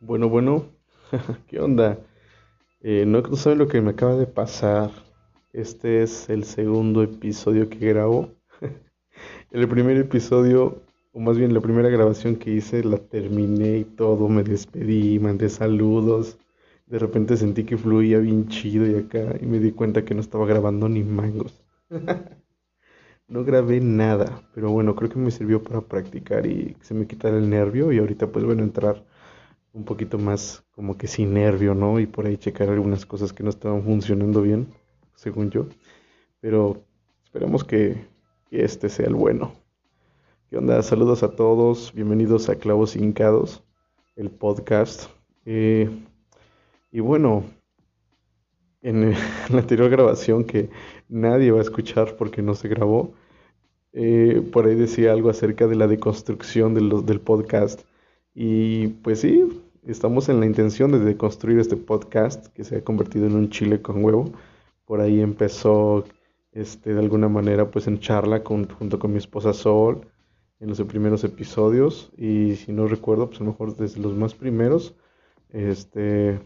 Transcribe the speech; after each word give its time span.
Bueno, 0.00 0.28
bueno, 0.28 0.66
¿qué 1.46 1.60
onda? 1.60 1.96
Eh, 2.80 3.04
no, 3.06 3.20
no 3.20 3.36
saben 3.36 3.58
lo 3.58 3.68
que 3.68 3.80
me 3.80 3.90
acaba 3.92 4.16
de 4.16 4.26
pasar. 4.26 4.90
Este 5.52 6.02
es 6.02 6.28
el 6.28 6.42
segundo 6.42 7.04
episodio 7.04 7.70
que 7.70 7.78
grabo. 7.78 8.30
El 9.52 9.68
primer 9.68 9.96
episodio, 9.96 10.82
o 11.12 11.20
más 11.20 11.38
bien 11.38 11.54
la 11.54 11.60
primera 11.60 11.88
grabación 11.88 12.36
que 12.36 12.50
hice, 12.52 12.84
la 12.84 12.98
terminé 12.98 13.78
y 13.78 13.84
todo, 13.84 14.28
me 14.28 14.42
despedí, 14.42 15.18
mandé 15.18 15.48
saludos. 15.48 16.38
De 16.86 16.98
repente 16.98 17.36
sentí 17.36 17.64
que 17.64 17.76
fluía 17.78 18.18
bien 18.18 18.48
chido 18.48 18.86
y 18.86 18.96
acá, 18.96 19.36
y 19.40 19.46
me 19.46 19.58
di 19.58 19.72
cuenta 19.72 20.04
que 20.04 20.14
no 20.14 20.20
estaba 20.20 20.46
grabando 20.46 20.88
ni 20.88 21.02
mangos. 21.02 21.62
No 23.28 23.44
grabé 23.44 23.80
nada, 23.80 24.42
pero 24.54 24.70
bueno, 24.70 24.94
creo 24.94 25.08
que 25.08 25.18
me 25.18 25.30
sirvió 25.30 25.62
para 25.62 25.80
practicar 25.80 26.46
y 26.46 26.74
que 26.74 26.84
se 26.84 26.92
me 26.92 27.06
quitara 27.06 27.38
el 27.38 27.48
nervio 27.48 27.90
y 27.90 27.98
ahorita 27.98 28.26
pues 28.30 28.44
bueno, 28.44 28.62
entrar 28.62 29.04
un 29.72 29.84
poquito 29.84 30.18
más 30.18 30.64
como 30.72 30.98
que 30.98 31.06
sin 31.06 31.34
nervio, 31.34 31.74
¿no? 31.74 31.98
Y 32.00 32.06
por 32.06 32.26
ahí 32.26 32.36
checar 32.36 32.68
algunas 32.68 33.06
cosas 33.06 33.32
que 33.32 33.42
no 33.42 33.50
estaban 33.50 33.82
funcionando 33.84 34.42
bien, 34.42 34.68
según 35.14 35.50
yo. 35.50 35.66
Pero 36.40 36.84
esperemos 37.24 37.64
que, 37.64 38.06
este 38.50 38.90
sea 38.90 39.06
el 39.06 39.14
bueno. 39.14 39.54
¿Qué 40.52 40.58
onda? 40.58 40.82
Saludos 40.82 41.22
a 41.22 41.34
todos, 41.34 41.94
bienvenidos 41.94 42.50
a 42.50 42.56
Clavos 42.56 42.94
Hincados, 42.94 43.62
el 44.16 44.28
podcast. 44.28 45.08
Eh, 45.46 45.88
y 46.90 47.00
bueno, 47.00 47.44
en 48.82 49.12
la 49.12 49.60
anterior 49.60 49.88
grabación 49.88 50.44
que 50.44 50.68
nadie 51.08 51.52
va 51.52 51.60
a 51.60 51.62
escuchar 51.62 52.18
porque 52.18 52.42
no 52.42 52.54
se 52.54 52.68
grabó, 52.68 53.14
eh, 53.94 54.46
por 54.52 54.66
ahí 54.66 54.74
decía 54.74 55.12
algo 55.12 55.30
acerca 55.30 55.66
de 55.66 55.74
la 55.74 55.86
deconstrucción 55.86 56.74
del 56.74 57.20
podcast. 57.20 57.80
Y 58.34 58.88
pues 58.88 59.20
sí, 59.20 59.48
estamos 59.86 60.28
en 60.28 60.38
la 60.38 60.44
intención 60.44 60.92
de 60.92 60.98
deconstruir 60.98 61.60
este 61.60 61.78
podcast 61.78 62.48
que 62.48 62.64
se 62.64 62.76
ha 62.76 62.84
convertido 62.84 63.26
en 63.26 63.36
un 63.36 63.48
chile 63.48 63.80
con 63.80 64.04
huevo. 64.04 64.30
Por 64.84 65.00
ahí 65.00 65.22
empezó 65.22 66.04
este, 66.52 66.92
de 66.92 67.00
alguna 67.00 67.30
manera 67.30 67.70
pues 67.70 67.86
en 67.86 68.00
charla 68.00 68.42
junto 68.44 68.98
con 68.98 69.12
mi 69.12 69.16
esposa 69.16 69.54
Sol 69.54 70.11
en 70.62 70.68
los 70.68 70.80
primeros 70.82 71.24
episodios 71.24 72.12
y 72.16 72.54
si 72.54 72.72
no 72.72 72.86
recuerdo 72.86 73.28
pues 73.28 73.40
a 73.40 73.44
lo 73.44 73.50
mejor 73.50 73.76
desde 73.76 74.00
los 74.00 74.14
más 74.14 74.34
primeros 74.34 74.94
este 75.50 76.40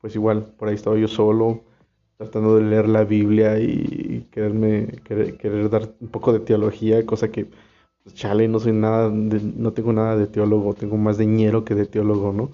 pues 0.00 0.14
igual 0.14 0.54
por 0.56 0.68
ahí 0.68 0.76
estaba 0.76 0.96
yo 0.96 1.08
solo 1.08 1.64
tratando 2.16 2.56
de 2.56 2.62
leer 2.62 2.88
la 2.88 3.04
Biblia 3.04 3.58
y 3.58 4.28
quererme 4.30 4.86
querer, 5.04 5.68
dar 5.68 5.92
un 6.00 6.08
poco 6.08 6.32
de 6.32 6.38
teología 6.40 7.04
cosa 7.04 7.32
que 7.32 7.46
pues, 8.04 8.14
chale 8.14 8.46
no 8.46 8.60
soy 8.60 8.72
nada 8.72 9.10
no 9.10 9.72
tengo 9.72 9.92
nada 9.92 10.16
de 10.16 10.28
teólogo 10.28 10.74
tengo 10.74 10.96
más 10.96 11.18
de 11.18 11.26
ñero 11.26 11.64
que 11.64 11.74
de 11.74 11.86
teólogo 11.86 12.32
no 12.32 12.50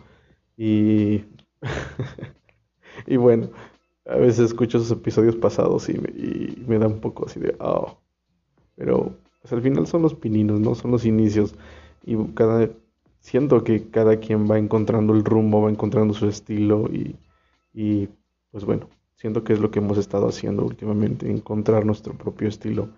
y 0.56 1.24
y 3.06 3.16
bueno 3.18 3.50
a 4.06 4.16
veces 4.16 4.46
escucho 4.46 4.78
esos 4.78 4.90
episodios 4.90 5.36
pasados 5.36 5.88
y 5.90 5.94
me, 6.66 6.78
da 6.78 6.88
un 6.88 7.00
poco 7.00 7.26
así 7.26 7.38
de, 7.38 7.54
oh. 7.60 7.98
Pero 8.74 9.16
pues, 9.42 9.52
al 9.52 9.62
final 9.62 9.86
son 9.86 10.02
los 10.02 10.14
pininos, 10.14 10.60
¿no? 10.60 10.74
Son 10.74 10.90
los 10.90 11.04
inicios. 11.04 11.54
Y 12.04 12.16
cada, 12.34 12.70
siento 13.20 13.64
que 13.64 13.90
cada 13.90 14.18
quien 14.18 14.50
va 14.50 14.58
encontrando 14.58 15.14
el 15.14 15.24
rumbo, 15.24 15.62
va 15.62 15.70
encontrando 15.70 16.14
su 16.14 16.28
estilo 16.28 16.88
y, 16.92 17.16
y 17.74 18.08
pues 18.50 18.64
bueno, 18.64 18.88
siento 19.16 19.44
que 19.44 19.52
es 19.52 19.60
lo 19.60 19.70
que 19.70 19.80
hemos 19.80 19.98
estado 19.98 20.28
haciendo 20.28 20.64
últimamente, 20.64 21.30
encontrar 21.30 21.86
nuestro 21.86 22.14
propio 22.16 22.48
estilo. 22.48 22.90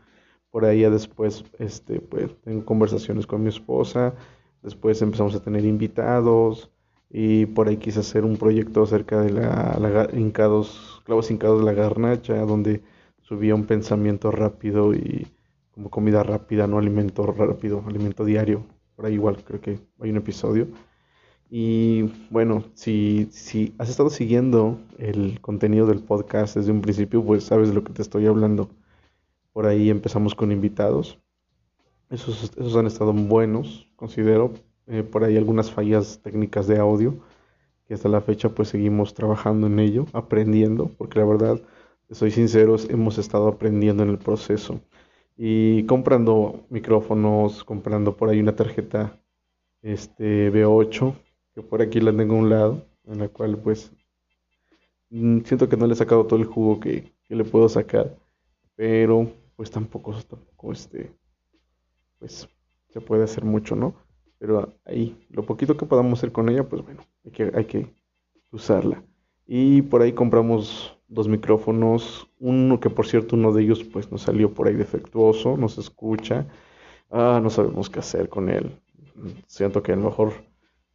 Por 0.50 0.64
ahí 0.64 0.80
ya 0.82 0.90
después, 0.90 1.44
este, 1.58 2.00
pues 2.00 2.30
tengo 2.42 2.64
conversaciones 2.64 3.26
con 3.26 3.42
mi 3.42 3.48
esposa, 3.48 4.14
después 4.62 5.02
empezamos 5.02 5.34
a 5.34 5.42
tener 5.42 5.64
invitados 5.64 6.70
y 7.10 7.46
por 7.46 7.68
ahí 7.68 7.76
quise 7.76 8.00
hacer 8.00 8.24
un 8.24 8.36
proyecto 8.36 8.82
acerca 8.82 9.20
de 9.20 9.30
la, 9.32 9.76
la 9.80 10.08
hincados 10.18 11.02
clavos 11.04 11.30
hincados 11.30 11.60
de 11.60 11.66
la 11.66 11.72
garnacha, 11.74 12.34
donde 12.44 12.82
subía 13.22 13.54
un 13.54 13.66
pensamiento 13.66 14.30
rápido 14.30 14.94
y 14.94 15.26
como 15.74 15.90
comida 15.90 16.22
rápida, 16.22 16.66
no 16.66 16.78
alimento 16.78 17.26
rápido, 17.26 17.82
alimento 17.86 18.24
diario. 18.24 18.64
Por 18.94 19.06
ahí 19.06 19.14
igual 19.14 19.42
creo 19.44 19.60
que 19.60 19.80
hay 20.00 20.10
un 20.10 20.16
episodio. 20.16 20.68
Y 21.50 22.04
bueno, 22.30 22.64
si, 22.74 23.28
si 23.32 23.74
has 23.78 23.88
estado 23.88 24.08
siguiendo 24.08 24.78
el 24.98 25.40
contenido 25.40 25.86
del 25.86 26.00
podcast 26.00 26.56
desde 26.56 26.70
un 26.70 26.80
principio, 26.80 27.24
pues 27.24 27.44
sabes 27.44 27.68
de 27.68 27.74
lo 27.74 27.82
que 27.82 27.92
te 27.92 28.02
estoy 28.02 28.26
hablando. 28.26 28.70
Por 29.52 29.66
ahí 29.66 29.90
empezamos 29.90 30.34
con 30.34 30.52
invitados. 30.52 31.18
Esos, 32.08 32.52
esos 32.56 32.76
han 32.76 32.86
estado 32.86 33.12
buenos, 33.12 33.88
considero. 33.96 34.52
Eh, 34.86 35.02
por 35.02 35.24
ahí 35.24 35.36
algunas 35.36 35.70
fallas 35.72 36.20
técnicas 36.22 36.66
de 36.66 36.78
audio 36.78 37.14
que 37.86 37.94
hasta 37.94 38.08
la 38.08 38.20
fecha 38.20 38.50
pues 38.50 38.68
seguimos 38.68 39.14
trabajando 39.14 39.66
en 39.66 39.78
ello, 39.78 40.06
aprendiendo, 40.12 40.90
porque 40.96 41.18
la 41.18 41.24
verdad, 41.26 41.60
soy 42.10 42.30
sincero, 42.30 42.76
hemos 42.88 43.18
estado 43.18 43.48
aprendiendo 43.48 44.02
en 44.02 44.10
el 44.10 44.18
proceso 44.18 44.80
y 45.36 45.84
comprando 45.86 46.66
micrófonos, 46.70 47.64
comprando 47.64 48.16
por 48.16 48.28
ahí 48.28 48.40
una 48.40 48.54
tarjeta 48.56 49.20
este 49.82 50.50
B8, 50.50 51.14
que 51.54 51.62
por 51.62 51.82
aquí 51.82 52.00
la 52.00 52.16
tengo 52.16 52.34
a 52.36 52.38
un 52.38 52.50
lado, 52.50 52.86
en 53.04 53.18
la 53.18 53.28
cual 53.28 53.58
pues 53.58 53.92
mm, 55.10 55.40
siento 55.40 55.68
que 55.68 55.76
no 55.76 55.86
le 55.86 55.94
he 55.94 55.96
sacado 55.96 56.26
todo 56.26 56.38
el 56.38 56.46
jugo 56.46 56.80
que, 56.80 57.12
que 57.24 57.34
le 57.34 57.44
puedo 57.44 57.68
sacar, 57.68 58.16
pero 58.76 59.30
pues 59.56 59.70
tampoco, 59.70 60.12
tampoco 60.28 60.72
este, 60.72 61.12
pues 62.18 62.48
se 62.88 63.00
puede 63.00 63.24
hacer 63.24 63.44
mucho, 63.44 63.76
¿no? 63.76 63.94
Pero 64.38 64.74
ahí, 64.84 65.26
lo 65.30 65.44
poquito 65.44 65.76
que 65.76 65.86
podamos 65.86 66.18
hacer 66.18 66.32
con 66.32 66.48
ella, 66.48 66.68
pues 66.68 66.82
bueno, 66.82 67.02
hay 67.24 67.30
que, 67.32 67.52
hay 67.54 67.64
que 67.64 67.94
usarla. 68.52 69.02
Y 69.46 69.82
por 69.82 70.02
ahí 70.02 70.12
compramos 70.12 70.96
dos 71.08 71.28
micrófonos, 71.28 72.28
uno 72.40 72.80
que 72.80 72.90
por 72.90 73.06
cierto 73.06 73.36
uno 73.36 73.52
de 73.52 73.62
ellos 73.62 73.84
pues 73.84 74.10
nos 74.10 74.22
salió 74.22 74.52
por 74.52 74.68
ahí 74.68 74.74
defectuoso, 74.74 75.56
no 75.56 75.68
se 75.68 75.80
escucha, 75.80 76.46
ah, 77.10 77.40
no 77.42 77.50
sabemos 77.50 77.90
qué 77.90 78.00
hacer 78.00 78.28
con 78.28 78.48
él. 78.48 78.80
Siento 79.46 79.82
que 79.82 79.92
a 79.92 79.96
lo 79.96 80.04
mejor 80.04 80.32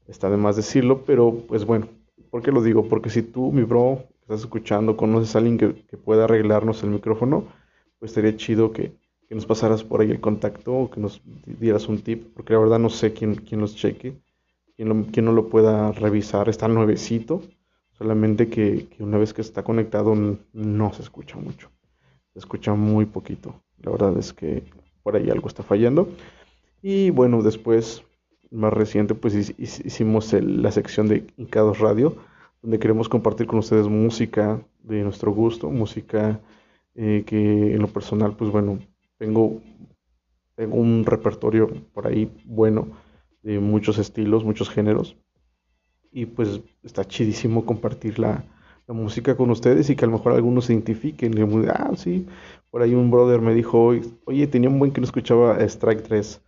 está 0.07 0.29
de 0.29 0.37
más 0.37 0.55
decirlo, 0.55 1.03
pero 1.05 1.43
pues 1.47 1.65
bueno, 1.65 1.87
¿por 2.31 2.41
qué 2.41 2.51
lo 2.51 2.61
digo? 2.61 2.87
Porque 2.87 3.09
si 3.09 3.21
tú, 3.21 3.51
mi 3.51 3.63
bro, 3.63 4.03
estás 4.21 4.41
escuchando, 4.41 4.97
conoces 4.97 5.35
a 5.35 5.39
alguien 5.39 5.57
que, 5.57 5.85
que 5.85 5.97
pueda 5.97 6.25
arreglarnos 6.25 6.83
el 6.83 6.89
micrófono, 6.89 7.45
pues 7.99 8.11
sería 8.11 8.35
chido 8.35 8.71
que, 8.71 8.93
que 9.27 9.35
nos 9.35 9.45
pasaras 9.45 9.83
por 9.83 10.01
ahí 10.01 10.09
el 10.09 10.19
contacto 10.19 10.73
o 10.73 10.89
que 10.89 10.99
nos 10.99 11.21
dieras 11.45 11.87
un 11.87 12.01
tip, 12.01 12.33
porque 12.33 12.53
la 12.53 12.59
verdad 12.59 12.79
no 12.79 12.89
sé 12.89 13.13
quién, 13.13 13.35
quién 13.35 13.61
los 13.61 13.75
cheque, 13.75 14.19
quién, 14.75 15.03
quién 15.05 15.25
no 15.25 15.33
lo 15.33 15.49
pueda 15.49 15.91
revisar, 15.91 16.49
está 16.49 16.67
nuevecito, 16.67 17.41
solamente 17.99 18.49
que, 18.49 18.87
una 18.99 19.17
vez 19.17 19.33
que 19.33 19.41
está 19.41 19.63
conectado 19.63 20.15
no 20.53 20.93
se 20.93 21.01
escucha 21.01 21.37
mucho, 21.37 21.69
se 22.33 22.39
escucha 22.39 22.73
muy 22.73 23.05
poquito, 23.05 23.61
la 23.83 23.91
verdad 23.91 24.17
es 24.17 24.33
que 24.33 24.63
por 25.03 25.15
ahí 25.15 25.29
algo 25.29 25.47
está 25.47 25.63
fallando. 25.63 26.09
Y 26.81 27.09
bueno, 27.09 27.43
después, 27.43 28.03
más 28.51 28.71
reciente, 28.71 29.15
pues 29.15 29.53
hicimos 29.59 30.31
la 30.33 30.71
sección 30.71 31.09
de 31.09 31.27
Incados 31.35 31.79
Radio, 31.79 32.15
donde 32.61 32.79
queremos 32.79 33.09
compartir 33.09 33.47
con 33.47 33.59
ustedes 33.59 33.87
música 33.87 34.61
de 34.81 35.03
nuestro 35.03 35.31
gusto, 35.31 35.69
música 35.69 36.39
eh, 36.95 37.23
que 37.25 37.75
en 37.75 37.81
lo 37.81 37.87
personal, 37.89 38.35
pues 38.37 38.49
bueno, 38.49 38.79
tengo, 39.17 39.61
tengo 40.55 40.77
un 40.77 41.05
repertorio 41.05 41.67
por 41.93 42.07
ahí 42.07 42.31
bueno 42.45 42.87
de 43.43 43.59
muchos 43.59 43.97
estilos, 43.97 44.45
muchos 44.45 44.69
géneros. 44.69 45.17
Y 46.11 46.25
pues 46.25 46.61
está 46.83 47.05
chidísimo 47.05 47.65
compartir 47.65 48.19
la, 48.19 48.45
música 48.87 49.37
con 49.37 49.51
ustedes 49.51 49.89
y 49.89 49.95
que 49.95 50.05
a 50.05 50.07
lo 50.07 50.17
mejor 50.17 50.33
algunos 50.33 50.65
se 50.65 50.73
identifiquen. 50.73 51.33
ah, 51.69 51.91
sí, 51.95 52.25
por 52.71 52.81
ahí 52.81 52.95
un 52.95 53.11
brother 53.11 53.41
me 53.41 53.53
dijo, 53.53 53.93
oye, 54.25 54.47
tenía 54.47 54.69
un 54.69 54.79
buen 54.79 54.91
que 54.91 55.01
no 55.01 55.05
escuchaba 55.05 55.59
Strike 55.63 56.03
3. 56.03 56.41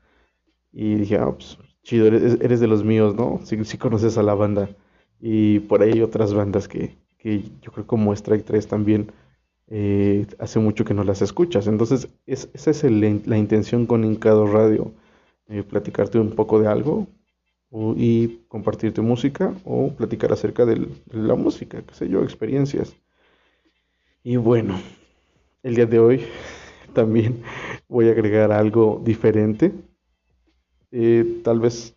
Y 0.73 0.95
dije, 0.95 1.17
ah, 1.17 1.31
pues 1.31 1.57
chido, 1.83 2.07
eres, 2.07 2.59
de 2.59 2.67
los 2.67 2.83
míos, 2.83 3.15
¿no? 3.15 3.39
Sí, 3.43 3.77
conoces 3.77 4.17
a 4.17 4.23
la 4.23 4.33
banda. 4.35 4.69
Y 5.19 5.59
por 5.61 5.81
ahí 5.83 5.91
hay 5.93 6.01
otras 6.01 6.33
bandas 6.33 6.67
que, 6.67 6.97
que 7.19 7.43
yo 7.61 7.71
creo 7.71 7.87
como 7.87 8.13
Strike 8.13 8.45
3 8.45 8.67
también 8.67 9.11
eh, 9.67 10.27
hace 10.39 10.59
mucho 10.59 10.83
que 10.85 10.93
no 10.93 11.03
las 11.03 11.21
escuchas. 11.21 11.67
Entonces, 11.67 12.09
esa 12.25 12.71
es 12.71 12.83
la 12.83 13.37
intención 13.37 13.85
con 13.85 14.03
Incado 14.03 14.47
Radio, 14.47 14.93
eh, 15.47 15.63
platicarte 15.63 16.19
un 16.19 16.31
poco 16.31 16.59
de 16.59 16.67
algo 16.67 17.07
y 17.71 18.41
compartirte 18.49 19.01
música 19.01 19.53
o 19.63 19.93
platicar 19.93 20.33
acerca 20.33 20.65
de 20.65 20.87
la 21.11 21.35
música, 21.35 21.81
qué 21.81 21.93
sé 21.93 22.09
yo, 22.09 22.21
experiencias. 22.23 22.93
Y 24.23 24.35
bueno, 24.35 24.79
el 25.63 25.75
día 25.75 25.85
de 25.85 25.99
hoy 25.99 26.25
también 26.93 27.41
voy 27.87 28.09
a 28.09 28.11
agregar 28.11 28.51
algo 28.51 29.01
diferente. 29.03 29.71
Eh, 30.91 31.41
tal 31.43 31.59
vez 31.59 31.95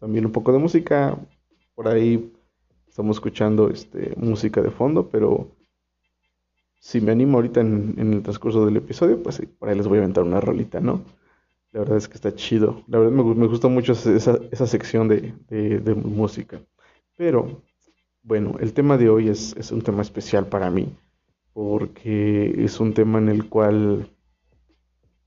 también 0.00 0.26
un 0.26 0.32
poco 0.32 0.52
de 0.52 0.58
música. 0.58 1.16
Por 1.74 1.86
ahí 1.88 2.32
estamos 2.88 3.16
escuchando 3.16 3.70
este, 3.70 4.14
música 4.16 4.62
de 4.62 4.70
fondo, 4.70 5.08
pero 5.08 5.48
si 6.80 7.00
me 7.00 7.12
animo 7.12 7.38
ahorita 7.38 7.60
en, 7.60 7.94
el 7.98 8.22
transcurso 8.22 8.64
del 8.64 8.76
episodio, 8.76 9.22
pues 9.22 9.36
sí, 9.36 9.46
por 9.46 9.68
ahí 9.68 9.76
les 9.76 9.86
voy 9.86 9.98
a 9.98 10.00
aventar 10.02 10.24
una 10.24 10.40
rolita, 10.40 10.80
¿no? 10.80 11.02
La 11.76 11.80
verdad 11.82 11.98
es 11.98 12.08
que 12.08 12.14
está 12.14 12.34
chido. 12.34 12.82
La 12.86 12.98
verdad 12.98 13.12
me, 13.12 13.22
me 13.34 13.46
gusta 13.46 13.68
mucho 13.68 13.92
esa, 13.92 14.40
esa 14.50 14.66
sección 14.66 15.08
de, 15.08 15.34
de, 15.50 15.94
música. 15.94 16.62
Pero, 17.18 17.62
bueno, 18.22 18.56
el 18.60 18.72
tema 18.72 18.96
de 18.96 19.10
hoy 19.10 19.28
es, 19.28 19.54
es 19.58 19.72
un 19.72 19.82
tema 19.82 20.00
especial 20.00 20.46
para 20.46 20.70
mí, 20.70 20.96
porque 21.52 22.64
es 22.64 22.80
un 22.80 22.94
tema 22.94 23.18
en 23.18 23.28
el 23.28 23.50
cual 23.50 24.10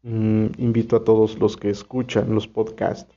mm, 0.02 0.46
invito 0.58 0.96
a 0.96 1.04
todos 1.04 1.38
los 1.38 1.56
que 1.56 1.70
escuchan 1.70 2.34
los 2.34 2.48
podcasts 2.48 3.16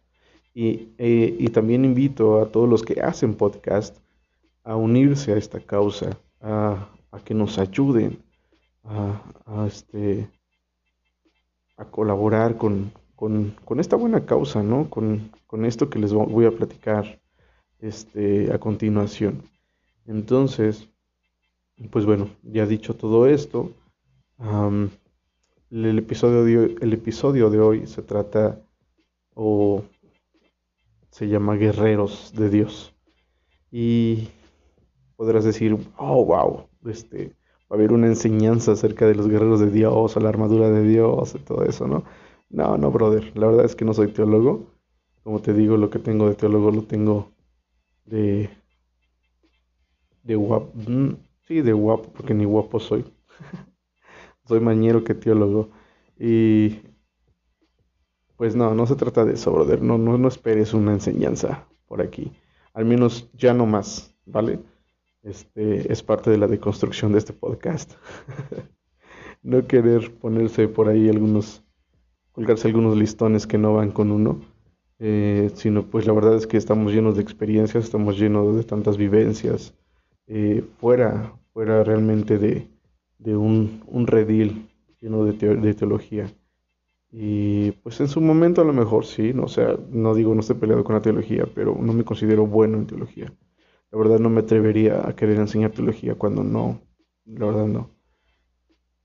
y, 0.52 0.90
eh, 0.98 1.34
y, 1.38 1.48
también 1.48 1.86
invito 1.86 2.38
a 2.38 2.52
todos 2.52 2.68
los 2.68 2.82
que 2.82 3.00
hacen 3.00 3.32
podcast 3.32 3.96
a 4.62 4.76
unirse 4.76 5.32
a 5.32 5.38
esta 5.38 5.58
causa, 5.58 6.18
a, 6.42 6.86
a 7.10 7.20
que 7.24 7.32
nos 7.32 7.58
ayuden 7.58 8.22
a, 8.84 9.64
este, 9.66 10.28
a 11.78 11.86
colaborar 11.86 12.58
con, 12.58 12.92
con, 13.64 13.78
esta 13.78 13.94
buena 13.94 14.26
causa, 14.26 14.64
¿no? 14.64 14.90
Con, 14.90 15.30
esto 15.64 15.88
que 15.88 16.00
les 16.00 16.12
voy 16.12 16.44
a 16.44 16.50
platicar 16.50 17.20
este, 17.78 18.52
a 18.52 18.58
continuación. 18.58 19.44
Entonces, 20.06 20.88
pues 21.92 22.04
bueno, 22.04 22.30
ya 22.42 22.66
dicho 22.66 22.96
todo 22.96 23.28
esto, 23.28 23.70
el, 25.70 25.98
episodio 25.98 26.44
de, 26.44 26.76
el 26.80 26.92
episodio 26.92 27.48
de 27.48 27.60
hoy 27.60 27.86
se 27.86 28.02
trata 28.02 28.60
o 29.34 29.84
se 31.10 31.28
llama 31.28 31.54
Guerreros 31.54 32.32
de 32.34 32.50
Dios. 32.50 32.92
Y 33.70 34.30
podrás 35.14 35.44
decir, 35.44 35.78
oh, 35.96 36.24
wow, 36.24 36.66
este, 36.86 37.36
va 37.70 37.70
a 37.70 37.74
haber 37.74 37.92
una 37.92 38.08
enseñanza 38.08 38.72
acerca 38.72 39.06
de 39.06 39.14
los 39.14 39.28
guerreros 39.28 39.60
de 39.60 39.70
Dios, 39.70 40.16
o 40.16 40.20
la 40.20 40.28
armadura 40.28 40.70
de 40.70 40.82
Dios, 40.82 41.36
y 41.36 41.38
todo 41.38 41.62
eso, 41.62 41.86
¿no? 41.86 42.02
No, 42.52 42.76
no, 42.76 42.90
brother, 42.90 43.36
la 43.36 43.48
verdad 43.48 43.64
es 43.64 43.74
que 43.74 43.84
no 43.84 43.94
soy 43.94 44.12
teólogo. 44.12 44.70
Como 45.24 45.40
te 45.40 45.52
digo, 45.52 45.76
lo 45.76 45.90
que 45.90 45.98
tengo 45.98 46.28
de 46.28 46.34
teólogo 46.34 46.70
lo 46.70 46.82
tengo 46.84 47.32
de... 48.04 48.50
de 50.22 50.36
guapo. 50.36 50.72
Mm, 50.74 51.14
sí, 51.46 51.62
de 51.62 51.72
guapo, 51.72 52.12
porque 52.12 52.34
ni 52.34 52.44
guapo 52.44 52.78
soy. 52.78 53.04
soy 54.46 54.60
mañero 54.60 55.02
que 55.02 55.14
teólogo. 55.14 55.70
Y... 56.18 56.80
Pues 58.36 58.54
no, 58.54 58.74
no 58.74 58.86
se 58.86 58.96
trata 58.96 59.24
de 59.24 59.34
eso, 59.34 59.52
brother. 59.52 59.82
No, 59.82 59.98
no, 59.98 60.18
no 60.18 60.28
esperes 60.28 60.74
una 60.74 60.92
enseñanza 60.92 61.66
por 61.86 62.02
aquí. 62.02 62.32
Al 62.74 62.84
menos 62.84 63.30
ya 63.34 63.54
no 63.54 63.66
más, 63.66 64.14
¿vale? 64.26 64.60
este, 65.22 65.92
es 65.92 66.02
parte 66.02 66.30
de 66.30 66.38
la 66.38 66.48
deconstrucción 66.48 67.12
de 67.12 67.18
este 67.18 67.32
podcast. 67.32 67.92
no 69.42 69.66
querer 69.66 70.14
ponerse 70.18 70.68
por 70.68 70.88
ahí 70.88 71.08
algunos, 71.08 71.62
colgarse 72.32 72.68
algunos 72.68 72.96
listones 72.96 73.46
que 73.46 73.58
no 73.58 73.74
van 73.74 73.90
con 73.90 74.10
uno, 74.10 74.40
eh, 74.98 75.50
sino 75.54 75.86
pues 75.86 76.06
la 76.06 76.12
verdad 76.12 76.36
es 76.36 76.46
que 76.46 76.56
estamos 76.56 76.92
llenos 76.92 77.16
de 77.16 77.22
experiencias, 77.22 77.84
estamos 77.84 78.18
llenos 78.18 78.56
de 78.56 78.64
tantas 78.64 78.96
vivencias, 78.96 79.74
eh, 80.26 80.64
fuera, 80.78 81.34
fuera 81.52 81.84
realmente 81.84 82.38
de, 82.38 82.68
de 83.18 83.36
un, 83.36 83.82
un, 83.86 84.06
redil 84.06 84.70
lleno 85.00 85.24
de, 85.24 85.32
de, 85.56 85.74
teología. 85.74 86.32
Y 87.10 87.72
pues 87.82 88.00
en 88.00 88.08
su 88.08 88.20
momento 88.20 88.62
a 88.62 88.64
lo 88.64 88.72
mejor 88.72 89.04
sí, 89.04 89.34
no, 89.34 89.44
o 89.44 89.48
sea, 89.48 89.76
no 89.90 90.14
digo 90.14 90.34
no 90.34 90.40
estoy 90.40 90.56
peleado 90.56 90.84
con 90.84 90.94
la 90.94 91.02
teología, 91.02 91.46
pero 91.54 91.76
no 91.78 91.92
me 91.92 92.04
considero 92.04 92.46
bueno 92.46 92.78
en 92.78 92.86
teología. 92.86 93.32
La 93.90 93.98
verdad 93.98 94.18
no 94.20 94.30
me 94.30 94.40
atrevería 94.40 95.06
a 95.06 95.14
querer 95.14 95.38
enseñar 95.38 95.72
teología 95.72 96.14
cuando 96.14 96.42
no, 96.42 96.80
la 97.26 97.46
verdad 97.46 97.66
no. 97.66 97.90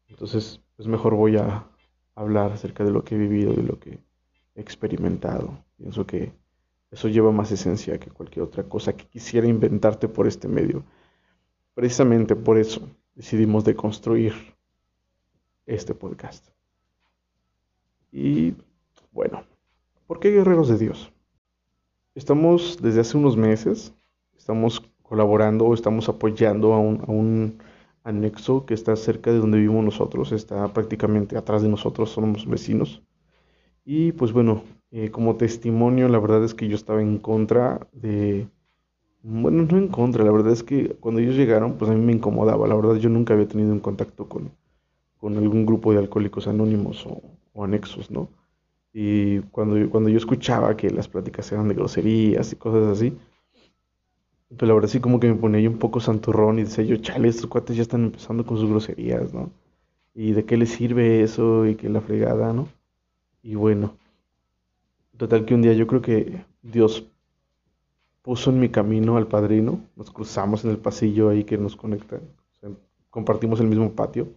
Entonces, 0.08 0.62
pues 0.78 0.88
mejor 0.88 1.16
voy 1.16 1.36
a 1.38 1.68
hablar 2.18 2.52
acerca 2.52 2.84
de 2.84 2.92
lo 2.92 3.04
que 3.04 3.16
he 3.16 3.18
vivido 3.18 3.54
y 3.54 3.62
lo 3.62 3.80
que 3.80 4.00
he 4.56 4.62
experimentado. 4.62 5.64
Pienso 5.78 6.06
que 6.08 6.34
eso 6.90 7.08
lleva 7.08 7.32
más 7.32 7.52
esencia 7.52 8.00
que 8.00 8.10
cualquier 8.10 8.44
otra 8.44 8.64
cosa 8.64 8.94
que 8.94 9.06
quisiera 9.06 9.48
inventarte 9.48 10.08
por 10.08 10.26
este 10.28 10.48
medio. 10.48 10.84
Precisamente 11.76 12.36
por 12.36 12.58
eso 12.58 12.90
decidimos 13.14 13.64
deconstruir 13.64 14.34
este 15.68 15.94
podcast. 15.94 16.48
Y 18.12 18.56
bueno, 19.12 19.44
¿por 20.08 20.20
qué 20.20 20.32
guerreros 20.32 20.70
de 20.70 20.80
Dios? 20.80 21.14
Estamos 22.16 22.82
desde 22.82 23.02
hace 23.02 23.16
unos 23.16 23.38
meses 23.38 23.94
estamos 24.36 24.82
colaborando 25.04 25.74
estamos 25.74 26.10
apoyando 26.10 26.74
a 26.74 26.80
un, 26.80 27.60
anexo 28.08 28.66
que 28.66 28.74
está 28.74 28.96
cerca 28.96 29.32
de 29.32 29.40
donde 29.40 29.58
vivimos 29.60 29.84
nosotros, 29.84 30.32
está 30.32 30.68
prácticamente 30.74 31.38
atrás 31.38 31.62
de 31.62 31.70
nosotros, 31.70 32.10
somos 32.10 32.48
vecinos. 32.48 33.02
Y 33.86 34.14
pues 34.14 34.32
bueno, 34.34 34.64
eh, 34.92 35.12
como 35.12 35.36
testimonio, 35.36 36.08
la 36.10 36.20
verdad 36.20 36.44
es 36.44 36.54
que 36.54 36.68
yo 36.68 36.76
estaba 36.76 37.02
en 37.02 37.18
contra 37.18 37.88
de... 37.92 38.48
Bueno, 39.24 39.64
no 39.70 39.78
en 39.78 39.90
contra, 39.90 40.24
la 40.24 40.32
verdad 40.32 40.54
es 40.54 40.64
que 40.64 40.96
cuando 41.02 41.20
ellos 41.20 41.36
llegaron, 41.36 41.78
pues 41.78 41.92
a 41.92 41.94
mí 41.94 42.04
me 42.04 42.14
incomodaba. 42.14 42.68
La 42.68 42.76
verdad 42.76 42.96
yo 42.96 43.10
nunca 43.10 43.34
había 43.34 43.48
tenido 43.48 43.74
un 43.74 43.80
contacto 43.82 44.30
con, 44.30 44.52
con 45.18 45.38
algún 45.38 45.66
grupo 45.66 45.92
de 45.92 46.00
alcohólicos 46.00 46.48
anónimos 46.48 47.06
o, 47.06 47.22
o 47.54 47.64
anexos, 47.66 48.10
¿no? 48.10 48.30
Y 48.94 49.40
cuando, 49.52 49.90
cuando 49.90 50.10
yo 50.10 50.18
escuchaba 50.18 50.78
que 50.78 50.90
las 50.90 51.08
pláticas 51.10 51.52
eran 51.52 51.68
de 51.68 51.76
groserías 51.76 52.54
y 52.54 52.56
cosas 52.56 52.98
así, 52.98 53.18
pero 54.56 54.74
ahora 54.74 54.88
sí 54.88 55.00
como 55.00 55.20
que 55.20 55.28
me 55.28 55.36
ponía 55.36 55.62
yo 55.62 55.70
un 55.70 55.80
poco 55.80 56.00
santurrón 56.00 56.60
y 56.60 56.64
decía 56.64 56.84
yo, 56.84 56.98
chale, 56.98 57.28
estos 57.28 57.48
cuates 57.48 57.76
ya 57.76 57.82
están 57.82 58.06
empezando 58.06 58.46
con 58.46 58.58
sus 58.58 58.70
groserías, 58.70 59.34
¿no? 59.34 59.52
¿Y 60.16 60.32
de 60.34 60.46
qué 60.46 60.58
les 60.58 60.72
sirve 60.72 61.22
eso 61.24 61.66
y 61.68 61.76
qué 61.76 61.90
la 61.90 62.02
fregada, 62.02 62.54
¿no? 62.54 62.68
Y 63.44 63.56
bueno, 63.56 63.98
total 65.18 65.46
que 65.46 65.54
un 65.54 65.62
día 65.62 65.74
yo 65.74 65.88
creo 65.88 66.02
que 66.02 66.46
Dios 66.62 67.06
puso 68.22 68.50
en 68.52 68.60
mi 68.60 68.70
camino 68.70 69.18
al 69.18 69.28
padrino, 69.28 69.80
nos 69.96 70.12
cruzamos 70.12 70.64
en 70.66 70.72
el 70.72 70.78
pasillo 70.78 71.30
ahí 71.30 71.44
que 71.44 71.58
nos 71.58 71.76
conecta, 71.76 72.20
compartimos 73.10 73.60
el 73.60 73.68
mismo 73.68 73.92
patio, 73.92 74.28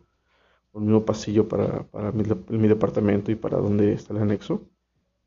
el 0.74 0.82
mismo 0.82 1.04
pasillo 1.04 1.48
para, 1.48 1.84
para 1.84 2.12
mi, 2.12 2.24
mi 2.50 2.68
departamento 2.68 3.32
y 3.32 3.36
para 3.36 3.58
donde 3.58 3.92
está 3.92 4.14
el 4.14 4.20
anexo. 4.22 4.62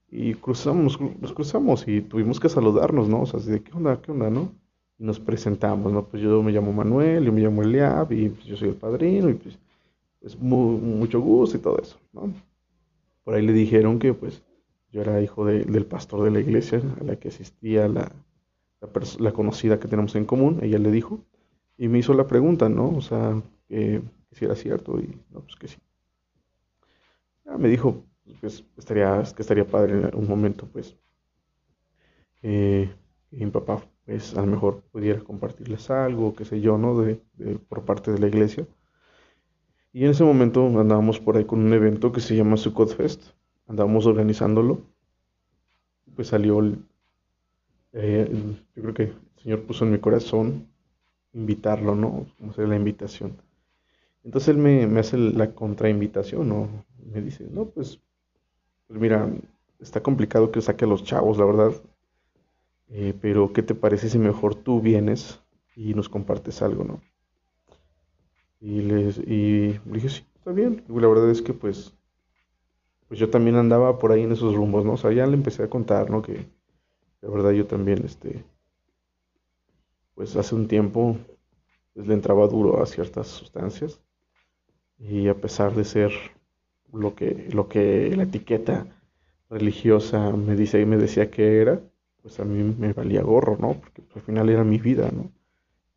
Y 0.09 0.35
cruzamos, 0.35 0.99
nos 1.01 1.33
cruzamos 1.33 1.87
y 1.87 2.01
tuvimos 2.01 2.39
que 2.39 2.49
saludarnos, 2.49 3.09
¿no? 3.09 3.21
O 3.23 3.25
sea, 3.25 3.39
así 3.39 3.51
de, 3.51 3.63
¿qué 3.63 3.73
onda? 3.73 4.01
¿Qué 4.01 4.11
onda, 4.11 4.29
no? 4.29 4.51
Nos 5.03 5.19
presentamos, 5.19 5.91
¿no? 5.91 6.05
Pues 6.05 6.23
yo 6.23 6.41
me 6.41 6.53
llamo 6.53 6.71
Manuel, 6.71 7.25
yo 7.25 7.33
me 7.33 7.41
llamo 7.41 7.61
Eliab 7.61 8.13
y 8.13 8.29
pues 8.29 8.45
yo 8.45 8.55
soy 8.55 8.69
el 8.69 8.75
padrino 8.75 9.29
y 9.29 9.33
pues, 9.33 9.59
pues 10.21 10.39
mucho 10.39 11.19
gusto 11.19 11.57
y 11.57 11.59
todo 11.59 11.77
eso, 11.77 11.97
¿no? 12.13 12.33
Por 13.25 13.35
ahí 13.35 13.45
le 13.45 13.51
dijeron 13.51 13.99
que 13.99 14.13
pues 14.13 14.41
yo 14.93 15.01
era 15.01 15.21
hijo 15.21 15.45
del 15.45 15.85
pastor 15.85 16.23
de 16.23 16.31
la 16.31 16.39
iglesia 16.39 16.81
a 17.01 17.03
la 17.03 17.17
que 17.17 17.27
asistía 17.27 17.89
la, 17.89 18.13
la, 19.19 19.33
conocida 19.33 19.77
que 19.77 19.89
tenemos 19.89 20.15
en 20.15 20.23
común, 20.23 20.59
ella 20.61 20.79
le 20.79 20.89
dijo, 20.89 21.19
y 21.77 21.89
me 21.89 21.99
hizo 21.99 22.13
la 22.13 22.27
pregunta, 22.27 22.69
¿no? 22.69 22.95
O 22.95 23.01
sea, 23.01 23.41
que, 23.67 24.01
si 24.31 24.45
era 24.45 24.55
cierto 24.55 25.01
y 25.01 25.17
no, 25.31 25.41
pues 25.41 25.57
que 25.57 25.67
sí. 25.67 25.79
Ya 27.45 27.57
me 27.57 27.67
dijo 27.67 28.05
pues, 28.39 28.63
estaría, 28.77 29.21
que 29.35 29.41
estaría 29.41 29.67
padre 29.67 29.95
en 29.95 30.15
un 30.15 30.29
momento, 30.29 30.65
pues, 30.71 30.95
eh, 32.41 32.89
mi 33.31 33.45
papá 33.47 33.83
pues 34.05 34.35
a 34.35 34.41
lo 34.41 34.47
mejor 34.47 34.81
pudiera 34.91 35.19
compartirles 35.21 35.89
algo, 35.89 36.35
qué 36.35 36.45
sé 36.45 36.61
yo, 36.61 36.77
¿no? 36.77 36.99
De, 37.01 37.21
por 37.69 37.85
parte 37.85 38.11
de 38.11 38.19
la 38.19 38.27
iglesia. 38.27 38.67
Y 39.93 40.03
en 40.05 40.11
ese 40.11 40.23
momento 40.23 40.65
andábamos 40.79 41.19
por 41.19 41.37
ahí 41.37 41.45
con 41.45 41.59
un 41.59 41.73
evento 41.73 42.11
que 42.11 42.19
se 42.19 42.35
llama 42.35 42.57
Sukkot 42.57 42.95
Fest, 42.95 43.21
andábamos 43.67 44.05
organizándolo, 44.05 44.81
pues 46.15 46.29
salió, 46.29 46.61
eh, 47.93 48.55
yo 48.75 48.81
creo 48.81 48.93
que 48.93 49.03
el 49.03 49.15
Señor 49.41 49.63
puso 49.63 49.85
en 49.85 49.91
mi 49.91 49.99
corazón 49.99 50.67
invitarlo, 51.33 51.95
¿no? 51.95 52.25
Como 52.37 52.51
hacer 52.51 52.67
la 52.67 52.75
invitación. 52.75 53.37
Entonces 54.23 54.49
él 54.49 54.57
me, 54.57 54.87
me 54.87 54.99
hace 54.99 55.17
la 55.17 55.53
contrainvitación, 55.53 56.47
¿no? 56.49 56.85
Me 57.11 57.21
dice, 57.21 57.47
no, 57.51 57.65
pues, 57.65 57.99
pues 58.87 58.99
mira, 58.99 59.29
está 59.79 60.01
complicado 60.01 60.51
que 60.51 60.61
saque 60.61 60.85
a 60.85 60.87
los 60.87 61.03
chavos, 61.03 61.37
la 61.37 61.45
verdad, 61.45 61.73
eh, 62.89 63.13
pero, 63.21 63.51
¿qué 63.51 63.61
te 63.61 63.75
parece 63.75 64.09
si 64.09 64.19
mejor 64.19 64.55
tú 64.55 64.79
vienes 64.81 65.41
y 65.75 65.93
nos 65.93 66.07
compartes 66.09 66.61
algo, 66.61 66.85
no? 66.85 67.01
Y, 68.59 68.79
y 68.79 68.81
le 68.81 69.79
dije, 69.85 70.09
sí, 70.09 70.25
está 70.35 70.51
bien. 70.51 70.83
La 70.87 71.07
verdad 71.07 71.29
es 71.29 71.41
que, 71.43 71.53
pues, 71.53 71.93
pues 73.07 73.17
yo 73.17 73.29
también 73.29 73.55
andaba 73.55 73.97
por 73.97 74.11
ahí 74.11 74.23
en 74.23 74.33
esos 74.33 74.55
rumbos, 74.55 74.83
¿no? 74.83 74.93
O 74.93 74.97
sea, 74.97 75.13
ya 75.13 75.25
le 75.25 75.35
empecé 75.35 75.63
a 75.63 75.69
contar, 75.69 76.09
¿no? 76.09 76.21
Que 76.21 76.45
la 77.21 77.29
verdad 77.29 77.51
yo 77.51 77.67
también, 77.67 78.03
este, 78.05 78.45
pues 80.15 80.35
hace 80.35 80.55
un 80.55 80.67
tiempo, 80.67 81.17
pues 81.93 82.07
le 82.07 82.13
entraba 82.15 82.47
duro 82.47 82.81
a 82.81 82.85
ciertas 82.85 83.27
sustancias. 83.27 84.01
Y 84.99 85.27
a 85.27 85.35
pesar 85.39 85.75
de 85.75 85.85
ser 85.85 86.11
lo 86.91 87.15
que, 87.15 87.49
lo 87.53 87.67
que 87.69 88.15
la 88.15 88.23
etiqueta 88.23 88.87
religiosa 89.49 90.31
me 90.31 90.55
dice 90.55 90.81
y 90.81 90.85
me 90.85 90.97
decía 90.97 91.31
que 91.31 91.61
era, 91.61 91.81
pues 92.23 92.39
a 92.39 92.45
mí 92.45 92.75
me 92.79 92.93
valía 92.93 93.21
gorro, 93.21 93.57
¿no? 93.59 93.73
Porque 93.73 94.01
pues, 94.01 94.15
al 94.15 94.21
final 94.23 94.49
era 94.49 94.63
mi 94.63 94.79
vida, 94.79 95.11
¿no? 95.11 95.29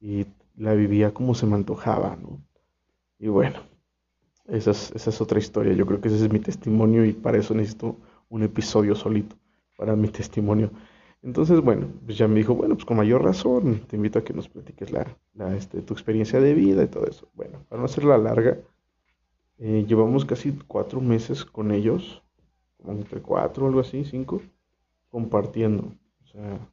Y 0.01 0.27
la 0.57 0.75
vivía 0.75 1.15
como 1.15 1.35
se 1.35 1.47
me 1.47 1.55
antojaba, 1.55 2.17
¿no? 2.17 2.43
Y 3.19 3.29
bueno, 3.29 3.61
esa 4.49 4.73
es, 4.73 5.21
otra 5.21 5.39
historia. 5.39 5.73
Yo 5.73 5.87
creo 5.87 6.01
que 6.01 6.09
ese 6.09 6.25
es 6.25 6.33
mi 6.33 6.41
testimonio 6.41 7.05
y 7.05 7.13
para 7.13 7.39
eso 7.39 7.55
necesito 7.55 7.97
un 8.29 8.43
episodio 8.43 8.95
solito, 8.97 9.37
para 9.77 9.95
mi 9.95 10.09
testimonio. 10.09 10.71
Entonces, 11.23 11.61
bueno, 11.61 11.89
pues 12.05 12.19
ya 12.19 12.29
me 12.29 12.37
dijo, 12.37 12.55
bueno, 12.55 12.75
pues 12.75 12.85
con 12.85 12.97
mayor 12.97 13.23
razón, 13.23 13.81
te 13.89 13.97
invito 13.97 14.19
a 14.19 14.25
que 14.25 14.35
nos 14.35 14.49
platiques 14.49 14.91
la, 14.91 15.17
la 15.35 15.57
este, 15.57 15.81
tu 15.83 15.95
experiencia 15.95 16.41
de 16.41 16.55
vida 16.55 16.83
y 16.83 16.89
todo 16.89 17.07
eso. 17.07 17.29
Bueno, 17.35 17.65
para 17.69 17.81
no 17.81 17.87
hacerla 17.87 18.19
larga, 18.19 18.59
eh, 19.59 19.85
llevamos 19.89 20.25
casi 20.25 20.53
cuatro 20.67 21.01
meses 21.01 21.45
con 21.45 21.71
ellos, 21.71 22.23
como 22.77 22.93
entre 22.93 23.23
cuatro 23.23 23.67
algo 23.67 23.81
así, 23.81 24.05
cinco, 24.05 24.43
compartiendo. 25.09 25.93
Sea, 26.37 26.69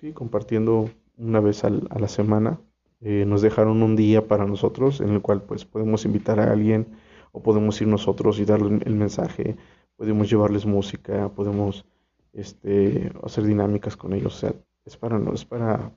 sí, 0.00 0.12
compartiendo 0.12 0.88
una 1.16 1.40
vez 1.40 1.64
a 1.64 1.70
la 1.70 2.06
semana. 2.06 2.60
Eh, 3.00 3.24
nos 3.26 3.42
dejaron 3.42 3.82
un 3.82 3.96
día 3.96 4.28
para 4.28 4.46
nosotros 4.46 5.00
en 5.00 5.08
el 5.08 5.20
cual 5.20 5.42
pues 5.42 5.64
podemos 5.64 6.04
invitar 6.04 6.38
a 6.38 6.52
alguien 6.52 6.86
o 7.32 7.42
podemos 7.42 7.80
ir 7.80 7.88
nosotros 7.88 8.38
y 8.38 8.44
darle 8.44 8.78
el 8.84 8.94
mensaje, 8.94 9.56
podemos 9.96 10.30
llevarles 10.30 10.64
música, 10.64 11.28
podemos 11.30 11.86
este, 12.32 13.10
hacer 13.24 13.44
dinámicas 13.44 13.96
con 13.96 14.12
ellos. 14.12 14.36
O 14.36 14.38
sea, 14.38 14.54
es 14.84 14.96
para, 14.96 15.18
es 15.32 15.44
para, 15.44 15.92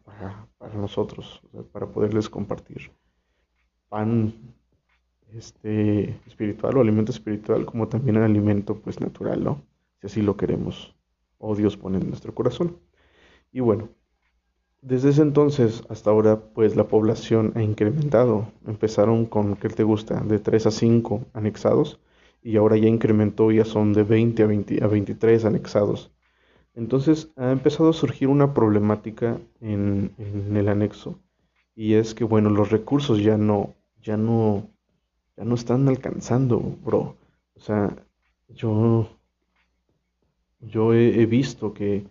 para, 0.58 0.74
nosotros, 0.74 1.40
para 1.72 1.86
poderles 1.86 2.30
compartir 2.30 2.92
pan 3.90 4.34
este, 5.34 6.20
espiritual 6.26 6.78
o 6.78 6.82
alimento 6.82 7.12
espiritual 7.12 7.66
como 7.66 7.88
también 7.88 8.16
el 8.16 8.24
alimento 8.24 8.82
pues 8.82 9.00
natural, 9.00 9.44
¿no? 9.44 9.62
Si 10.02 10.08
así 10.08 10.22
lo 10.24 10.36
queremos 10.36 10.96
o 11.44 11.56
Dios 11.56 11.78
pone 11.78 11.98
en 12.00 12.08
nuestro 12.08 12.34
corazón. 12.34 12.78
Y 13.52 13.60
bueno, 13.60 13.90
desde 14.82 15.10
ese 15.10 15.22
entonces 15.22 15.84
hasta 15.90 16.10
ahora 16.10 16.40
pues 16.54 16.76
la 16.76 16.88
población 16.88 17.54
ha 17.56 17.62
incrementado. 17.62 18.48
Empezaron 18.66 19.26
con, 19.26 19.56
¿qué 19.56 19.70
te 19.70 19.84
gusta? 19.84 20.22
De 20.22 20.40
3 20.40 20.68
a 20.68 20.72
5 20.72 21.26
anexados 21.34 22.00
y 22.42 22.58
ahora 22.58 22.78
ya 22.78 22.88
incrementó, 22.88 23.52
ya 23.52 23.66
son 23.66 23.94
de 23.94 24.04
20 24.04 24.44
a, 24.44 24.48
20 24.48 24.84
a 24.84 24.88
23 24.88 25.46
anexados. 25.46 26.12
Entonces 26.76 27.32
ha 27.36 27.52
empezado 27.52 27.90
a 27.90 27.94
surgir 27.94 28.30
una 28.30 28.54
problemática 28.54 29.40
en, 29.62 30.12
en, 30.18 30.58
el 30.58 30.70
anexo 30.70 31.20
y 31.76 31.94
es 31.94 32.16
que 32.16 32.24
bueno, 32.24 32.50
los 32.50 32.72
recursos 32.72 33.22
ya 33.22 33.38
no, 33.38 33.76
ya 34.02 34.18
no, 34.18 34.70
ya 35.38 35.44
no 35.44 35.56
están 35.56 35.88
alcanzando, 35.88 36.60
bro. 36.60 37.18
O 37.56 37.60
sea, 37.60 37.96
yo, 38.50 39.08
yo 40.70 40.93
he, 40.93 41.25
visto 41.25 41.74
que 41.74 42.05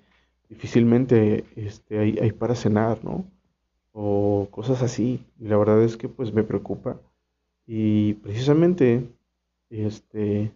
difícilmente 0.49 1.45
este, 1.57 1.99
hay, 1.99 2.19
hay, 2.19 2.33
para 2.33 2.55
cenar, 2.55 3.03
¿no? 3.05 3.25
O 3.93 4.49
cosas 4.51 4.83
así. 4.83 5.25
Y 5.41 5.49
la 5.49 5.57
verdad 5.57 5.83
es 5.83 5.97
que 5.97 6.09
pues 6.09 6.33
me 6.33 6.45
preocupa. 6.45 7.01
Y 7.67 8.15
precisamente, 8.15 9.07
este, 9.71 10.53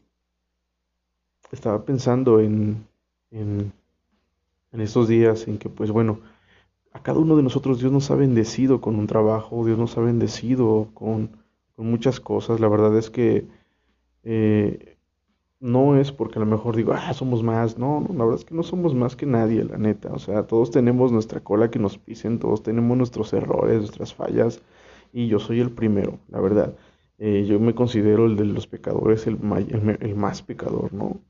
estaba 1.52 1.84
pensando 1.84 2.40
en, 2.40 2.86
en, 3.30 3.72
en 4.72 4.80
estos 4.80 5.08
días 5.08 5.48
en 5.48 5.58
que 5.58 5.68
pues 5.68 5.90
bueno, 5.90 6.20
a 6.92 7.02
cada 7.02 7.18
uno 7.18 7.36
de 7.36 7.42
nosotros 7.42 7.80
Dios 7.80 7.92
nos 7.92 8.10
ha 8.10 8.14
bendecido 8.16 8.80
con 8.80 8.96
un 8.96 9.06
trabajo, 9.06 9.64
Dios 9.64 9.78
nos 9.78 9.96
ha 9.96 10.00
bendecido 10.00 10.88
con 10.94 11.30
con 11.76 11.90
muchas 11.90 12.18
cosas. 12.18 12.58
La 12.58 12.68
verdad 12.68 12.96
es 12.96 13.10
que 13.10 13.46
eh, 14.24 14.95
no 15.66 15.96
es 15.96 16.12
porque 16.12 16.38
a 16.38 16.40
lo 16.40 16.46
mejor 16.46 16.76
digo, 16.76 16.92
ah, 16.92 17.12
somos 17.12 17.42
más. 17.42 17.78
No, 17.78 18.00
no, 18.00 18.14
la 18.14 18.24
verdad 18.24 18.40
es 18.40 18.44
que 18.44 18.54
no 18.54 18.62
somos 18.62 18.94
más 18.94 19.16
que 19.16 19.26
nadie, 19.26 19.64
la 19.64 19.76
neta. 19.78 20.12
O 20.12 20.18
sea, 20.18 20.46
todos 20.46 20.70
tenemos 20.70 21.12
nuestra 21.12 21.40
cola 21.40 21.70
que 21.70 21.78
nos 21.78 21.98
pisen, 21.98 22.38
todos 22.38 22.62
tenemos 22.62 22.96
nuestros 22.96 23.32
errores, 23.32 23.78
nuestras 23.78 24.14
fallas. 24.14 24.62
Y 25.12 25.28
yo 25.28 25.38
soy 25.38 25.60
el 25.60 25.70
primero, 25.70 26.18
la 26.28 26.40
verdad. 26.40 26.76
Eh, 27.18 27.46
yo 27.48 27.58
me 27.60 27.74
considero 27.74 28.26
el 28.26 28.36
de 28.36 28.44
los 28.44 28.66
pecadores 28.66 29.26
el, 29.26 29.38
el, 30.00 30.16
más 30.16 30.42
pecador, 30.42 30.92
¿no? 30.92 31.20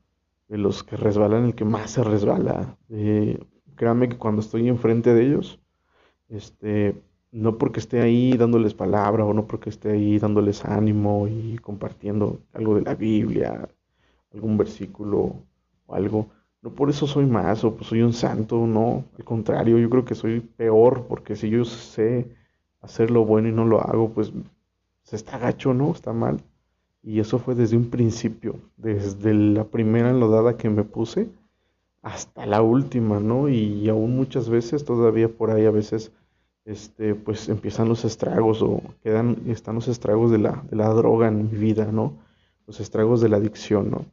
De 0.49 0.57
los 0.57 0.83
que 0.83 0.97
resbalan, 0.97 1.45
el 1.45 1.55
que 1.55 1.65
más 1.65 1.91
se 1.91 2.03
resbala. 2.03 2.77
Eh, 2.89 3.39
créanme 3.75 4.09
que 4.09 4.17
cuando 4.17 4.41
estoy 4.41 4.67
enfrente 4.67 5.13
de 5.13 5.25
ellos, 5.25 5.59
este, 6.29 6.95
no 7.31 7.57
porque 7.57 7.79
esté 7.79 8.01
ahí 8.01 8.37
dándoles 8.37 8.73
palabra 8.73 9.25
o 9.25 9.33
no 9.33 9.47
porque 9.47 9.69
esté 9.69 9.91
ahí 9.91 10.19
dándoles 10.19 10.65
ánimo 10.65 11.27
y 11.27 11.57
compartiendo 11.59 12.41
algo 12.53 12.75
de 12.75 12.81
la 12.81 12.95
Biblia, 12.95 13.69
algún 14.33 14.57
versículo 14.57 15.35
o 15.85 15.95
algo, 15.95 16.27
no 16.61 16.71
por 16.71 16.89
eso 16.89 17.07
soy 17.07 17.25
más 17.25 17.63
o 17.63 17.75
pues 17.75 17.87
soy 17.87 18.01
un 18.01 18.13
santo, 18.13 18.65
no, 18.65 19.05
al 19.17 19.23
contrario, 19.23 19.77
yo 19.77 19.89
creo 19.89 20.05
que 20.05 20.15
soy 20.15 20.39
peor 20.39 21.05
porque 21.07 21.35
si 21.35 21.49
yo 21.49 21.65
sé 21.65 22.27
hacer 22.81 23.11
lo 23.11 23.25
bueno 23.25 23.49
y 23.49 23.51
no 23.51 23.65
lo 23.65 23.81
hago, 23.81 24.09
pues 24.09 24.31
se 25.03 25.15
está 25.15 25.37
gacho, 25.37 25.73
¿no? 25.73 25.91
Está 25.91 26.13
mal. 26.13 26.41
Y 27.01 27.19
eso 27.19 27.39
fue 27.39 27.55
desde 27.55 27.77
un 27.77 27.89
principio, 27.89 28.55
desde 28.75 29.33
la 29.33 29.63
primera 29.63 30.09
enlodada 30.09 30.57
que 30.57 30.69
me 30.69 30.83
puse 30.83 31.29
hasta 32.01 32.45
la 32.45 32.61
última, 32.61 33.19
¿no? 33.19 33.49
Y 33.49 33.87
aún 33.89 34.15
muchas 34.15 34.49
veces, 34.49 34.83
todavía 34.85 35.29
por 35.29 35.51
ahí 35.51 35.65
a 35.65 35.71
veces 35.71 36.11
este, 36.65 37.15
pues 37.15 37.47
empiezan 37.49 37.87
los 37.87 38.03
estragos 38.03 38.61
o 38.61 38.81
quedan, 39.03 39.37
están 39.47 39.75
los 39.75 39.87
estragos 39.87 40.31
de 40.31 40.39
la, 40.39 40.63
de 40.69 40.75
la 40.75 40.89
droga 40.89 41.29
en 41.29 41.49
mi 41.49 41.57
vida, 41.57 41.89
¿no? 41.91 42.13
Los 42.65 42.81
estragos 42.81 43.21
de 43.21 43.29
la 43.29 43.37
adicción, 43.37 43.89
¿no? 43.89 44.05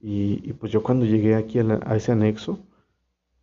Y, 0.00 0.52
pues 0.54 0.72
yo 0.72 0.82
cuando 0.82 1.06
llegué 1.06 1.34
aquí 1.34 1.58
a, 1.58 1.96
ese 1.96 2.12
anexo, 2.12 2.60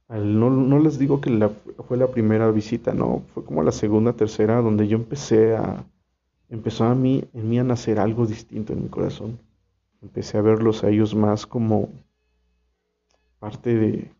no, 0.10 0.50
no, 0.50 0.80
les 0.80 0.98
digo 1.00 1.20
que 1.20 1.30
la, 1.30 1.50
fue 1.50 1.98
la 1.98 2.08
primera 2.08 2.50
visita, 2.52 2.94
no, 2.94 3.24
fue 3.34 3.44
como 3.44 3.64
la 3.64 3.72
segunda, 3.72 4.14
tercera, 4.14 4.62
donde 4.62 4.88
yo 4.88 4.98
empecé 4.98 5.56
a, 5.56 5.86
empezó 6.50 6.86
a 6.86 6.96
mí, 6.96 7.24
en 7.34 7.50
mí 7.50 7.60
a 7.60 7.64
nacer 7.64 8.00
algo 8.00 8.26
distinto 8.26 8.74
en 8.74 8.84
mi 8.84 8.90
corazón. 8.90 9.40
Empecé 10.02 10.38
a 10.38 10.42
verlos 10.42 10.84
a 10.84 10.90
ellos 10.90 11.16
más 11.16 11.46
como 11.46 11.90
parte 13.40 13.76
de, 13.76 14.12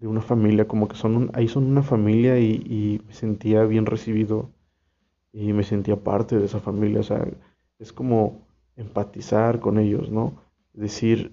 una 0.00 0.20
familia, 0.20 0.68
como 0.68 0.88
que 0.88 0.96
son 0.96 1.30
ahí 1.32 1.48
son 1.48 1.64
una 1.64 1.82
familia 1.82 2.38
y, 2.38 3.00
me 3.06 3.14
sentía 3.14 3.64
bien 3.64 3.86
recibido 3.86 4.50
y 5.32 5.52
me 5.52 5.64
sentía 5.64 5.96
parte 5.96 6.38
de 6.38 6.46
esa 6.46 6.60
familia, 6.60 7.00
o 7.00 7.02
sea, 7.02 7.26
es 7.78 7.92
como 7.92 8.46
empatizar 8.76 9.60
con 9.60 9.78
ellos, 9.78 10.10
¿no? 10.10 10.34
Decir, 10.74 11.32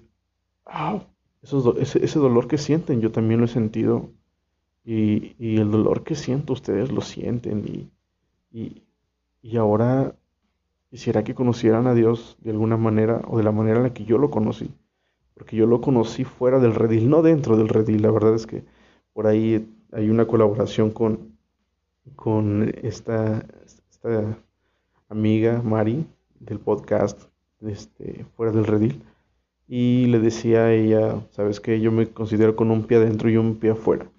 ah, 0.66 1.04
ese, 1.42 2.04
ese, 2.04 2.18
dolor 2.18 2.48
que 2.48 2.58
sienten, 2.58 3.00
yo 3.00 3.12
también 3.12 3.40
lo 3.40 3.46
he 3.46 3.48
sentido 3.48 4.10
y, 4.84 5.34
y 5.38 5.58
el 5.58 5.70
dolor 5.70 6.04
que 6.04 6.14
siento, 6.14 6.52
ustedes 6.52 6.90
lo 6.90 7.00
sienten 7.00 7.64
y, 7.66 7.90
y, 8.50 8.82
y 9.42 9.56
ahora 9.56 10.14
quisiera 10.90 11.24
que 11.24 11.34
conocieran 11.34 11.86
a 11.86 11.94
Dios 11.94 12.36
de 12.40 12.52
alguna 12.52 12.76
manera 12.76 13.22
o 13.28 13.38
de 13.38 13.44
la 13.44 13.52
manera 13.52 13.78
en 13.78 13.84
la 13.84 13.94
que 13.94 14.04
yo 14.04 14.18
lo 14.18 14.30
conocí 14.30 14.70
porque 15.34 15.56
yo 15.56 15.66
lo 15.66 15.80
conocí 15.80 16.24
fuera 16.24 16.58
del 16.60 16.74
redil, 16.74 17.10
no 17.10 17.22
dentro 17.22 17.56
del 17.56 17.68
redil. 17.68 18.02
La 18.02 18.10
verdad 18.10 18.34
es 18.34 18.46
que 18.46 18.64
por 19.12 19.26
ahí 19.26 19.68
hay 19.92 20.08
una 20.08 20.26
colaboración 20.26 20.90
con, 20.90 21.36
con 22.16 22.72
esta, 22.82 23.44
esta 23.64 24.38
amiga 25.08 25.60
Mari 25.62 26.06
del 26.40 26.60
podcast 26.60 27.24
este, 27.60 28.24
fuera 28.36 28.52
del 28.52 28.64
redil. 28.64 29.02
Y 29.66 30.06
le 30.06 30.18
decía 30.18 30.64
a 30.64 30.72
ella, 30.72 31.26
sabes 31.30 31.60
que 31.60 31.80
yo 31.80 31.90
me 31.90 32.06
considero 32.10 32.56
con 32.56 32.70
un 32.70 32.84
pie 32.84 32.98
adentro 32.98 33.30
y 33.30 33.36
un 33.36 33.56
pie 33.56 33.70
afuera. 33.70 34.10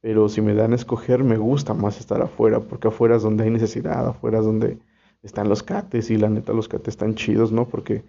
Pero 0.00 0.28
si 0.28 0.40
me 0.40 0.54
dan 0.54 0.72
a 0.72 0.76
escoger, 0.76 1.24
me 1.24 1.36
gusta 1.36 1.74
más 1.74 2.00
estar 2.00 2.22
afuera, 2.22 2.60
porque 2.60 2.88
afuera 2.88 3.16
es 3.16 3.22
donde 3.22 3.44
hay 3.44 3.50
necesidad, 3.50 4.06
afuera 4.06 4.38
es 4.38 4.44
donde 4.44 4.78
están 5.22 5.48
los 5.48 5.62
cates, 5.62 6.10
y 6.10 6.16
la 6.16 6.28
neta 6.28 6.52
los 6.52 6.68
cates 6.68 6.88
están 6.88 7.14
chidos, 7.14 7.52
¿no? 7.52 7.68
Porque 7.68 8.04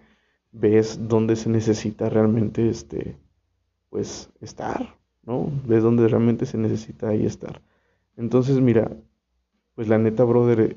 ves 0.52 1.08
dónde 1.08 1.36
se 1.36 1.50
necesita 1.50 2.08
realmente 2.08 2.68
este 2.68 3.16
pues 3.90 4.30
estar, 4.40 4.96
¿no? 5.22 5.50
Ves 5.66 5.82
dónde 5.82 6.08
realmente 6.08 6.46
se 6.46 6.58
necesita 6.58 7.08
ahí 7.08 7.26
estar. 7.26 7.62
Entonces, 8.16 8.60
mira, 8.60 8.96
pues 9.74 9.88
la 9.88 9.98
neta, 9.98 10.24
brother, 10.24 10.76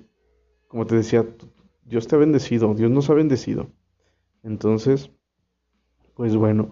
como 0.68 0.86
te 0.86 0.96
decía, 0.96 1.26
Dios 1.84 2.08
te 2.08 2.16
ha 2.16 2.20
bendecido, 2.20 2.74
Dios 2.74 2.92
nos 2.92 3.10
ha 3.10 3.14
bendecido. 3.14 3.68
Entonces, 4.44 5.12
pues 6.22 6.36
bueno, 6.36 6.70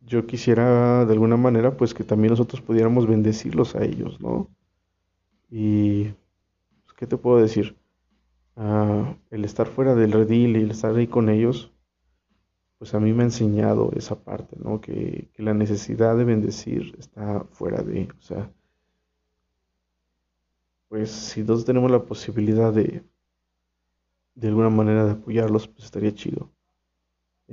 yo 0.00 0.26
quisiera 0.28 1.04
de 1.04 1.12
alguna 1.12 1.36
manera, 1.36 1.76
pues 1.76 1.92
que 1.92 2.04
también 2.04 2.30
nosotros 2.30 2.62
pudiéramos 2.62 3.08
bendecirlos 3.08 3.74
a 3.74 3.82
ellos, 3.82 4.20
¿no? 4.20 4.48
Y, 5.50 6.04
pues, 6.84 6.94
¿qué 6.96 7.08
te 7.08 7.16
puedo 7.16 7.40
decir? 7.40 7.76
el 8.54 9.44
estar 9.44 9.66
fuera 9.66 9.96
del 9.96 10.12
redil 10.12 10.56
y 10.56 10.62
el 10.62 10.70
estar 10.70 10.94
ahí 10.94 11.08
con 11.08 11.30
ellos, 11.30 11.72
pues 12.78 12.94
a 12.94 13.00
mí 13.00 13.12
me 13.12 13.24
ha 13.24 13.26
enseñado 13.26 13.90
esa 13.96 14.22
parte, 14.22 14.56
¿no? 14.62 14.80
Que, 14.80 15.28
la 15.36 15.52
necesidad 15.52 16.16
de 16.16 16.22
bendecir 16.22 16.94
está 16.96 17.44
fuera 17.50 17.82
de, 17.82 18.08
o 18.20 18.22
sea, 18.22 18.52
pues 20.86 21.10
si 21.10 21.42
todos 21.42 21.64
tenemos 21.64 21.90
la 21.90 22.04
posibilidad 22.04 22.72
de, 22.72 23.02
de 24.36 24.46
alguna 24.46 24.70
manera 24.70 25.06
de 25.06 25.12
apoyarlos, 25.14 25.66
pues 25.66 25.86
estaría 25.86 26.14
chido. 26.14 26.48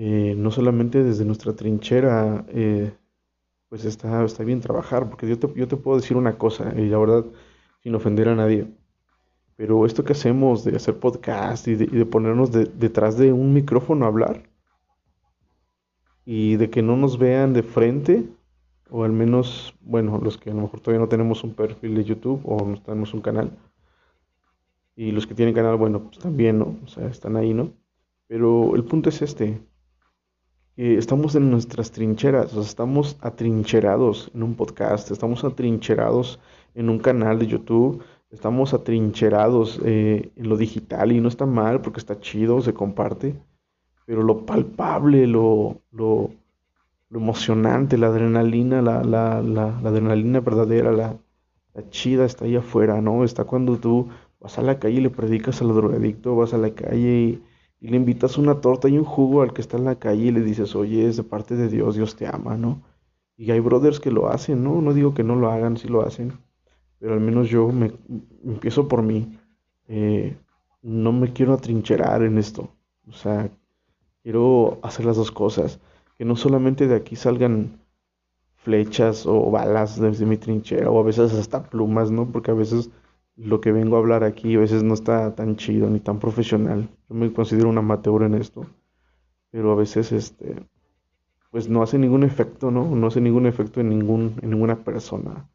Eh, 0.01 0.33
no 0.37 0.49
solamente 0.49 1.03
desde 1.03 1.25
nuestra 1.25 1.53
trinchera, 1.57 2.45
eh, 2.47 2.93
pues 3.67 3.83
está, 3.83 4.23
está 4.23 4.45
bien 4.45 4.61
trabajar, 4.61 5.09
porque 5.09 5.27
yo 5.27 5.37
te, 5.37 5.53
yo 5.55 5.67
te 5.67 5.75
puedo 5.75 5.97
decir 5.97 6.15
una 6.15 6.37
cosa, 6.37 6.73
y 6.73 6.85
la 6.87 6.97
verdad, 6.97 7.25
sin 7.83 7.95
ofender 7.95 8.29
a 8.29 8.35
nadie, 8.35 8.65
pero 9.57 9.85
esto 9.85 10.05
que 10.05 10.13
hacemos 10.13 10.63
de 10.63 10.77
hacer 10.77 10.97
podcast 10.99 11.67
y 11.67 11.75
de, 11.75 12.05
ponernos 12.05 12.49
detrás 12.49 13.17
de 13.17 13.33
un 13.33 13.53
micrófono 13.53 14.05
a 14.05 14.07
hablar, 14.07 14.43
y 16.23 16.55
de 16.55 16.69
que 16.69 16.81
no 16.81 16.95
nos 16.95 17.17
vean 17.19 17.51
de 17.51 17.63
frente, 17.63 18.29
o 18.89 19.03
al 19.03 19.11
menos, 19.11 19.75
bueno, 19.81 20.17
los 20.23 20.37
que 20.37 20.51
a 20.51 20.53
lo 20.53 20.61
mejor 20.61 20.79
todavía 20.79 21.01
no 21.01 21.09
tenemos 21.09 21.43
un 21.43 21.55
perfil 21.55 21.95
de 21.95 22.05
YouTube 22.05 22.41
o 22.45 22.65
no 22.65 22.81
tenemos 22.81 23.13
un 23.13 23.19
canal, 23.19 23.51
y 24.95 25.11
los 25.11 25.27
que 25.27 25.35
tienen 25.35 25.53
canal, 25.53 25.75
bueno, 25.75 26.03
pues 26.03 26.19
también, 26.19 26.57
¿no? 26.57 26.77
O 26.85 26.87
sea, 26.87 27.05
están 27.07 27.35
ahí, 27.35 27.53
¿no? 27.53 27.73
Pero 28.27 28.77
el 28.77 28.85
punto 28.85 29.09
es 29.09 29.21
este, 29.21 29.59
estamos 30.79 31.35
en 31.35 31.51
nuestras 31.51 31.91
trincheras, 31.91 32.55
estamos 32.55 33.17
atrincherados 33.19 34.31
en 34.33 34.43
un 34.43 34.55
podcast, 34.55 35.11
estamos 35.11 35.43
atrincherados 35.43 36.39
en 36.73 36.89
un 36.89 36.99
canal 36.99 37.37
de 37.37 37.47
YouTube, 37.47 38.01
estamos 38.31 38.73
atrincherados 38.73 39.81
eh, 39.83 40.31
en 40.37 40.47
lo 40.47 40.55
digital 40.55 41.11
y 41.11 41.19
no 41.19 41.27
está 41.27 41.45
mal 41.45 41.81
porque 41.81 41.99
está 41.99 42.21
chido, 42.21 42.61
se 42.61 42.73
comparte, 42.73 43.35
pero 44.05 44.23
lo 44.23 44.45
palpable, 44.45 45.27
lo, 45.27 45.81
lo, 45.91 46.31
emocionante, 47.11 47.97
la 47.97 48.07
adrenalina, 48.07 48.81
la, 48.81 49.03
la, 49.03 49.41
la, 49.41 49.79
adrenalina 49.79 50.39
verdadera, 50.39 50.93
la, 50.93 51.17
la 51.73 51.89
chida 51.89 52.23
está 52.23 52.45
ahí 52.45 52.55
afuera, 52.55 53.01
¿no? 53.01 53.25
Está 53.25 53.43
cuando 53.43 53.75
tú 53.75 54.07
vas 54.39 54.57
a 54.57 54.61
la 54.61 54.79
calle 54.79 54.99
y 54.99 55.01
le 55.01 55.09
predicas 55.09 55.61
al 55.61 55.75
drogadicto, 55.75 56.37
vas 56.37 56.53
a 56.53 56.57
la 56.57 56.69
calle 56.69 57.19
y 57.19 57.43
y 57.81 57.89
le 57.89 57.97
invitas 57.97 58.37
una 58.37 58.61
torta 58.61 58.89
y 58.89 58.97
un 58.97 59.05
jugo 59.05 59.41
al 59.41 59.53
que 59.53 59.61
está 59.61 59.77
en 59.77 59.85
la 59.85 59.95
calle 59.95 60.25
y 60.25 60.31
le 60.31 60.41
dices, 60.41 60.75
oye, 60.75 61.07
es 61.07 61.17
de 61.17 61.23
parte 61.23 61.55
de 61.55 61.69
Dios, 61.69 61.95
Dios 61.95 62.15
te 62.15 62.27
ama, 62.27 62.57
¿no? 62.57 62.81
Y 63.37 63.51
hay 63.51 63.59
brothers 63.59 63.99
que 63.99 64.11
lo 64.11 64.29
hacen, 64.29 64.63
¿no? 64.63 64.81
No 64.81 64.93
digo 64.93 65.13
que 65.13 65.23
no 65.23 65.35
lo 65.35 65.49
hagan, 65.49 65.77
sí 65.77 65.87
lo 65.87 66.01
hacen, 66.01 66.33
pero 66.99 67.13
al 67.13 67.21
menos 67.21 67.49
yo 67.49 67.69
me 67.69 67.93
empiezo 68.43 68.87
por 68.87 69.01
mí. 69.01 69.37
Eh, 69.87 70.35
no 70.81 71.11
me 71.13 71.31
quiero 71.33 71.53
atrincherar 71.53 72.23
en 72.23 72.37
esto, 72.37 72.69
o 73.07 73.13
sea, 73.13 73.49
quiero 74.23 74.79
hacer 74.81 75.05
las 75.05 75.17
dos 75.17 75.31
cosas, 75.31 75.79
que 76.17 76.25
no 76.25 76.35
solamente 76.35 76.87
de 76.87 76.95
aquí 76.95 77.15
salgan 77.15 77.79
flechas 78.57 79.25
o 79.25 79.49
balas 79.49 79.99
desde 79.99 80.25
mi 80.25 80.37
trinchera 80.37 80.91
o 80.91 80.99
a 80.99 81.03
veces 81.03 81.33
hasta 81.33 81.63
plumas, 81.63 82.11
¿no? 82.11 82.25
Porque 82.25 82.51
a 82.51 82.53
veces 82.53 82.89
lo 83.39 83.61
que 83.61 83.71
vengo 83.71 83.95
a 83.95 83.99
hablar 83.99 84.23
aquí 84.23 84.55
a 84.55 84.59
veces 84.59 84.83
no 84.83 84.93
está 84.93 85.33
tan 85.33 85.55
chido 85.55 85.89
ni 85.89 85.99
tan 85.99 86.19
profesional. 86.19 86.89
Yo 87.07 87.15
me 87.15 87.31
considero 87.31 87.69
un 87.69 87.77
amateur 87.77 88.23
en 88.23 88.35
esto, 88.35 88.65
pero 89.49 89.71
a 89.71 89.75
veces 89.75 90.11
este 90.11 90.55
pues 91.49 91.67
no 91.67 91.81
hace 91.81 91.97
ningún 91.97 92.23
efecto, 92.23 92.69
¿no? 92.69 92.95
No 92.95 93.07
hace 93.07 93.21
ningún 93.21 93.47
efecto 93.47 93.79
en 93.79 93.89
ningún 93.89 94.35
en 94.41 94.51
ninguna 94.51 94.83
persona. 94.83 95.49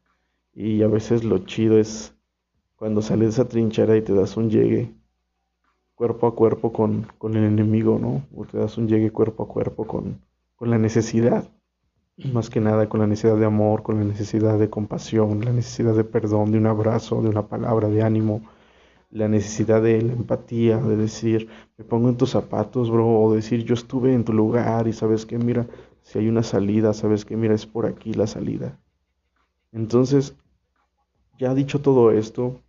Y 0.53 0.81
a 0.81 0.87
veces 0.87 1.23
lo 1.23 1.39
chido 1.39 1.77
es 1.77 2.15
cuando 2.75 3.01
sales 3.01 3.27
de 3.27 3.41
esa 3.41 3.47
trinchera 3.47 3.95
y 3.95 4.01
te 4.01 4.13
das 4.13 4.35
un 4.35 4.49
llegue 4.49 4.93
cuerpo 5.93 6.27
a 6.27 6.35
cuerpo 6.35 6.73
con, 6.73 7.07
con 7.17 7.35
el 7.35 7.43
enemigo, 7.43 7.99
¿no? 7.99 8.25
O 8.35 8.45
te 8.45 8.57
das 8.57 8.77
un 8.77 8.87
llegue 8.87 9.11
cuerpo 9.11 9.43
a 9.43 9.47
cuerpo 9.47 9.85
con, 9.85 10.21
con 10.55 10.69
la 10.71 10.77
necesidad 10.79 11.49
más 12.17 12.49
que 12.49 12.61
nada 12.61 12.87
con 12.87 13.01
la 13.01 13.07
necesidad 13.07 13.37
de 13.37 13.45
amor, 13.45 13.83
con 13.83 13.97
la 13.99 14.05
necesidad 14.05 14.57
de 14.57 14.69
compasión, 14.69 15.43
la 15.43 15.51
necesidad 15.51 15.95
de 15.95 16.03
perdón, 16.03 16.51
de 16.51 16.57
un 16.57 16.67
abrazo, 16.67 17.21
de 17.21 17.29
una 17.29 17.47
palabra 17.47 17.89
de 17.89 18.03
ánimo, 18.03 18.41
la 19.11 19.27
necesidad 19.27 19.81
de 19.81 20.01
la 20.01 20.13
empatía, 20.13 20.77
de 20.77 20.95
decir, 20.95 21.49
me 21.77 21.85
pongo 21.85 22.09
en 22.09 22.17
tus 22.17 22.31
zapatos, 22.31 22.89
bro, 22.89 23.07
o 23.07 23.33
decir, 23.33 23.63
yo 23.63 23.73
estuve 23.73 24.13
en 24.13 24.23
tu 24.23 24.33
lugar 24.33 24.87
y 24.87 24.93
sabes 24.93 25.25
que, 25.25 25.37
mira, 25.37 25.67
si 26.03 26.19
hay 26.19 26.27
una 26.27 26.43
salida, 26.43 26.93
sabes 26.93 27.25
que, 27.25 27.35
mira, 27.35 27.53
es 27.53 27.65
por 27.65 27.85
aquí 27.85 28.13
la 28.13 28.27
salida. 28.27 28.79
Entonces, 29.71 30.35
ya 31.37 31.53
dicho 31.53 31.81
todo 31.81 32.11
esto, 32.11 32.61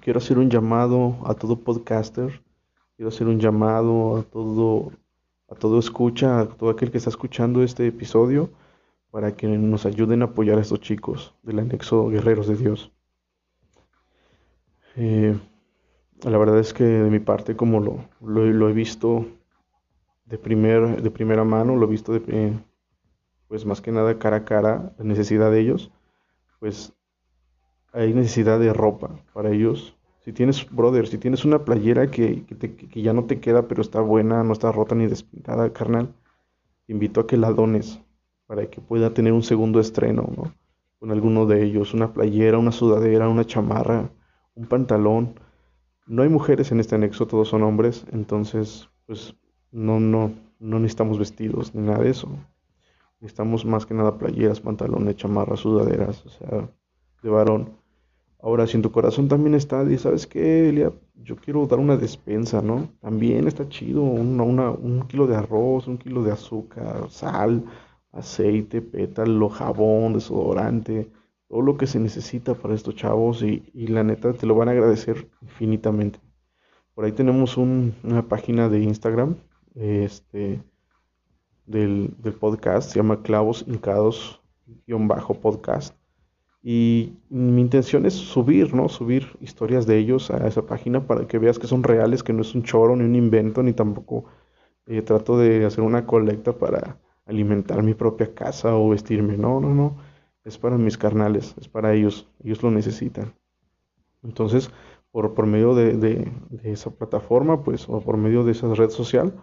quiero 0.00 0.18
hacer 0.18 0.38
un 0.38 0.50
llamado 0.50 1.16
a 1.24 1.34
todo 1.34 1.60
podcaster, 1.60 2.42
quiero 2.96 3.08
hacer 3.08 3.28
un 3.28 3.38
llamado 3.38 4.16
a 4.16 4.22
todo 4.22 4.92
a 5.48 5.54
todo 5.54 5.78
escucha, 5.78 6.40
a 6.40 6.48
todo 6.48 6.70
aquel 6.70 6.90
que 6.90 6.98
está 6.98 7.10
escuchando 7.10 7.62
este 7.62 7.86
episodio, 7.86 8.50
para 9.10 9.34
que 9.34 9.46
nos 9.46 9.86
ayuden 9.86 10.22
a 10.22 10.26
apoyar 10.26 10.58
a 10.58 10.60
estos 10.60 10.80
chicos 10.80 11.34
del 11.42 11.58
anexo 11.60 12.08
Guerreros 12.08 12.46
de 12.46 12.56
Dios. 12.56 12.92
Eh, 14.96 15.38
la 16.22 16.38
verdad 16.38 16.58
es 16.58 16.74
que 16.74 16.84
de 16.84 17.10
mi 17.10 17.20
parte, 17.20 17.56
como 17.56 17.80
lo, 17.80 18.04
lo, 18.20 18.68
he 18.68 18.72
visto 18.72 19.26
de, 20.26 20.38
primer, 20.38 21.02
de 21.02 21.10
primera 21.10 21.44
mano, 21.44 21.76
lo 21.76 21.86
he 21.86 21.90
visto 21.90 22.12
de, 22.12 22.22
eh, 22.28 22.58
pues 23.48 23.64
más 23.64 23.80
que 23.80 23.92
nada 23.92 24.18
cara 24.18 24.38
a 24.38 24.44
cara, 24.44 24.92
la 24.98 25.04
necesidad 25.04 25.50
de 25.50 25.60
ellos, 25.60 25.90
pues 26.58 26.92
hay 27.92 28.12
necesidad 28.12 28.58
de 28.58 28.72
ropa 28.72 29.10
para 29.32 29.50
ellos, 29.50 29.96
si 30.28 30.34
tienes, 30.34 30.68
brother, 30.70 31.06
si 31.06 31.16
tienes 31.16 31.46
una 31.46 31.64
playera 31.64 32.10
que, 32.10 32.44
que, 32.44 33.00
ya 33.00 33.14
no 33.14 33.24
te 33.24 33.40
queda, 33.40 33.66
pero 33.66 33.80
está 33.80 34.02
buena, 34.02 34.44
no 34.44 34.52
está 34.52 34.70
rota 34.70 34.94
ni 34.94 35.06
despintada, 35.06 35.72
carnal, 35.72 36.12
te 36.86 36.92
invito 36.92 37.22
a 37.22 37.26
que 37.26 37.38
la 37.38 37.50
dones 37.50 37.98
para 38.46 38.66
que 38.66 38.82
pueda 38.82 39.14
tener 39.14 39.32
un 39.32 39.42
segundo 39.42 39.80
estreno, 39.80 40.28
¿no? 40.36 40.54
Con 40.98 41.12
alguno 41.12 41.46
de 41.46 41.64
ellos, 41.64 41.94
una 41.94 42.12
playera, 42.12 42.58
una 42.58 42.72
sudadera, 42.72 43.26
una 43.26 43.46
chamarra, 43.46 44.10
un 44.54 44.66
pantalón. 44.66 45.32
No 46.06 46.22
hay 46.22 46.28
mujeres 46.28 46.72
en 46.72 46.80
este 46.80 46.96
anexo, 46.96 47.26
todos 47.26 47.48
son 47.48 47.62
hombres, 47.62 48.04
entonces, 48.12 48.90
pues, 49.06 49.34
no, 49.72 49.98
no, 49.98 50.34
no 50.58 50.78
necesitamos 50.78 51.18
vestidos 51.18 51.74
ni 51.74 51.86
nada 51.86 52.00
de 52.00 52.10
eso. 52.10 52.28
Necesitamos 53.20 53.64
más 53.64 53.86
que 53.86 53.94
nada 53.94 54.18
playeras, 54.18 54.60
pantalones, 54.60 55.16
chamarras, 55.16 55.60
sudaderas, 55.60 56.26
o 56.26 56.28
sea, 56.28 56.68
de 57.22 57.30
varón. 57.30 57.77
Ahora, 58.40 58.66
si 58.66 58.76
en 58.76 58.82
tu 58.82 58.92
corazón 58.92 59.28
también 59.28 59.54
está, 59.54 59.82
y 59.84 59.98
sabes 59.98 60.26
qué, 60.26 60.68
Elia, 60.68 60.92
yo 61.16 61.36
quiero 61.36 61.66
dar 61.66 61.78
una 61.80 61.96
despensa, 61.96 62.62
¿no? 62.62 62.88
También 63.00 63.48
está 63.48 63.68
chido, 63.68 64.02
una, 64.02 64.70
un 64.70 65.06
kilo 65.08 65.26
de 65.26 65.36
arroz, 65.36 65.88
un 65.88 65.98
kilo 65.98 66.22
de 66.22 66.32
azúcar, 66.32 67.10
sal, 67.10 67.64
aceite, 68.12 68.80
pétalo, 68.80 69.48
jabón, 69.48 70.12
desodorante, 70.12 71.10
todo 71.48 71.62
lo 71.62 71.76
que 71.76 71.88
se 71.88 71.98
necesita 71.98 72.54
para 72.54 72.74
estos 72.74 72.94
chavos 72.94 73.42
y, 73.42 73.62
la 73.74 74.04
neta 74.04 74.32
te 74.32 74.46
lo 74.46 74.54
van 74.54 74.68
a 74.68 74.72
agradecer 74.72 75.28
infinitamente. 75.42 76.20
Por 76.94 77.04
ahí 77.04 77.12
tenemos 77.12 77.56
una 77.56 78.28
página 78.28 78.68
de 78.68 78.82
Instagram 78.82 79.36
este, 79.74 80.62
del, 81.66 82.14
del 82.18 82.34
podcast, 82.34 82.90
se 82.90 82.98
llama 82.98 83.22
Clavos 83.22 83.64
Hincados-podcast. 83.66 85.97
Y 86.62 87.14
mi 87.30 87.60
intención 87.60 88.04
es 88.06 88.14
subir, 88.14 88.74
¿no? 88.74 88.88
Subir 88.88 89.36
historias 89.40 89.86
de 89.86 89.98
ellos 89.98 90.30
a 90.30 90.46
esa 90.46 90.66
página 90.66 91.06
para 91.06 91.26
que 91.26 91.38
veas 91.38 91.58
que 91.58 91.66
son 91.66 91.82
reales, 91.82 92.22
que 92.22 92.32
no 92.32 92.42
es 92.42 92.54
un 92.54 92.64
choro 92.64 92.96
ni 92.96 93.04
un 93.04 93.14
invento, 93.14 93.62
ni 93.62 93.72
tampoco 93.72 94.24
eh, 94.86 95.02
trato 95.02 95.38
de 95.38 95.64
hacer 95.64 95.84
una 95.84 96.06
colecta 96.06 96.52
para 96.58 96.98
alimentar 97.26 97.82
mi 97.82 97.94
propia 97.94 98.34
casa 98.34 98.74
o 98.76 98.88
vestirme. 98.90 99.36
No, 99.36 99.60
no, 99.60 99.74
no. 99.74 99.96
Es 100.44 100.58
para 100.58 100.78
mis 100.78 100.98
carnales, 100.98 101.54
es 101.60 101.68
para 101.68 101.94
ellos. 101.94 102.28
Ellos 102.42 102.62
lo 102.62 102.70
necesitan. 102.70 103.34
Entonces, 104.22 104.70
por, 105.10 105.34
por 105.34 105.46
medio 105.46 105.74
de, 105.74 105.96
de, 105.96 106.32
de 106.50 106.72
esa 106.72 106.90
plataforma, 106.90 107.62
pues, 107.62 107.88
o 107.88 108.00
por 108.00 108.16
medio 108.16 108.44
de 108.44 108.52
esa 108.52 108.72
red 108.74 108.90
social, 108.90 109.34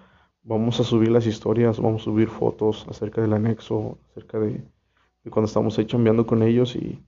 vamos 0.43 0.80
a 0.80 0.84
subir 0.84 1.10
las 1.12 1.25
historias, 1.28 1.80
vamos 1.80 2.01
a 2.04 2.06
subir 2.06 2.28
fotos 2.30 2.86
acerca 2.89 3.21
del 3.21 3.34
anexo, 3.34 3.97
acerca 4.12 4.39
de, 4.39 4.63
y 5.25 5.31
cuando 5.31 5.47
estamos 5.47 5.77
ahí 5.79 5.85
chambeando 5.85 6.27
con 6.27 6.43
ellos 6.43 6.75
y 6.75 7.03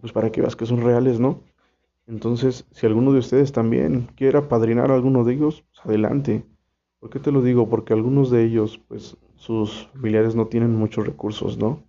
pues 0.00 0.12
para 0.12 0.30
que 0.32 0.40
veas 0.40 0.56
que 0.56 0.66
son 0.66 0.82
reales, 0.82 1.20
¿no? 1.20 1.40
Entonces, 2.06 2.66
si 2.72 2.86
alguno 2.86 3.12
de 3.12 3.20
ustedes 3.20 3.52
también 3.52 4.08
quiere 4.16 4.38
apadrinar 4.38 4.90
a 4.90 4.94
alguno 4.94 5.24
de 5.24 5.34
ellos, 5.34 5.64
pues 5.72 5.86
adelante. 5.86 6.44
¿Por 7.00 7.10
qué 7.10 7.20
te 7.20 7.32
lo 7.32 7.42
digo? 7.42 7.68
Porque 7.68 7.92
algunos 7.94 8.30
de 8.30 8.44
ellos, 8.44 8.78
pues 8.88 9.16
sus 9.36 9.88
familiares 9.94 10.34
no 10.34 10.46
tienen 10.48 10.74
muchos 10.76 11.06
recursos, 11.06 11.58
¿no? 11.58 11.82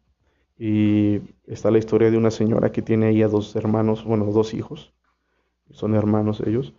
Y 0.60 1.22
está 1.48 1.72
la 1.72 1.80
historia 1.80 2.12
de 2.12 2.18
una 2.18 2.32
señora 2.32 2.72
que 2.72 2.82
tiene 2.84 3.08
ahí 3.08 3.24
a 3.24 3.28
dos 3.30 3.56
hermanos, 3.56 4.04
bueno, 4.06 4.26
dos 4.26 4.54
hijos, 4.54 4.94
son 5.72 5.96
hermanos 5.96 6.42
ellos, 6.46 6.74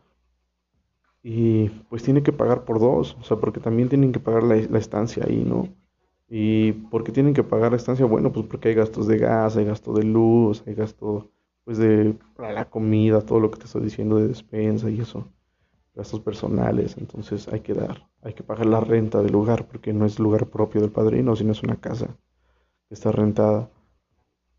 y 1.23 1.69
pues 1.89 2.03
tiene 2.03 2.23
que 2.23 2.33
pagar 2.33 2.65
por 2.67 2.79
dos, 2.79 3.17
o 3.21 3.25
sea, 3.25 3.39
porque 3.39 3.61
también 3.61 3.89
tienen 3.89 4.13
que 4.13 4.21
pagar 4.21 4.43
la, 4.43 4.57
la 4.57 4.79
estancia 4.79 5.25
ahí, 5.27 5.45
¿no? 5.45 5.69
¿Y 6.31 6.73
por 6.73 7.05
qué 7.05 7.13
tienen 7.13 7.35
que 7.35 7.43
pagar 7.43 7.73
la 7.73 7.77
estancia? 7.77 8.07
Bueno, 8.07 8.33
pues 8.33 8.47
porque 8.47 8.69
hay 8.69 8.75
gastos 8.75 9.07
de 9.07 9.19
gas, 9.19 9.57
hay 9.57 9.65
gasto 9.65 9.93
de 9.93 10.05
luz, 10.05 10.63
hay 10.67 10.75
gasto 10.75 11.31
pues 11.65 11.77
de 11.79 12.17
para 12.37 12.53
la 12.53 12.71
comida, 12.71 13.21
todo 13.21 13.41
lo 13.41 13.51
que 13.51 13.59
te 13.59 13.65
estoy 13.67 13.83
diciendo 13.83 14.17
de 14.17 14.29
despensa 14.29 14.89
y 14.91 15.01
eso, 15.01 15.29
gastos 15.95 16.21
personales, 16.21 16.97
entonces 16.99 17.49
hay 17.49 17.61
que 17.61 17.75
dar, 17.75 18.09
hay 18.23 18.35
que 18.35 18.43
pagar 18.45 18.67
la 18.67 18.81
renta 18.81 19.23
del 19.23 19.33
lugar 19.33 19.69
porque 19.69 19.93
no 19.93 20.07
es 20.07 20.19
lugar 20.19 20.47
propio 20.49 20.81
del 20.81 20.91
padrino, 20.93 21.37
sino 21.37 21.53
es 21.53 21.63
una 21.63 21.77
casa 21.77 22.17
que 22.89 22.95
está 22.95 23.13
rentada. 23.13 23.71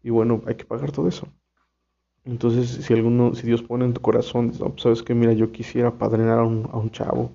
Y 0.04 0.12
bueno, 0.12 0.42
hay 0.48 0.56
que 0.56 0.66
pagar 0.66 0.92
todo 0.92 1.08
eso. 1.08 1.28
Entonces, 2.26 2.86
si 2.86 2.94
alguno, 2.94 3.36
si 3.36 3.46
Dios 3.48 3.64
pone 3.64 3.86
en 3.86 3.94
tu 3.94 4.02
corazón, 4.02 4.52
pues, 4.52 4.82
sabes 4.82 5.04
que 5.04 5.16
mira, 5.16 5.34
yo 5.34 5.52
quisiera 5.52 5.98
padrinar 5.98 6.40
a 6.40 6.44
un, 6.44 6.68
a 6.72 6.78
un 6.78 6.92
chavo, 6.92 7.32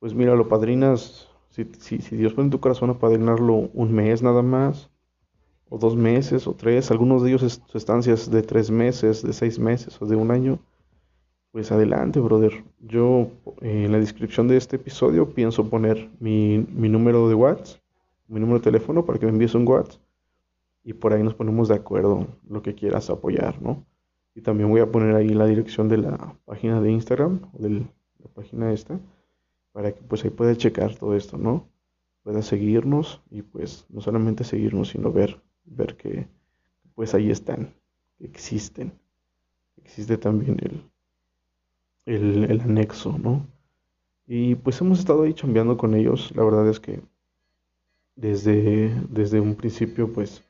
pues 0.00 0.14
mira, 0.14 0.34
lo 0.36 0.48
padrinas 0.48 1.27
si, 1.78 1.98
si, 2.00 2.16
Dios 2.16 2.34
pone 2.34 2.46
en 2.46 2.50
tu 2.50 2.60
corazón 2.60 2.90
apadrinarlo 2.90 3.70
un 3.72 3.92
mes 3.92 4.22
nada 4.22 4.42
más, 4.42 4.90
o 5.68 5.78
dos 5.78 5.96
meses 5.96 6.46
o 6.46 6.54
tres, 6.54 6.90
algunos 6.90 7.22
de 7.22 7.30
ellos 7.30 7.42
es 7.42 8.30
de 8.30 8.42
tres 8.42 8.70
meses, 8.70 9.22
de 9.22 9.32
seis 9.32 9.58
meses 9.58 10.00
o 10.00 10.06
de 10.06 10.16
un 10.16 10.30
año, 10.30 10.58
pues 11.52 11.72
adelante, 11.72 12.20
brother. 12.20 12.64
Yo 12.80 13.30
eh, 13.62 13.84
en 13.84 13.92
la 13.92 13.98
descripción 13.98 14.48
de 14.48 14.56
este 14.56 14.76
episodio 14.76 15.34
pienso 15.34 15.68
poner 15.68 16.08
mi, 16.20 16.66
mi 16.74 16.88
número 16.88 17.28
de 17.28 17.34
WhatsApp, 17.34 17.80
mi 18.28 18.40
número 18.40 18.58
de 18.58 18.64
teléfono 18.64 19.04
para 19.04 19.18
que 19.18 19.26
me 19.26 19.32
envíes 19.32 19.54
un 19.54 19.66
WhatsApp 19.66 20.00
y 20.88 20.94
por 20.94 21.12
ahí 21.12 21.22
nos 21.22 21.34
ponemos 21.34 21.68
de 21.68 21.74
acuerdo 21.74 22.26
lo 22.48 22.62
que 22.62 22.74
quieras 22.74 23.10
apoyar, 23.10 23.60
¿no? 23.60 23.84
Y 24.34 24.40
también 24.40 24.70
voy 24.70 24.80
a 24.80 24.90
poner 24.90 25.14
ahí 25.16 25.28
la 25.28 25.44
dirección 25.44 25.88
de 25.88 25.98
la 25.98 26.34
página 26.46 26.80
de 26.80 26.90
Instagram, 26.90 27.40
o 27.52 27.62
de 27.62 27.70
la 27.70 28.28
página 28.34 28.72
esta, 28.72 28.98
para 29.78 29.92
que 29.92 30.02
pues 30.02 30.24
ahí 30.24 30.30
pueda 30.30 30.56
checar 30.56 30.96
todo 30.96 31.14
esto, 31.14 31.38
¿no? 31.38 31.68
Pueda 32.24 32.42
seguirnos 32.42 33.22
y 33.30 33.42
pues 33.42 33.86
no 33.90 34.00
solamente 34.00 34.42
seguirnos, 34.42 34.88
sino 34.88 35.12
ver, 35.12 35.40
ver 35.66 35.96
que 35.96 36.26
pues 36.96 37.14
ahí 37.14 37.30
están, 37.30 37.72
que 38.18 38.26
existen. 38.26 38.90
Existe 39.76 40.18
también 40.18 40.56
el, 42.06 42.50
el, 42.50 42.60
anexo, 42.60 43.16
¿no? 43.18 43.46
Y 44.26 44.56
pues 44.56 44.80
hemos 44.80 44.98
estado 44.98 45.22
ahí 45.22 45.32
chambeando 45.32 45.76
con 45.76 45.94
ellos. 45.94 46.34
La 46.34 46.42
verdad 46.42 46.68
es 46.68 46.80
que 46.80 47.00
desde, 48.16 48.92
desde 49.08 49.38
un 49.38 49.54
principio, 49.54 50.12
pues, 50.12 50.42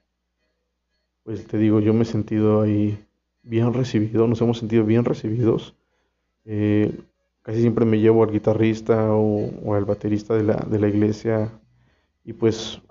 pues 1.25 1.47
te 1.47 1.59
digo, 1.59 1.81
yo 1.81 1.93
me 1.93 2.05
he 2.05 2.07
sentido 2.07 2.63
ahí 2.63 2.99
bien 3.43 3.75
recibido, 3.75 4.27
nos 4.27 4.41
hemos 4.41 4.57
sentido 4.57 4.87
bien 4.87 5.05
recibidos. 5.05 5.75
Eh, 6.47 6.99
casi 7.49 7.63
siempre 7.63 7.87
me 7.87 7.99
llevo 7.99 8.23
al 8.23 8.31
guitarrista 8.31 9.15
o, 9.15 9.75
al 9.75 9.87
baterista 9.87 10.35
de 10.35 10.43
la, 10.43 10.57
de 10.57 10.79
la, 10.79 10.87
iglesia 10.87 11.51
y 12.23 12.35
pues 12.35 12.83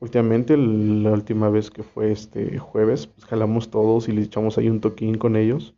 últimamente 0.00 0.56
la 0.56 1.10
última 1.10 1.50
vez 1.50 1.70
que 1.70 1.82
fue 1.82 2.10
este 2.10 2.56
jueves, 2.56 3.06
pues 3.06 3.26
jalamos 3.26 3.70
todos 3.70 4.08
y 4.08 4.12
le 4.12 4.22
echamos 4.22 4.56
ahí 4.56 4.70
un 4.70 4.80
toquín 4.80 5.18
con 5.18 5.36
ellos, 5.36 5.74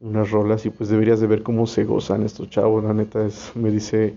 unas 0.00 0.32
rolas 0.32 0.66
y 0.66 0.70
pues 0.70 0.88
deberías 0.90 1.20
de 1.20 1.28
ver 1.28 1.44
cómo 1.44 1.68
se 1.68 1.84
gozan 1.84 2.24
estos 2.24 2.50
chavos, 2.50 2.82
la 2.82 2.94
neta 2.94 3.24
es, 3.24 3.52
me 3.54 3.70
dice, 3.70 4.16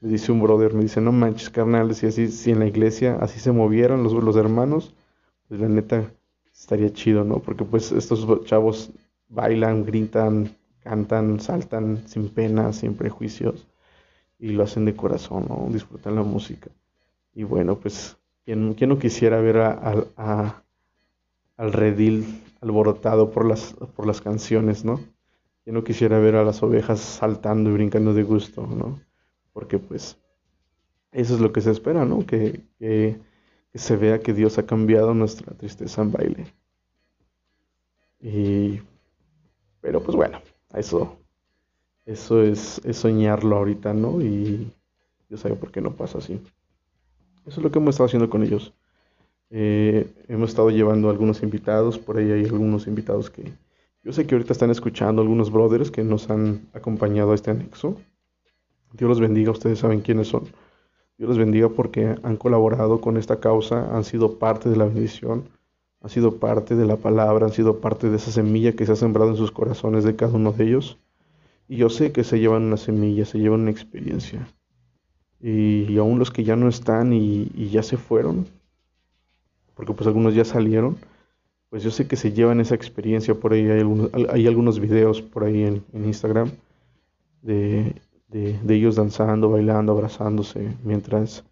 me 0.00 0.08
dice 0.08 0.32
un 0.32 0.40
brother, 0.40 0.72
me 0.72 0.80
dice, 0.80 1.02
no 1.02 1.12
manches 1.12 1.50
carnales, 1.50 1.98
si 1.98 2.06
así, 2.06 2.28
si 2.28 2.52
en 2.52 2.60
la 2.60 2.66
iglesia 2.66 3.18
así 3.20 3.38
se 3.38 3.52
movieran 3.52 4.02
los, 4.02 4.14
los 4.14 4.36
hermanos, 4.36 4.94
pues 5.48 5.60
la 5.60 5.68
neta 5.68 6.10
estaría 6.50 6.90
chido, 6.90 7.22
¿no? 7.22 7.40
Porque 7.40 7.64
pues 7.64 7.92
estos 7.92 8.26
chavos 8.46 8.92
bailan, 9.28 9.84
gritan, 9.84 10.55
cantan, 10.86 11.40
saltan 11.40 12.06
sin 12.06 12.28
pena, 12.28 12.72
sin 12.72 12.94
prejuicios 12.94 13.66
y 14.38 14.50
lo 14.50 14.62
hacen 14.62 14.84
de 14.84 14.94
corazón, 14.94 15.46
¿no? 15.48 15.68
Disfrutan 15.72 16.14
la 16.14 16.22
música. 16.22 16.70
Y 17.34 17.42
bueno, 17.42 17.76
pues, 17.76 18.16
¿quién, 18.44 18.76
no 18.78 18.98
quisiera 18.98 19.40
ver 19.40 19.58
a, 19.58 20.62
al 21.56 21.72
redil 21.72 22.42
alborotado 22.60 23.30
por 23.32 23.44
las, 23.44 23.74
por 23.96 24.06
las 24.06 24.20
canciones, 24.20 24.84
¿no? 24.84 25.00
¿Quién 25.64 25.74
no 25.74 25.82
quisiera 25.82 26.20
ver 26.20 26.36
a 26.36 26.44
las 26.44 26.62
ovejas 26.62 27.00
saltando 27.00 27.70
y 27.70 27.72
brincando 27.72 28.14
de 28.14 28.22
gusto, 28.22 28.66
¿no? 28.66 29.00
Porque 29.52 29.78
pues 29.78 30.16
eso 31.10 31.34
es 31.34 31.40
lo 31.40 31.52
que 31.52 31.60
se 31.60 31.72
espera, 31.72 32.04
¿no? 32.04 32.24
Que 32.24 32.62
que 33.76 33.80
se 33.80 33.96
vea 33.96 34.20
que 34.20 34.32
Dios 34.32 34.56
ha 34.56 34.64
cambiado 34.64 35.12
nuestra 35.12 35.52
tristeza 35.52 36.00
en 36.00 36.10
baile. 36.10 36.46
Y, 38.20 38.80
pero 39.82 40.02
pues 40.02 40.16
bueno, 40.16 40.40
eso, 40.78 41.16
eso 42.04 42.42
es, 42.42 42.80
soñarlo 42.92 43.56
ahorita, 43.56 43.92
¿no? 43.94 44.20
Y 44.22 44.70
Dios 45.28 45.40
sabe 45.40 45.56
por 45.56 45.70
qué 45.70 45.80
no 45.80 45.92
pasa 45.92 46.18
así. 46.18 46.40
Eso 47.46 47.60
es 47.60 47.64
lo 47.64 47.70
que 47.70 47.78
hemos 47.78 47.94
estado 47.94 48.06
haciendo 48.06 48.30
con 48.30 48.42
ellos. 48.42 48.72
Eh, 49.50 50.12
hemos 50.28 50.50
estado 50.50 50.70
llevando 50.70 51.10
algunos 51.10 51.42
invitados, 51.42 51.98
por 51.98 52.18
ahí 52.18 52.30
hay 52.30 52.44
algunos 52.44 52.86
invitados 52.86 53.30
que 53.30 53.52
yo 54.06 54.12
sé 54.12 54.24
que 54.24 54.36
ahorita 54.36 54.52
están 54.52 54.70
escuchando, 54.70 55.20
algunos 55.20 55.50
brothers 55.50 55.90
que 55.90 56.04
nos 56.04 56.30
han 56.30 56.68
acompañado 56.72 57.32
a 57.32 57.34
este 57.34 57.50
anexo. 57.50 57.96
Dios 58.92 59.08
los 59.08 59.18
bendiga, 59.18 59.50
ustedes 59.50 59.80
saben 59.80 60.00
quiénes 60.00 60.28
son. 60.28 60.44
Dios 61.18 61.30
les 61.30 61.38
bendiga 61.38 61.70
porque 61.70 62.14
han 62.22 62.36
colaborado 62.36 63.00
con 63.00 63.16
esta 63.16 63.40
causa, 63.40 63.96
han 63.96 64.04
sido 64.04 64.38
parte 64.38 64.68
de 64.68 64.76
la 64.76 64.84
bendición, 64.84 65.48
han 66.00 66.10
sido 66.10 66.38
parte 66.38 66.76
de 66.76 66.86
la 66.86 66.96
palabra, 66.96 67.46
han 67.46 67.52
sido 67.52 67.80
parte 67.80 68.10
de 68.10 68.16
esa 68.16 68.30
semilla 68.30 68.74
que 68.74 68.86
se 68.86 68.92
ha 68.92 68.96
sembrado 68.96 69.30
en 69.30 69.36
sus 69.36 69.50
corazones 69.50 70.04
de 70.04 70.16
cada 70.16 70.34
uno 70.34 70.52
de 70.52 70.64
ellos. 70.64 70.98
Y 71.68 71.76
yo 71.76 71.90
sé 71.90 72.12
que 72.12 72.24
se 72.24 72.38
llevan 72.38 72.64
una 72.64 72.76
semilla, 72.76 73.24
se 73.24 73.38
llevan 73.38 73.62
una 73.62 73.70
experiencia. 73.70 74.48
Y, 75.40 75.96
aún 75.98 76.18
los 76.18 76.30
que 76.30 76.44
ya 76.44 76.56
no 76.56 76.68
están 76.68 77.12
y, 77.12 77.68
ya 77.70 77.82
se 77.82 77.96
fueron, 77.96 78.46
porque 79.74 79.92
pues 79.92 80.06
algunos 80.06 80.34
ya 80.34 80.44
salieron, 80.44 80.96
pues 81.70 81.82
yo 81.82 81.90
sé 81.90 82.06
que 82.08 82.16
se 82.16 82.32
llevan 82.32 82.60
esa 82.60 82.74
experiencia. 82.74 83.34
Por 83.34 83.52
ahí 83.52 83.68
hay 83.68 83.80
algunos, 83.80 84.10
hay 84.30 84.46
algunos 84.46 84.80
videos 84.80 85.22
por 85.22 85.44
ahí 85.44 85.64
en, 85.64 85.84
en 85.92 86.04
Instagram 86.06 86.50
de 87.42 87.94
de, 88.28 88.74
ellos 88.74 88.96
danzando, 88.96 89.50
bailando, 89.50 89.92
abrazándose, 89.92 90.76
mientras, 90.82 91.44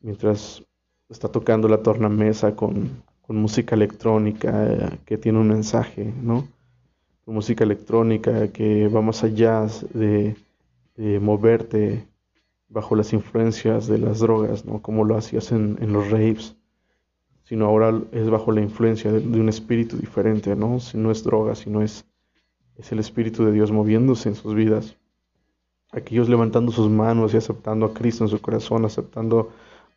mientras 0.00 0.62
está 1.08 1.28
tocando 1.28 1.68
la 1.68 1.82
tornamesa 1.82 2.56
con, 2.56 3.02
con 3.26 3.36
música 3.36 3.74
electrónica 3.74 4.98
que 5.04 5.18
tiene 5.18 5.38
un 5.38 5.48
mensaje, 5.48 6.12
¿no? 6.22 6.48
música 7.26 7.64
electrónica 7.64 8.48
que 8.52 8.86
va 8.86 9.02
más 9.02 9.24
allá 9.24 9.66
de, 9.92 10.36
moverte 11.20 12.06
bajo 12.68 12.94
las 12.94 13.12
influencias 13.12 13.88
de 13.88 13.98
las 13.98 14.20
drogas, 14.20 14.64
¿no? 14.64 14.80
Como 14.80 15.04
lo 15.04 15.16
hacías 15.16 15.50
en, 15.52 15.76
en 15.80 15.92
los 15.92 16.10
raves, 16.10 16.56
sino 17.44 17.66
ahora 17.66 18.00
es 18.12 18.30
bajo 18.30 18.52
la 18.52 18.60
influencia 18.60 19.12
de, 19.12 19.40
un 19.40 19.48
espíritu 19.48 19.96
diferente, 19.96 20.54
¿no? 20.54 20.80
Si 20.80 20.96
no 20.96 21.10
es 21.10 21.24
droga, 21.24 21.54
sino 21.54 21.82
es, 21.82 22.06
es 22.76 22.92
el 22.92 23.00
espíritu 23.00 23.44
de 23.44 23.52
Dios 23.52 23.72
moviéndose 23.72 24.28
en 24.28 24.36
sus 24.36 24.54
vidas 24.54 24.96
aquellos 25.92 26.28
levantando 26.28 26.72
sus 26.72 26.90
manos 26.90 27.32
y 27.32 27.36
aceptando 27.36 27.86
a 27.86 27.94
Cristo 27.94 28.24
en 28.24 28.28
su 28.28 28.40
corazón, 28.40 28.84
aceptando 28.84 29.50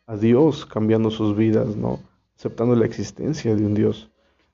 a 0.06 0.16
Dios, 0.16 0.64
cambiando 0.66 1.10
sus 1.10 1.36
vidas, 1.36 1.76
¿no? 1.76 2.00
Aceptando 2.40 2.74
la 2.74 2.86
existencia 2.86 3.54
de 3.54 3.66
un 3.66 3.74
Dios. 3.74 4.10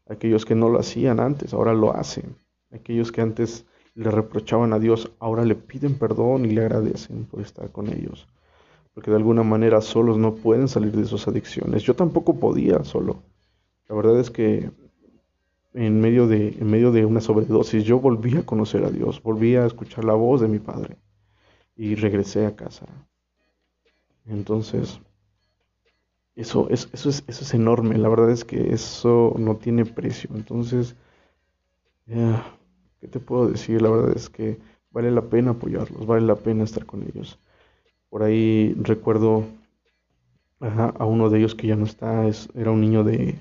Aquellos 0.09 0.45
que 0.45 0.57
no 0.57 0.69
lo 0.69 0.81
hacían 0.81 1.21
antes, 1.21 1.55
ahora 1.55 1.73
lo 1.73 1.95
hacen. 1.95 2.35
Aquellos 2.73 3.13
que 3.13 3.21
antes 3.21 3.65
le 3.95 4.11
reprochaban 4.11 4.73
a 4.73 4.81
Dios, 4.81 5.13
ahora 5.21 5.45
le 5.45 5.55
piden 5.55 5.97
perdón 5.97 6.47
y 6.47 6.49
le 6.49 6.63
agradecen 6.63 7.27
por 7.27 7.41
estar 7.43 7.71
con 7.71 7.87
ellos. 7.87 8.27
Porque 8.93 9.13
de 9.13 9.19
alguna 9.19 9.45
manera 9.45 9.81
solos 9.81 10.19
no 10.19 10.35
pueden 10.35 10.67
salir 10.67 10.97
de 10.97 11.05
sus 11.05 11.29
adicciones. 11.29 11.85
Yo 11.85 11.95
tampoco 11.95 12.41
podía 12.41 12.83
solo. 12.83 13.23
La 13.89 13.95
verdad 13.95 14.19
es 14.19 14.33
que 14.33 14.69
en 15.73 16.01
medio 16.01 16.27
de, 16.27 16.57
en 16.59 16.69
medio 16.69 16.91
de 16.91 17.07
una 17.07 17.21
sobredosis 17.21 17.85
yo 17.85 18.01
volví 18.01 18.37
a 18.37 18.45
conocer 18.45 18.83
a 18.83 18.91
Dios, 18.91 19.23
volví 19.23 19.55
a 19.55 19.65
escuchar 19.65 20.05
la 20.05 20.15
voz 20.15 20.41
de 20.41 20.49
mi 20.49 20.59
Padre 20.59 20.97
y 21.77 21.95
regresé 21.95 22.47
a 22.47 22.57
casa. 22.57 22.87
Entonces, 24.25 24.99
eso, 26.37 26.69
es, 26.71 26.89
eso, 26.93 27.09
es, 27.09 27.25
eso 27.27 27.43
es 27.45 27.55
enorme, 27.55 27.99
la 27.99 28.09
verdad 28.09 28.31
es 28.31 28.45
que 28.45 28.73
eso 28.73 29.35
no 29.39 29.57
tiene 29.57 29.85
precio. 29.85 30.31
Entonces, 30.35 30.95
¿qué 33.01 33.09
te 33.09 33.21
puedo 33.21 33.49
decir? 33.49 33.83
La 33.83 33.91
verdad 33.91 34.17
es 34.17 34.29
que 34.29 34.59
vale 34.91 35.11
la 35.11 35.23
pena 35.23 35.53
apoyarlos, 35.53 36.07
vale 36.07 36.27
la 36.27 36.37
pena 36.37 36.65
estar 36.65 36.87
con 36.87 37.03
ellos. 37.03 37.39
Por 38.11 38.23
ahí 38.25 38.75
recuerdo 38.81 39.45
a 40.61 41.05
uno 41.07 41.31
de 41.31 41.39
ellos 41.39 41.55
que 41.55 41.67
ya 41.67 41.77
no 41.77 41.85
está, 41.85 42.27
es, 42.27 42.49
era 42.55 42.71
un 42.71 42.81
niño 42.81 43.05
de, 43.05 43.39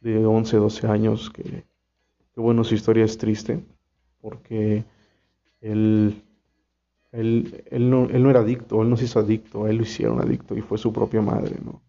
de 0.00 0.24
11, 0.26 0.56
12 0.56 0.86
años, 0.86 1.30
que, 1.30 1.42
que 1.42 2.40
bueno, 2.40 2.64
su 2.64 2.74
historia 2.74 3.04
es 3.04 3.18
triste, 3.18 3.64
porque 4.20 4.84
él 5.60 6.22
él, 7.12 7.64
él, 7.70 7.90
no, 7.90 8.04
él 8.10 8.22
no 8.22 8.30
era 8.30 8.40
adicto, 8.40 8.82
él 8.82 8.90
no 8.90 8.96
se 8.96 9.06
hizo 9.06 9.20
adicto, 9.20 9.68
él 9.68 9.78
lo 9.78 9.84
hicieron 9.84 10.20
adicto 10.20 10.56
y 10.56 10.62
fue 10.62 10.78
su 10.78 10.92
propia 10.92 11.22
madre, 11.22 11.56
¿no? 11.64 11.82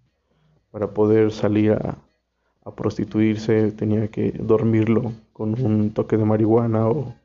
Para 0.71 0.87
poder 0.93 1.31
salir 1.31 1.71
a, 1.73 1.97
prostituirse 2.75 3.71
tenía 3.71 4.09
que 4.09 4.31
dormirlo 4.31 5.13
con 5.31 5.59
un 5.63 5.91
toque 5.91 6.17
de 6.17 6.25
marihuana 6.25 6.89
o, 6.89 7.15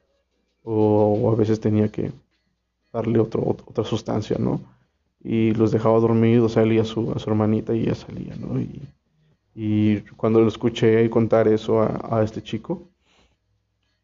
o, 0.63 1.33
a 1.33 1.35
veces 1.35 1.59
tenía 1.59 1.89
que 1.91 2.13
darle 2.93 3.19
otro, 3.19 3.43
otra 3.67 3.85
sustancia, 3.85 4.37
¿no? 4.39 4.61
Y 5.21 5.53
los 5.55 5.73
dejaba 5.73 5.99
dormidos, 5.99 6.57
y 6.57 6.79
a 6.79 6.85
su, 6.85 7.13
a 7.13 7.19
su 7.19 7.31
hermanita 7.31 7.75
y 7.75 7.87
ya 7.87 7.95
salía, 7.97 8.37
¿no? 8.37 8.61
Y, 8.61 8.83
y 9.55 10.01
cuando 10.17 10.41
lo 10.41 10.49
escuché 10.49 11.11
contar 11.11 11.49
eso 11.49 11.83
a, 11.83 12.19
a 12.19 12.23
este 12.23 12.41
chico, 12.43 12.89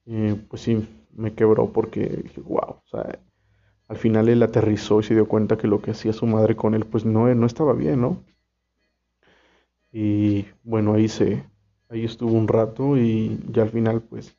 eh, 0.07 0.37
pues 0.49 0.63
sí, 0.63 0.89
me 1.13 1.35
quebró 1.35 1.71
porque 1.73 2.01
dije, 2.07 2.41
wow, 2.41 2.81
o 2.83 2.83
sea, 2.91 3.19
al 3.89 3.97
final 3.97 4.29
él 4.29 4.43
aterrizó 4.43 5.01
y 5.01 5.03
se 5.03 5.15
dio 5.15 5.29
cuenta 5.29 5.59
que 5.59 5.67
lo 5.69 5.83
que 5.83 5.91
hacía 5.93 6.13
su 6.13 6.27
madre 6.27 6.57
con 6.57 6.75
él 6.75 6.87
pues 6.87 7.05
no, 7.05 7.33
no 7.35 7.47
estaba 7.47 7.75
bien, 7.75 8.01
¿no? 8.01 8.23
Y 9.93 10.47
bueno, 10.65 10.95
ahí 10.95 11.09
se 11.09 11.45
ahí 11.89 12.05
estuvo 12.05 12.33
un 12.33 12.49
rato 12.49 12.97
y 12.97 13.41
ya 13.51 13.63
al 13.63 13.71
final 13.71 14.03
pues 14.03 14.37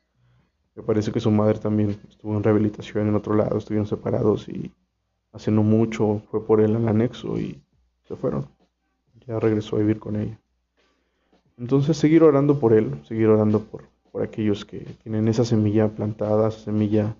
me 0.74 0.82
parece 0.82 1.10
que 1.12 1.20
su 1.20 1.30
madre 1.30 1.58
también 1.58 1.98
estuvo 2.08 2.36
en 2.36 2.42
rehabilitación 2.42 3.08
en 3.08 3.14
otro 3.16 3.34
lado, 3.34 3.58
estuvieron 3.58 3.86
separados 3.86 4.48
y 4.48 4.72
hace 5.32 5.50
no 5.50 5.62
mucho 5.62 6.22
fue 6.30 6.46
por 6.46 6.60
él 6.60 6.76
al 6.76 6.88
anexo 6.88 7.38
y 7.38 7.60
se 8.06 8.16
fueron. 8.16 8.46
Ya 9.26 9.38
regresó 9.38 9.76
a 9.76 9.80
vivir 9.80 9.98
con 9.98 10.16
ella. 10.16 10.40
Entonces 11.58 11.96
seguir 11.96 12.22
orando 12.22 12.58
por 12.58 12.72
él, 12.72 13.00
seguir 13.06 13.28
orando 13.28 13.60
por, 13.60 13.84
por 14.10 14.22
aquellos 14.22 14.64
que 14.64 14.80
tienen 15.02 15.28
esa 15.28 15.44
semilla 15.44 15.88
plantada, 15.88 16.48
esa 16.48 16.60
semilla 16.60 17.16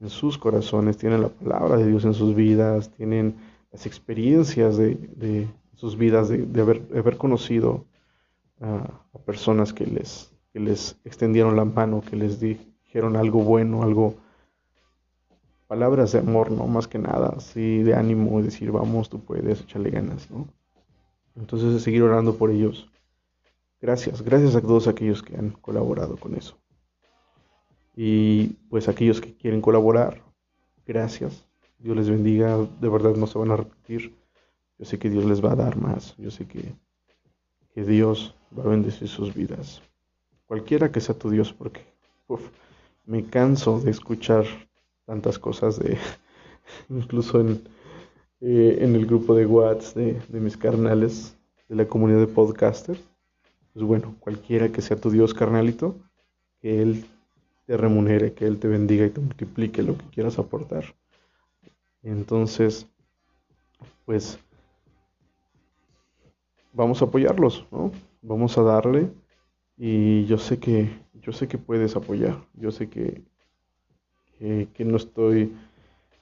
en 0.00 0.08
sus 0.08 0.38
corazones, 0.38 0.96
tienen 0.96 1.22
la 1.22 1.28
palabra 1.28 1.76
de 1.76 1.86
Dios 1.86 2.04
en 2.04 2.14
sus 2.14 2.34
vidas, 2.34 2.90
tienen 2.90 3.36
las 3.72 3.86
experiencias 3.86 4.76
de, 4.76 5.48
sus 5.76 5.96
vidas, 5.96 6.28
de, 6.28 6.60
haber, 6.60 6.82
haber, 6.96 7.16
conocido 7.16 7.84
a, 8.60 9.00
personas 9.24 9.72
que 9.72 9.86
les, 9.86 10.32
que 10.52 10.60
les 10.60 10.96
extendieron 11.04 11.56
la 11.56 11.64
mano, 11.64 12.02
que 12.02 12.16
les 12.16 12.40
dijeron 12.40 13.16
algo 13.16 13.42
bueno, 13.42 13.82
algo, 13.82 14.14
palabras 15.66 16.12
de 16.12 16.20
amor, 16.20 16.50
¿no? 16.50 16.66
Más 16.66 16.88
que 16.88 16.98
nada, 16.98 17.34
así 17.36 17.82
de 17.82 17.94
ánimo, 17.94 18.42
decir, 18.42 18.72
vamos, 18.72 19.08
tú 19.08 19.20
puedes, 19.20 19.60
echarle 19.60 19.90
ganas, 19.90 20.30
¿no? 20.30 20.48
Entonces, 21.36 21.82
seguir 21.82 22.02
orando 22.02 22.36
por 22.36 22.50
ellos. 22.50 22.88
Gracias, 23.80 24.22
gracias 24.22 24.54
a 24.56 24.62
todos 24.62 24.88
aquellos 24.88 25.22
que 25.22 25.36
han 25.36 25.50
colaborado 25.50 26.16
con 26.16 26.34
eso. 26.34 26.56
Y 27.94 28.48
pues 28.70 28.88
aquellos 28.88 29.20
que 29.20 29.34
quieren 29.34 29.60
colaborar, 29.60 30.22
gracias. 30.86 31.44
Dios 31.78 31.96
les 31.96 32.08
bendiga, 32.08 32.56
de 32.80 32.88
verdad 32.88 33.14
no 33.16 33.26
se 33.26 33.38
van 33.38 33.50
a 33.50 33.56
repetir. 33.56 34.14
Yo 34.78 34.84
sé 34.84 34.98
que 34.98 35.10
Dios 35.10 35.24
les 35.24 35.44
va 35.44 35.52
a 35.52 35.56
dar 35.56 35.76
más. 35.76 36.14
Yo 36.18 36.30
sé 36.30 36.46
que, 36.46 36.74
que 37.74 37.84
Dios 37.84 38.34
va 38.56 38.64
a 38.64 38.68
bendecir 38.68 39.08
sus 39.08 39.34
vidas. 39.34 39.82
Cualquiera 40.46 40.92
que 40.92 41.00
sea 41.00 41.18
tu 41.18 41.30
Dios, 41.30 41.52
porque 41.52 41.80
me 43.04 43.24
canso 43.24 43.80
de 43.80 43.90
escuchar 43.90 44.44
tantas 45.06 45.38
cosas 45.38 45.78
de 45.78 45.98
incluso 46.88 47.40
en, 47.40 47.62
eh, 48.40 48.78
en 48.80 48.94
el 48.94 49.06
grupo 49.06 49.34
de 49.34 49.46
WhatsApp 49.46 49.96
de, 49.96 50.20
de 50.28 50.40
mis 50.40 50.56
carnales 50.56 51.36
de 51.68 51.76
la 51.76 51.86
comunidad 51.86 52.20
de 52.20 52.26
podcasters. 52.26 53.00
Pues 53.72 53.84
bueno, 53.84 54.14
cualquiera 54.20 54.70
que 54.70 54.82
sea 54.82 54.96
tu 54.96 55.10
Dios 55.10 55.34
carnalito, 55.34 55.96
que 56.60 56.82
Él 56.82 57.04
te 57.66 57.76
remunere, 57.76 58.32
que 58.32 58.46
Él 58.46 58.58
te 58.58 58.68
bendiga 58.68 59.06
y 59.06 59.10
te 59.10 59.20
multiplique 59.20 59.82
lo 59.82 59.96
que 59.98 60.06
quieras 60.06 60.38
aportar. 60.38 60.94
Entonces, 62.02 62.86
pues 64.04 64.38
vamos 66.76 67.00
a 67.00 67.06
apoyarlos, 67.06 67.66
¿no? 67.72 67.90
Vamos 68.22 68.56
a 68.58 68.62
darle 68.62 69.10
y 69.76 70.26
yo 70.26 70.38
sé 70.38 70.58
que 70.58 70.90
yo 71.14 71.32
sé 71.32 71.48
que 71.48 71.58
puedes 71.58 71.96
apoyar, 71.96 72.36
yo 72.54 72.70
sé 72.70 72.88
que, 72.88 73.22
que, 74.38 74.84
no 74.84 74.96
estoy 74.96 75.56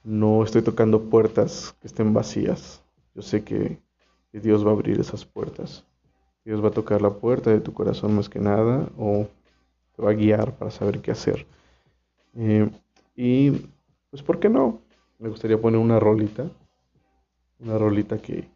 no 0.03 0.43
estoy 0.43 0.61
tocando 0.61 1.09
puertas 1.09 1.75
que 1.81 1.87
estén 1.87 2.13
vacías. 2.13 2.83
Yo 3.13 3.21
sé 3.21 3.43
que, 3.43 3.79
que 4.31 4.39
Dios 4.39 4.65
va 4.65 4.69
a 4.69 4.73
abrir 4.73 4.99
esas 4.99 5.25
puertas. 5.25 5.85
Dios 6.43 6.63
va 6.63 6.69
a 6.69 6.71
tocar 6.71 7.01
la 7.01 7.11
puerta 7.11 7.49
de 7.51 7.59
tu 7.59 7.73
corazón 7.73 8.15
más 8.15 8.29
que 8.29 8.39
nada 8.39 8.89
o 8.97 9.27
te 9.95 10.01
va 10.01 10.11
a 10.11 10.13
guiar 10.13 10.55
para 10.57 10.71
saber 10.71 11.01
qué 11.01 11.11
hacer. 11.11 11.45
Eh, 12.35 12.69
y 13.15 13.51
pues, 14.09 14.23
¿por 14.23 14.39
qué 14.39 14.49
no? 14.49 14.81
Me 15.19 15.29
gustaría 15.29 15.59
poner 15.59 15.79
una 15.79 15.99
rolita, 15.99 16.49
una 17.59 17.77
rolita 17.77 18.17
que, 18.17 18.47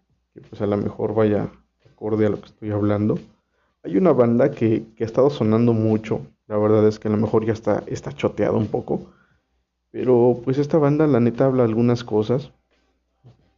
pues 0.49 0.62
a 0.62 0.67
lo 0.67 0.77
mejor 0.77 1.13
vaya 1.13 1.51
acorde 1.99 2.27
a 2.27 2.29
lo 2.29 2.39
que 2.39 2.45
estoy 2.45 2.71
hablando. 2.71 3.19
Hay 3.83 3.97
una 3.97 4.13
banda 4.13 4.51
que, 4.51 4.85
que, 4.95 5.03
ha 5.03 5.07
estado 5.07 5.29
sonando 5.29 5.73
mucho, 5.73 6.21
la 6.47 6.57
verdad 6.57 6.88
es 6.88 6.97
que 6.97 7.09
a 7.09 7.12
lo 7.12 7.17
mejor 7.17 7.45
ya 7.45 7.51
está, 7.51 7.83
está 7.88 8.13
choteado 8.13 8.57
un 8.57 8.67
poco, 8.67 9.12
pero 9.91 10.39
pues 10.45 10.57
esta 10.59 10.77
banda 10.77 11.07
la 11.07 11.19
neta 11.19 11.45
habla 11.45 11.65
algunas 11.65 12.05
cosas 12.05 12.53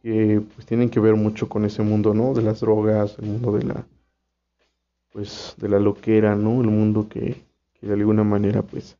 que 0.02 0.42
pues 0.54 0.66
tienen 0.66 0.90
que 0.90 0.98
ver 0.98 1.14
mucho 1.14 1.48
con 1.48 1.64
ese 1.64 1.82
mundo, 1.82 2.14
¿no? 2.14 2.34
De 2.34 2.42
las 2.42 2.60
drogas, 2.60 3.16
el 3.20 3.26
mundo 3.26 3.52
de 3.52 3.62
la, 3.62 3.86
pues 5.12 5.54
de 5.58 5.68
la 5.68 5.78
loquera, 5.78 6.34
¿no? 6.34 6.62
El 6.62 6.68
mundo 6.68 7.08
que, 7.08 7.36
que 7.74 7.86
de 7.86 7.92
alguna 7.94 8.24
manera 8.24 8.62
pues 8.62 8.98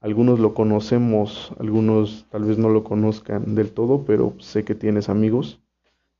algunos 0.00 0.38
lo 0.38 0.52
conocemos, 0.52 1.50
algunos 1.58 2.26
tal 2.30 2.44
vez 2.44 2.58
no 2.58 2.68
lo 2.68 2.84
conozcan 2.84 3.54
del 3.54 3.70
todo, 3.70 4.04
pero 4.06 4.34
sé 4.38 4.64
que 4.64 4.74
tienes 4.74 5.08
amigos 5.08 5.60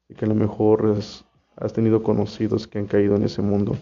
y 0.08 0.14
que 0.14 0.24
a 0.24 0.28
lo 0.28 0.34
mejor 0.34 0.96
has 1.56 1.72
tenido 1.72 2.02
conocidos 2.02 2.66
que 2.66 2.78
han 2.78 2.86
caído 2.86 3.16
en 3.16 3.24
ese 3.24 3.42
mundo. 3.42 3.76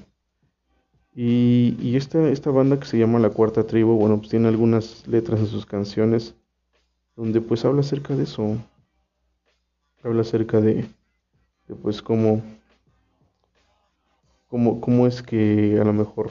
Y, 1.15 1.77
y 1.81 1.97
esta, 1.97 2.29
esta 2.29 2.51
banda 2.51 2.79
que 2.81 2.87
se 2.87 2.99
llama 2.99 3.19
La 3.19 3.31
Cuarta 3.31 3.67
Tribu, 3.67 3.97
bueno, 3.97 4.19
pues 4.19 4.31
tiene 4.31 4.49
algunas 4.49 5.07
letras 5.07 5.41
en 5.41 5.47
sus 5.47 5.67
canciones 5.67 6.35
donde 7.17 7.41
pues 7.41 7.65
habla 7.65 7.81
acerca 7.81 8.17
de 8.17 8.25
eso. 8.25 8.57
Habla 10.03 10.23
acerca 10.23 10.61
de, 10.61 10.87
pues 11.83 12.03
cómo, 12.03 12.43
cómo, 14.49 14.81
cómo 14.81 15.07
es 15.07 15.23
que 15.23 15.79
a 15.81 15.85
lo 15.85 15.93
mejor 15.93 16.31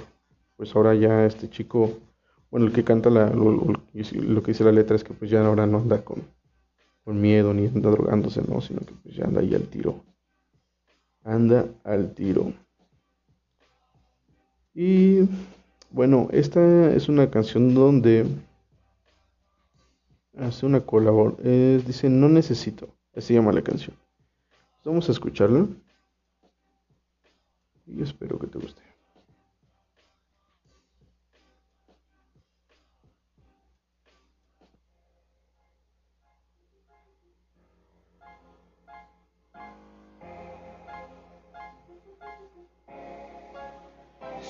pues 0.56 0.76
ahora 0.76 0.94
ya 0.96 1.26
este 1.26 1.50
chico, 1.50 1.92
bueno, 2.52 2.68
el 2.68 2.74
que 2.74 2.84
canta 2.84 3.10
la, 3.10 3.30
lo, 3.30 3.82
que 3.92 4.52
dice 4.52 4.64
la 4.64 4.72
letra 4.72 4.96
es 4.96 5.04
que 5.04 5.14
pues 5.14 5.32
ya 5.32 5.46
ahora 5.46 5.66
no 5.66 5.80
anda 5.80 6.04
con, 6.04 6.24
con 7.04 7.20
miedo 7.20 7.54
ni 7.54 7.68
anda 7.68 7.90
drogándose, 7.90 8.42
no, 8.48 8.62
sino 8.62 8.82
que 8.82 8.94
pues 9.04 9.16
ya 9.16 9.26
anda 9.26 9.42
ahí 9.42 9.54
al 9.56 9.68
tiro. 9.68 10.04
Anda 11.24 11.68
al 11.84 12.14
tiro. 12.14 12.54
Y 14.76 15.22
bueno, 15.92 16.28
esta 16.32 16.94
es 16.94 17.08
una 17.10 17.30
canción 17.30 17.74
donde 17.74 18.26
hace 20.38 20.66
una 20.66 20.82
colaboración. 20.82 21.84
dice, 21.86 22.10
no 22.10 22.30
necesito. 22.30 22.90
Así 23.16 23.34
llama 23.34 23.52
la 23.52 23.62
canción. 23.62 23.96
Vamos 24.84 25.08
a 25.08 25.12
escucharla. 25.12 25.68
Y 27.88 28.02
espero 28.02 28.40
que 28.40 28.48
te 28.48 28.60
guste. 28.60 28.83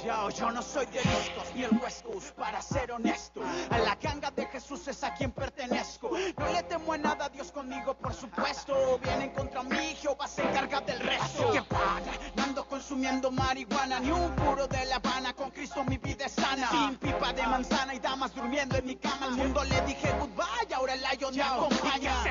Yo, 0.03 0.51
no 0.51 0.61
soy 0.61 0.85
de 0.87 0.99
discos 0.99 1.55
ni 1.55 1.63
el 1.63 1.79
Coast, 1.79 2.31
para 2.35 2.61
ser 2.61 2.91
honesto. 2.91 3.41
A 3.69 3.77
la 3.77 3.95
ganga 3.95 4.31
de 4.31 4.45
Jesús 4.47 4.85
es 4.89 5.01
a 5.03 5.13
quien 5.13 5.31
pertenezco. 5.31 6.11
No 6.37 6.51
le 6.51 6.63
temo 6.63 6.91
a 6.91 6.97
nada, 6.97 7.29
Dios 7.29 7.51
conmigo, 7.51 7.93
por 7.93 8.13
supuesto. 8.13 8.99
Vienen 9.01 9.29
contra 9.29 9.63
mí, 9.63 9.95
Jehová 9.95 10.27
se 10.27 10.41
encarga 10.41 10.81
del 10.81 10.99
resto. 10.99 11.23
Así 11.23 11.43
que 11.53 11.61
para, 11.63 12.01
no 12.35 12.43
ando 12.43 12.67
consumiendo 12.67 13.31
marihuana, 13.31 14.01
ni 14.01 14.11
un 14.11 14.35
puro 14.35 14.67
de 14.67 14.85
La 14.85 14.97
Habana. 14.97 15.33
Con 15.33 15.51
Cristo 15.51 15.85
mi 15.85 15.97
vida 15.97 16.25
es 16.25 16.33
sana. 16.33 16.69
Sin 16.69 16.97
pipa 16.97 17.31
de 17.31 17.43
manzana 17.43 17.93
y 17.95 17.99
damas 17.99 18.35
durmiendo 18.35 18.75
en 18.75 18.85
mi 18.85 18.97
cama. 18.97 19.27
Al 19.27 19.37
mundo 19.37 19.63
le 19.63 19.81
dije 19.81 20.11
goodbye, 20.19 20.73
ahora 20.75 20.95
el 20.95 21.01
lion 21.01 21.33
me 21.35 21.43
acompaña. 21.43 22.23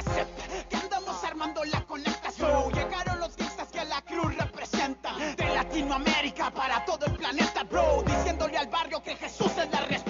Que 0.69 0.77
andamos 0.77 1.25
armando 1.25 1.65
la 1.65 1.81
conectación. 1.87 2.71
Llegaron 2.73 3.19
los 3.19 3.35
gangsters 3.37 3.71
que 3.71 3.85
la 3.85 4.03
cruz 4.03 4.37
representa. 4.37 5.17
De 5.37 5.55
Latinoamérica 5.55 6.51
para 6.51 6.85
todo 6.85 7.07
el 7.07 7.17
planeta, 7.17 7.52
al 8.62 8.68
barrio 8.68 9.03
que 9.03 9.16
Jesús 9.16 9.51
es 9.59 9.70
la 9.70 9.81
respuesta. 9.81 10.02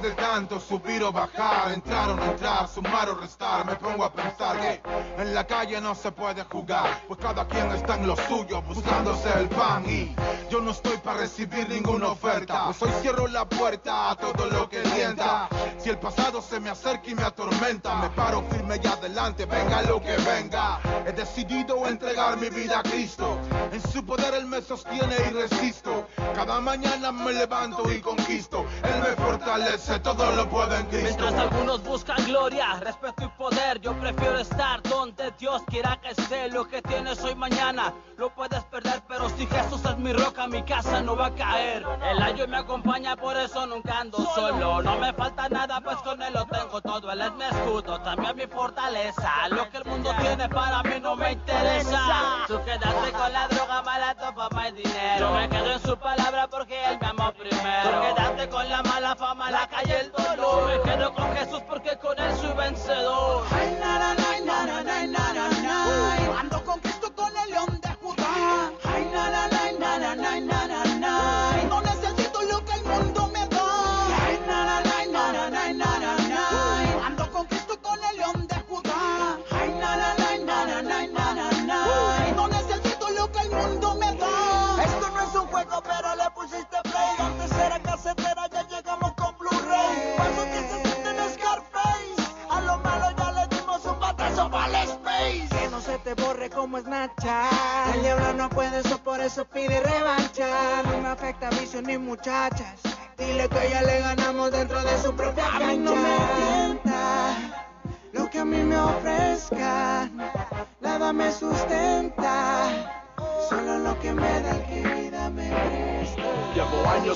Después 0.00 0.16
de 0.16 0.22
tanto 0.22 0.60
subir 0.60 1.02
o 1.02 1.12
bajar, 1.12 1.72
entrar 1.72 2.08
o 2.08 2.16
no 2.16 2.24
entrar, 2.24 2.66
sumar 2.68 3.08
o 3.10 3.16
restar, 3.16 3.66
me 3.66 3.76
pongo 3.76 4.04
a 4.04 4.12
pensar 4.12 4.58
que 4.58 4.80
en 5.20 5.34
la 5.34 5.46
calle 5.46 5.78
no 5.80 5.94
se 5.94 6.10
puede 6.10 6.42
jugar, 6.44 7.02
pues 7.06 7.20
cada 7.20 7.46
quien 7.46 7.70
está 7.72 7.96
en 7.96 8.06
lo 8.06 8.16
suyo, 8.16 8.62
buscándose 8.62 9.28
el 9.38 9.48
pan 9.48 9.84
y 9.86 10.14
yo 10.48 10.60
no 10.60 10.70
estoy 10.70 10.96
para 10.98 11.18
recibir 11.18 11.68
ninguna 11.68 12.08
oferta, 12.08 12.64
pues 12.66 12.82
hoy 12.82 12.90
cierro 13.02 13.26
la 13.26 13.46
puerta 13.46 14.10
a 14.10 14.16
todo 14.16 14.46
lo 14.46 14.70
que 14.70 14.80
tienta. 14.80 15.48
Si 15.78 15.90
el 15.90 15.98
pasado 15.98 16.40
se 16.40 16.60
me 16.60 16.70
acerca 16.70 17.10
y 17.10 17.14
me 17.14 17.22
atormenta, 17.22 17.96
me 17.96 18.08
paro 18.10 18.42
firme 18.50 18.80
y 18.82 18.86
adelante, 18.86 19.44
venga 19.44 19.82
lo 19.82 20.00
que 20.00 20.16
venga. 20.16 20.80
He 21.06 21.12
decidido 21.12 21.86
entregar 21.86 22.38
mi 22.38 22.48
vida 22.48 22.78
a 22.78 22.82
Cristo, 22.82 23.38
en 23.70 23.82
su 23.92 24.04
poder 24.04 24.34
él 24.34 24.46
me 24.46 24.62
sostiene 24.62 25.16
y 25.28 25.30
resisto. 25.30 26.06
Cada 26.34 26.60
mañana 26.60 27.12
me 27.12 27.32
levanto 27.32 27.90
y 27.92 28.00
conquisto. 28.00 28.64
Él 28.82 29.00
me 29.00 29.24
fortalece, 29.24 29.89
todo 29.98 30.30
lo 30.32 30.48
puedo 30.48 30.74
en 30.76 30.86
Cristo. 30.86 31.06
Mientras 31.24 31.34
algunos 31.34 31.82
buscan 31.82 32.24
gloria, 32.24 32.74
respeto 32.80 33.24
y 33.24 33.28
poder, 33.38 33.80
yo 33.80 33.92
prefiero 33.94 34.38
estar 34.38 34.82
donde 34.84 35.32
Dios 35.38 35.62
quiera 35.66 35.98
que 36.00 36.10
esté. 36.10 36.48
Lo 36.48 36.68
que 36.68 36.80
tienes 36.82 37.22
hoy 37.24 37.34
mañana 37.34 37.92
lo 38.16 38.30
puedes 38.30 38.62
perder, 38.64 39.02
pero 39.08 39.28
si 39.30 39.46
Jesús 39.46 39.84
es 39.84 39.98
mi 39.98 40.12
roca, 40.12 40.46
mi 40.46 40.62
casa 40.62 41.02
no 41.02 41.16
va 41.16 41.26
a 41.26 41.34
caer. 41.34 41.84
El 42.10 42.22
año 42.22 42.46
me 42.46 42.58
acompaña, 42.58 43.16
por 43.16 43.36
eso 43.36 43.66
nunca 43.66 43.98
ando 43.98 44.18
solo. 44.34 44.82
No 44.82 44.98
me 44.98 45.12
falta 45.12 45.48
nada, 45.48 45.80
pues 45.80 45.96
con 45.98 46.22
él 46.22 46.32
lo 46.32 46.46
tengo 46.46 46.80
todo. 46.80 47.10
Él 47.10 47.20
es 47.22 47.32
mi 47.32 47.44
escudo, 47.44 48.00
también 48.02 48.36
mi 48.36 48.46
fortaleza. 48.46 49.48
Lo 49.50 49.68
que 49.70 49.78
el 49.78 49.84
mundo 49.84 50.14
tiene 50.20 50.48
para 50.48 50.82
mí 50.84 51.00
no 51.00 51.16
me 51.16 51.32
interesa. 51.32 52.44
Tú 52.46 52.62
quedaste 52.64 53.12
con 53.12 53.32
la 53.32 53.48
droga, 53.48 53.82
mala 53.82 54.14
fama 54.34 54.68
y 54.68 54.72
dinero. 54.72 55.18
Yo 55.18 55.30
me 55.32 55.48
quedo 55.48 55.72
en 55.72 55.82
su 55.82 55.96
palabra 55.96 56.46
porque 56.48 56.84
él 56.84 56.98
primero. 57.40 58.00
Quedaste 58.02 58.48
con 58.48 58.68
la 58.68 58.82
mala 58.82 59.16
fama, 59.16 59.50
la 59.50 59.66
calle, 59.66 59.89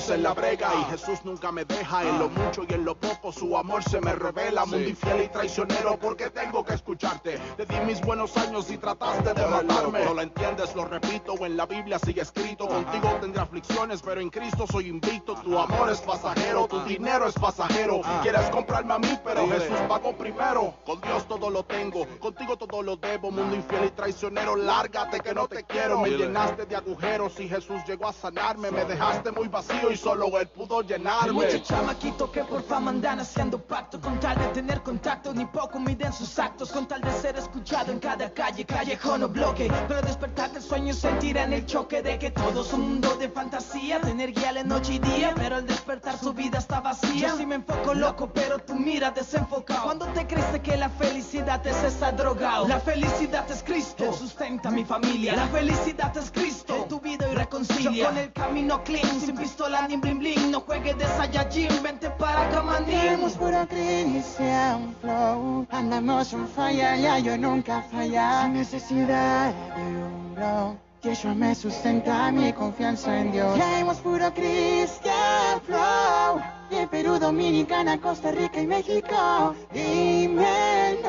En 0.07 0.21
la 0.21 0.33
brega 0.33 0.69
y 0.81 0.83
Jesús 0.91 1.19
nunca 1.23 1.51
me 1.51 1.65
deja. 1.65 2.03
En 2.03 2.19
lo 2.19 2.29
mucho 2.29 2.63
y 2.67 2.73
en 2.73 2.85
lo 2.85 2.95
poco 2.95 3.31
su 3.31 3.57
amor 3.57 3.83
se 3.83 3.99
me 4.01 4.13
revela. 4.13 4.63
Mundo 4.65 4.87
infiel 4.87 5.23
y 5.23 5.27
traicionero 5.29 5.97
porque 5.99 6.29
tengo 6.29 6.63
que 6.63 6.75
escucharte. 6.75 7.39
Te 7.57 7.65
di 7.65 7.79
mis 7.87 8.01
buenos 8.01 8.37
años 8.37 8.69
y 8.69 8.77
trataste 8.77 9.33
de 9.33 9.47
matarme. 9.47 10.05
No 10.05 10.13
lo 10.13 10.21
entiendes, 10.21 10.75
lo 10.75 10.85
repito, 10.85 11.43
en 11.43 11.57
la 11.57 11.65
Biblia 11.65 11.97
sigue 11.97 12.21
escrito. 12.21 12.44
Contigo 12.75 13.17
tendré 13.21 13.41
aflicciones, 13.41 14.01
pero 14.01 14.19
en 14.19 14.29
Cristo 14.29 14.65
soy 14.69 14.89
invicto. 14.89 15.33
Tu 15.35 15.57
amor 15.57 15.89
es 15.89 16.01
pasajero, 16.01 16.67
tu 16.67 16.81
dinero 16.81 17.25
es 17.25 17.33
pasajero. 17.33 18.01
Quieres 18.21 18.49
comprarme 18.49 18.95
a 18.95 18.99
mí, 18.99 19.17
pero 19.23 19.47
Jesús 19.47 19.79
pagó 19.87 20.11
primero. 20.11 20.73
Con 20.85 20.99
Dios 20.99 21.25
todo 21.25 21.49
lo 21.49 21.63
tengo, 21.63 22.05
contigo 22.19 22.57
todo 22.57 22.83
lo 22.83 22.97
debo. 22.97 23.31
Mundo 23.31 23.55
infiel 23.55 23.85
y 23.85 23.91
traicionero, 23.91 24.57
lárgate 24.57 25.21
que 25.21 25.33
no 25.33 25.47
te 25.47 25.63
quiero. 25.63 26.01
Me 26.01 26.09
llenaste 26.09 26.65
de 26.65 26.75
agujeros 26.75 27.39
y 27.39 27.47
Jesús 27.47 27.81
llegó 27.87 28.09
a 28.09 28.13
sanarme. 28.13 28.69
Me 28.71 28.83
dejaste 28.83 29.31
muy 29.31 29.47
vacío 29.47 29.89
y 29.89 29.95
solo 29.95 30.37
Él 30.37 30.49
pudo 30.49 30.81
llenarme. 30.81 31.31
Mucho 31.31 31.59
chamaquito 31.59 32.29
que 32.29 32.43
por 32.43 32.61
fama 32.61 32.91
andan 32.91 33.21
haciendo 33.21 33.57
pacto 33.57 34.01
con 34.01 34.19
tal 34.19 34.37
de 34.37 34.47
tener 34.47 34.83
contacto, 34.83 35.33
ni 35.33 35.45
poco 35.45 35.79
miden 35.79 36.11
sus 36.11 36.37
actos, 36.39 36.73
con 36.73 36.85
tal 36.85 36.99
de 36.99 37.11
ser 37.13 37.37
escuchado 37.37 37.93
en 37.93 37.99
cada 37.99 38.33
calle, 38.33 38.65
callejón 38.65 39.23
o 39.23 39.29
bloque. 39.29 39.71
Pero 39.87 40.01
despertar 40.01 40.51
del 40.51 40.61
sueño 40.61 40.93
sentir 40.93 41.37
en 41.37 41.53
el 41.53 41.65
choque 41.65 42.01
de 42.01 42.19
que 42.19 42.31
todo 42.31 42.64
es 42.65 42.73
un 42.73 42.81
mundo 42.81 43.15
de 43.17 43.29
fantasía, 43.29 44.01
tener 44.01 44.33
guía 44.33 44.51
la 44.51 44.63
noche 44.63 44.93
y 44.93 44.99
día, 44.99 45.33
pero 45.35 45.57
al 45.57 45.67
despertar 45.67 46.17
su 46.17 46.33
vida 46.33 46.57
está 46.57 46.79
vacía. 46.79 47.29
Yo 47.29 47.37
sí 47.37 47.45
me 47.45 47.55
enfoco 47.55 47.93
loco, 47.93 48.29
pero 48.33 48.57
tu 48.59 48.73
mira 48.73 49.11
desenfocado. 49.11 49.83
Cuando 49.83 50.07
te 50.07 50.25
crees 50.25 50.45
que 50.61 50.75
la 50.75 50.89
felicidad 50.89 51.65
es 51.67 51.83
esa 51.83 52.11
drogado, 52.11 52.67
la 52.67 52.79
felicidad 52.79 53.49
es 53.51 53.61
Cristo, 53.61 54.11
sustenta 54.13 54.71
mi 54.71 54.83
familia, 54.83 55.35
la 55.35 55.47
felicidad 55.47 56.15
es 56.17 56.31
Cristo, 56.31 56.85
tu 56.89 56.99
vida 56.99 57.27
y 57.31 57.35
reconcilia. 57.35 57.91
Yo 57.91 58.05
con 58.07 58.17
el 58.17 58.33
camino 58.33 58.83
clean, 58.83 59.19
sin 59.19 59.35
pistola 59.35 59.87
ni 59.87 59.97
bling 59.97 60.19
bling, 60.19 60.51
no 60.51 60.61
juegues 60.61 60.97
de 60.97 61.05
Saiyajin, 61.05 61.83
vente 61.83 62.09
para 62.11 62.49
Camandín. 62.49 62.99
Tenemos 62.99 63.33
puro 63.33 63.67
Christian 63.67 64.95
flow, 65.01 65.67
andamos 65.69 66.33
en 66.33 66.47
falla, 66.47 66.95
ya 66.95 67.19
yo 67.19 67.37
nunca 67.37 67.83
falla. 67.91 68.43
Sin 68.43 68.53
necesidad 68.53 69.53
de 69.75 69.81
un 69.81 70.35
blow. 70.35 70.84
Yeshua 71.05 71.35
me 71.35 71.53
sustenta 71.53 72.31
mi 72.31 72.51
confianza 72.51 73.15
en 73.19 73.31
Dios. 73.31 73.53
Traemos 73.53 73.97
puro 73.97 74.33
Christian 74.33 75.61
flow. 75.61 76.41
De 76.71 76.87
Perú, 76.87 77.19
Dominicana, 77.19 78.01
Costa 78.01 78.31
Rica 78.31 78.59
y 78.59 78.65
México. 78.65 79.55
Dímelo. 79.71 81.07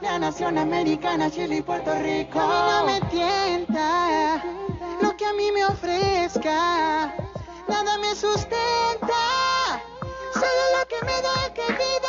La 0.00 0.18
nación 0.18 0.56
americana, 0.56 1.30
Chile 1.30 1.56
y 1.56 1.62
Puerto 1.62 1.94
Rico. 1.96 2.38
No 2.38 2.86
me 2.86 2.98
tienta 3.10 4.42
lo 5.02 5.14
que 5.18 5.26
a 5.26 5.34
mí 5.34 5.52
me 5.52 5.66
ofrezca. 5.66 7.14
Nada 7.68 7.98
me 7.98 8.14
sustenta. 8.14 9.22
Solo 10.32 10.62
lo 10.78 10.88
que 10.88 11.04
me 11.04 11.20
da 11.20 11.52
que 11.52 11.72
vida 11.74 12.03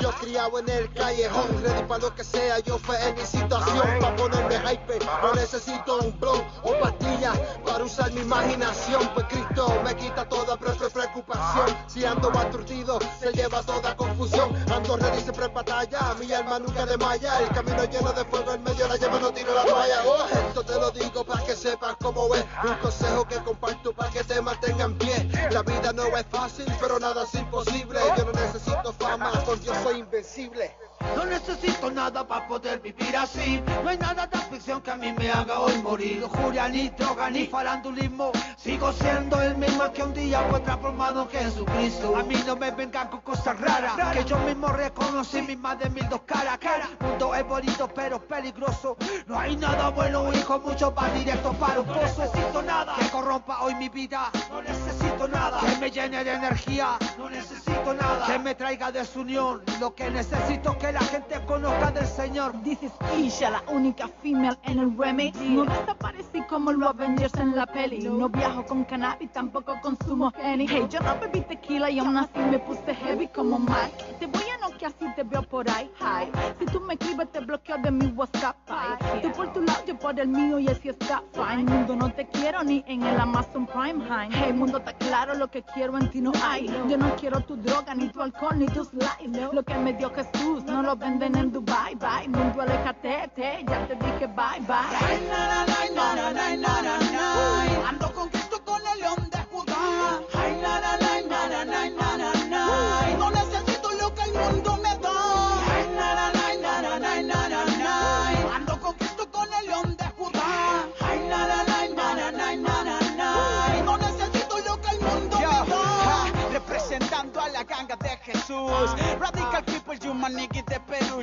yo 0.00 0.10
criado 0.20 0.58
en 0.58 0.68
el 0.68 0.92
callejón, 0.92 1.62
ready 1.62 1.82
para 1.84 2.00
lo 2.02 2.14
que 2.14 2.24
sea, 2.24 2.58
yo 2.60 2.78
fe 2.78 3.08
en 3.08 3.14
mi 3.14 3.22
situación, 3.26 3.98
para 4.00 4.16
ponerme 4.16 4.58
hype, 4.60 4.98
no 5.22 5.34
necesito 5.34 5.98
un 5.98 6.18
blog 6.20 6.42
o 6.62 6.72
pastillas 6.80 7.38
para 7.64 7.84
usar 7.84 8.10
mi 8.12 8.20
imaginación, 8.20 9.08
pues 9.14 9.26
Cristo 9.28 9.80
me 9.84 9.94
quita 9.96 10.28
toda 10.28 10.56
pre 10.56 10.72
pre- 10.72 10.90
preocupación, 10.90 11.76
si 11.86 12.04
ando 12.04 12.28
aturdido, 12.38 12.98
se 13.20 13.32
lleva 13.32 13.62
toda 13.62 13.96
confusión, 13.96 14.54
ando 14.72 14.96
ready 14.96 15.20
siempre 15.22 15.46
en 15.46 15.54
batalla, 15.54 16.14
mi 16.18 16.32
alma 16.32 16.58
nunca 16.58 16.84
desmaya, 16.86 17.40
el 17.40 17.48
camino 17.48 17.84
lleno 17.84 18.12
de 18.12 18.24
fuego, 18.24 18.52
en 18.54 18.62
medio 18.62 18.88
la 18.88 18.96
lleva, 18.96 19.18
no 19.18 19.32
tiro 19.32 19.54
la 19.54 19.64
toalla, 19.64 20.02
oh, 20.06 20.26
esto 20.48 20.62
te 20.64 20.74
lo 20.74 20.90
digo 20.90 21.24
para 21.24 21.44
que 21.44 21.54
sepas 21.56 21.96
cómo 22.02 22.34
es, 22.34 22.44
un 22.64 22.74
consejo 22.76 23.24
que 23.26 23.36
comparto 23.36 23.92
para 23.92 24.10
que 24.10 24.24
te 24.24 24.40
mantenga 24.40 24.84
en 24.84 24.98
pie, 24.98 25.28
la 25.50 25.62
vida 25.62 25.92
no 25.92 26.04
es 26.06 26.26
fácil, 26.30 26.66
pero 26.80 26.98
nada 26.98 27.22
es 27.24 27.34
imposible, 27.34 27.98
yo 28.16 28.24
no 28.24 28.32
necesito 28.32 28.92
fama, 28.98 29.32
locos, 29.46 29.64
yo 29.64 29.72
soy 29.82 29.98
invencible. 29.98 30.70
No 31.14 31.24
necesito 31.24 31.90
nada 31.90 32.26
para 32.26 32.46
poder 32.46 32.80
vivir 32.80 33.16
así. 33.16 33.62
No 33.82 33.88
hay 33.88 33.98
nada 33.98 34.26
de 34.26 34.38
aflicción 34.38 34.80
que 34.80 34.90
a 34.90 34.96
mí 34.96 35.12
me 35.12 35.30
haga 35.30 35.60
hoy 35.60 35.76
morir. 35.82 36.20
Lujuria, 36.20 36.68
ni 36.68 36.88
droga, 36.90 37.30
ni 37.30 37.46
farandulismo. 37.46 38.32
Sigo 38.56 38.92
siendo 38.92 39.40
el 39.42 39.56
mismo 39.56 39.90
que 39.92 40.02
un 40.02 40.14
día 40.14 40.40
fue 40.50 40.60
transformado 40.60 41.22
en 41.22 41.28
Jesucristo. 41.28 42.16
A 42.16 42.22
mí 42.22 42.36
no 42.46 42.56
me 42.56 42.70
vengan 42.70 43.08
con 43.08 43.20
cosas 43.20 43.58
raras. 43.60 43.94
Que 44.12 44.24
yo 44.24 44.38
mismo 44.40 44.68
reconocí 44.68 45.42
mis 45.42 45.58
más 45.58 45.78
de 45.78 45.90
mil 45.90 46.08
dos 46.08 46.22
caras. 46.26 46.58
Que 46.58 46.68
el 46.68 47.08
mundo 47.08 47.34
es 47.34 47.46
bonito 47.46 47.88
pero 47.94 48.20
peligroso. 48.20 48.96
No 49.26 49.38
hay 49.38 49.56
nada 49.56 49.90
bueno, 49.90 50.32
hijo, 50.32 50.58
mucho 50.60 50.94
va 50.94 51.08
directo 51.10 51.52
para 51.54 51.80
un 51.80 51.86
pozo. 51.86 51.98
No 51.98 52.24
necesito 52.24 52.62
nada 52.62 52.94
que 52.98 53.08
corrompa 53.10 53.62
hoy 53.62 53.74
mi 53.74 53.88
vida. 53.88 54.30
No 54.50 54.62
necesito 54.62 55.28
nada 55.28 55.60
que 55.60 55.76
me 55.76 55.90
llene 55.90 56.24
de 56.24 56.32
energía. 56.32 56.98
No 57.18 57.28
necesito 57.28 57.94
nada 57.94 58.26
que 58.26 58.38
me 58.38 58.54
traiga 58.54 58.90
desunión. 58.90 59.62
Lo 59.80 59.94
que 59.94 60.10
necesito 60.10 60.72
es 60.72 60.85
que 60.86 60.92
la 60.92 61.00
gente 61.00 61.40
conozca 61.46 61.90
del 61.90 62.06
Señor. 62.06 62.52
This 62.62 62.78
is 62.82 62.92
Isha, 63.18 63.50
la 63.50 63.62
única 63.68 64.08
female 64.22 64.56
en 64.64 64.78
el 64.78 64.96
remix. 64.96 65.36
No 65.40 65.64
desaparecí 65.64 66.42
como 66.48 66.72
los 66.72 66.90
Avengers 66.90 67.34
en 67.34 67.56
la 67.56 67.66
peli. 67.66 68.08
No 68.08 68.28
viajo 68.28 68.64
con 68.64 68.84
cannabis, 68.84 69.32
tampoco 69.32 69.74
consumo 69.80 70.32
Henny. 70.40 70.66
Hey, 70.68 70.86
yo 70.88 71.00
no 71.00 71.18
bebí 71.18 71.40
tequila 71.40 71.90
y 71.90 71.98
aún 71.98 72.16
así 72.16 72.38
me 72.38 72.58
puse 72.60 72.94
heavy 72.94 73.26
como 73.28 73.58
Mike. 73.58 74.04
Te 74.20 74.26
voy 74.26 74.44
a 74.48 74.55
noquear 74.68 74.92
si 74.98 75.08
te 75.14 75.22
veo 75.22 75.42
por 75.42 75.68
ahí. 75.70 75.90
Hi. 76.00 76.30
Si 76.58 76.66
tú 76.66 76.80
me 76.80 76.94
escribes, 76.94 77.30
te 77.32 77.40
bloqueo 77.40 77.76
de 77.78 77.90
mi 77.90 78.06
WhatsApp. 78.06 78.56
Bye. 78.66 79.22
Tú 79.22 79.32
por 79.32 79.52
tu 79.52 79.60
lado, 79.62 79.84
yo 79.86 79.98
por 79.98 80.18
el 80.18 80.28
mío 80.28 80.58
y 80.58 80.68
así 80.68 80.88
está 80.88 81.22
fine. 81.34 81.64
Mundo, 81.64 81.96
no 81.96 82.10
te 82.12 82.26
quiero 82.26 82.62
ni 82.62 82.84
en 82.86 83.04
el 83.06 83.18
Amazon 83.18 83.66
Prime. 83.66 84.04
Hi. 84.08 84.28
Hey, 84.32 84.52
mundo, 84.52 84.78
está 84.78 84.92
claro 84.94 85.34
lo 85.34 85.48
que 85.48 85.62
quiero 85.62 85.96
en 85.98 86.10
ti 86.10 86.20
no 86.20 86.32
hay. 86.42 86.66
Yo 86.88 86.96
no 86.96 87.14
quiero 87.16 87.40
tu 87.40 87.56
droga, 87.56 87.94
ni 87.94 88.08
tu 88.08 88.20
alcohol, 88.22 88.58
ni 88.58 88.66
tus 88.66 88.92
likes. 88.94 89.28
Lo 89.52 89.62
que 89.62 89.76
me 89.78 89.92
dio 89.92 90.10
Jesús, 90.10 90.64
no 90.64 90.82
lo 90.82 90.96
venden 90.96 91.36
en 91.36 91.52
Dubai. 91.52 91.94
Bye. 91.94 92.28
Mundo, 92.28 92.60
aléjate, 92.60 93.30
te, 93.34 93.64
ya 93.68 93.86
te 93.86 93.94
dije 93.96 94.26
bye, 94.26 94.60
bye. 94.66 95.16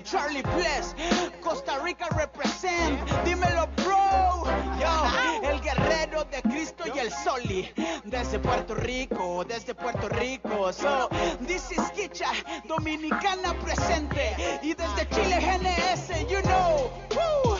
Charlie 0.03 0.41
Bless, 0.41 0.95
Costa 1.41 1.79
Rica 1.79 2.07
represent. 2.17 2.99
Dímelo, 3.23 3.67
bro. 3.77 4.43
Yo, 4.79 5.49
el 5.49 5.61
guerrero 5.61 6.25
de 6.25 6.41
Cristo 6.41 6.83
y 6.93 6.99
el 6.99 7.11
Soli. 7.11 7.71
Desde 8.03 8.39
Puerto 8.39 8.75
Rico, 8.75 9.45
desde 9.45 9.73
Puerto 9.73 10.09
Rico. 10.09 10.73
So, 10.73 11.09
this 11.47 11.71
is 11.71 11.79
Kicha, 11.95 12.31
Dominicana 12.67 13.53
presente. 13.63 14.35
Y 14.61 14.73
desde 14.73 15.07
Chile, 15.09 15.39
GNS, 15.39 16.29
you 16.29 16.41
know. 16.41 16.91
Woo. 17.15 17.57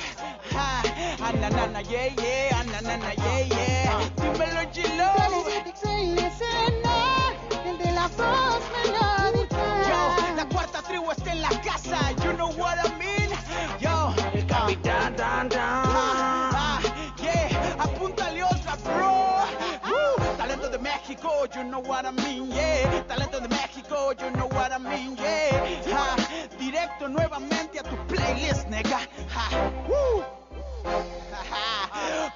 Ja, 0.51 0.83
ananana, 1.25 1.81
yeah, 1.81 2.07
yeah, 2.07 2.59
ananana, 2.59 3.13
yeah, 3.15 3.39
yeah. 3.47 3.62
What 21.93 22.05
I 22.07 22.11
mean, 22.11 22.51
yeah. 22.51 23.03
Talento 23.07 23.39
de 23.39 23.47
México, 23.49 24.13
you 24.19 24.31
know 24.31 24.47
what 24.47 24.71
I 24.71 24.79
mean, 24.79 25.15
yeah. 25.15 25.93
Ah, 25.93 26.15
directo 26.57 27.07
nuevamente 27.07 27.79
a 27.79 27.83
tu 27.83 27.95
playlist, 28.07 28.67
nega. 28.67 28.99
Woo. 29.87 30.23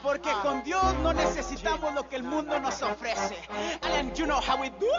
Porque 0.03 0.32
con 0.43 0.64
Dios 0.64 0.84
no 1.01 1.12
necesitamos 1.12 1.91
lo 1.95 2.08
que 2.08 2.18
el 2.18 2.24
mundo 2.24 2.60
nos 2.60 2.82
ofrece. 2.84 3.36
Alan, 3.82 4.14
you 4.14 4.26
know 4.28 4.39
how 4.39 4.62
we 4.62 4.70
do? 4.70 4.91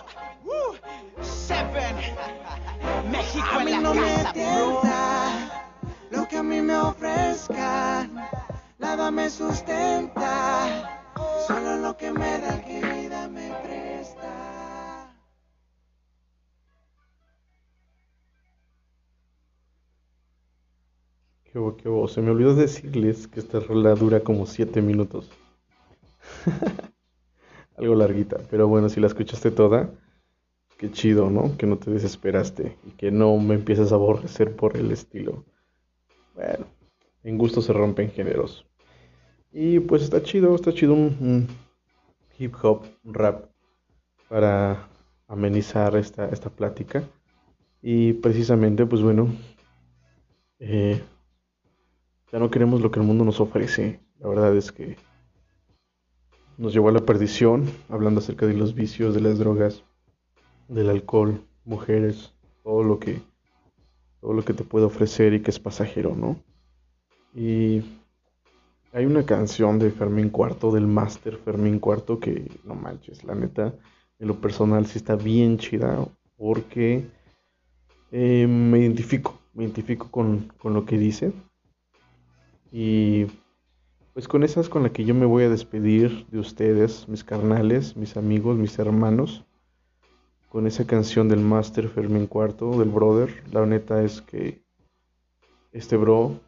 Woo. 0.44 0.74
Seven. 1.22 1.94
México 3.12 3.46
A 3.52 3.58
en 3.60 3.64
mí 3.64 3.70
la 3.72 3.80
no 3.80 3.94
me 3.94 4.16
bro. 4.34 4.82
lo 6.10 6.26
que 6.26 6.36
a 6.38 6.42
mí 6.42 6.60
me 6.60 6.76
ofrezcan. 6.76 8.10
nada 8.78 9.10
me 9.12 9.30
sustenta, 9.30 10.98
solo 11.46 11.76
lo 11.76 11.96
que 11.96 12.10
me 12.12 12.38
da 12.40 12.60
que 12.60 12.80
vida 12.80 13.28
me 13.28 13.50
presta. 13.62 14.47
Qué 21.52 21.58
bo, 21.58 21.76
qué. 21.76 21.88
Se 22.12 22.20
me 22.20 22.30
olvidó 22.30 22.54
decirles 22.54 23.26
que 23.26 23.40
esta 23.40 23.60
rola 23.60 23.94
dura 23.94 24.20
como 24.20 24.44
7 24.46 24.82
minutos. 24.82 25.30
Algo 27.76 27.94
larguita, 27.94 28.38
pero 28.50 28.68
bueno, 28.68 28.88
si 28.88 29.00
la 29.00 29.06
escuchaste 29.06 29.50
toda, 29.50 29.90
qué 30.76 30.90
chido, 30.90 31.30
¿no? 31.30 31.56
Que 31.56 31.66
no 31.66 31.78
te 31.78 31.90
desesperaste 31.90 32.76
y 32.84 32.90
que 32.90 33.10
no 33.10 33.36
me 33.38 33.54
empieces 33.54 33.92
a 33.92 33.94
aborrecer 33.94 34.56
por 34.56 34.76
el 34.76 34.90
estilo. 34.90 35.44
Bueno, 36.34 36.66
en 37.22 37.38
gusto 37.38 37.62
se 37.62 37.72
rompen 37.72 38.10
géneros. 38.10 38.66
Y 39.52 39.80
pues 39.80 40.02
está 40.02 40.22
chido, 40.22 40.54
está 40.54 40.72
chido 40.74 40.92
un, 40.92 41.16
un 41.20 41.48
hip 42.38 42.54
hop, 42.62 42.82
un 43.04 43.14
rap 43.14 43.46
para 44.28 44.88
amenizar 45.28 45.96
esta, 45.96 46.28
esta 46.28 46.50
plática. 46.50 47.04
Y 47.80 48.14
precisamente, 48.14 48.84
pues 48.84 49.02
bueno, 49.02 49.28
eh, 50.58 51.00
ya 52.32 52.38
no 52.38 52.50
queremos 52.50 52.80
lo 52.80 52.90
que 52.90 53.00
el 53.00 53.06
mundo 53.06 53.24
nos 53.24 53.40
ofrece. 53.40 54.00
La 54.18 54.28
verdad 54.28 54.56
es 54.56 54.72
que 54.72 54.96
nos 56.56 56.72
llevó 56.72 56.88
a 56.88 56.92
la 56.92 57.04
perdición, 57.06 57.70
hablando 57.88 58.20
acerca 58.20 58.46
de 58.46 58.54
los 58.54 58.74
vicios, 58.74 59.14
de 59.14 59.20
las 59.20 59.38
drogas, 59.38 59.84
del 60.68 60.90
alcohol, 60.90 61.40
mujeres, 61.64 62.34
todo 62.62 62.82
lo 62.82 62.98
que 62.98 63.20
todo 64.20 64.32
lo 64.32 64.44
que 64.44 64.52
te 64.52 64.64
puede 64.64 64.84
ofrecer 64.84 65.32
y 65.32 65.40
que 65.40 65.50
es 65.50 65.60
pasajero, 65.60 66.16
¿no? 66.16 66.42
Y 67.34 67.82
hay 68.92 69.06
una 69.06 69.24
canción 69.24 69.78
de 69.78 69.90
Fermín 69.90 70.30
Cuarto, 70.30 70.72
del 70.72 70.86
máster 70.86 71.36
Fermín 71.36 71.78
Cuarto, 71.78 72.18
que 72.18 72.50
no 72.64 72.74
manches, 72.74 73.22
la 73.24 73.34
neta, 73.34 73.74
en 74.18 74.28
lo 74.28 74.40
personal 74.40 74.86
sí 74.86 74.98
está 74.98 75.14
bien 75.14 75.58
chida, 75.58 76.04
porque 76.36 77.06
eh, 78.10 78.46
me 78.48 78.80
identifico, 78.80 79.38
me 79.54 79.64
identifico 79.64 80.10
con, 80.10 80.52
con 80.58 80.74
lo 80.74 80.84
que 80.84 80.98
dice. 80.98 81.32
Y 82.70 83.26
pues 84.12 84.28
con 84.28 84.42
esas 84.42 84.68
con 84.68 84.82
la 84.82 84.90
que 84.90 85.04
yo 85.04 85.14
me 85.14 85.26
voy 85.26 85.44
a 85.44 85.48
despedir 85.48 86.26
de 86.26 86.38
ustedes, 86.40 87.08
mis 87.08 87.24
carnales, 87.24 87.96
mis 87.96 88.16
amigos, 88.16 88.56
mis 88.56 88.78
hermanos, 88.78 89.44
con 90.48 90.66
esa 90.66 90.86
canción 90.86 91.28
del 91.28 91.40
Master 91.40 91.88
Fermín 91.88 92.26
Cuarto, 92.26 92.78
del 92.78 92.88
brother. 92.88 93.44
La 93.52 93.64
neta 93.64 94.02
es 94.02 94.20
que 94.20 94.62
este 95.72 95.96
bro 95.96 96.40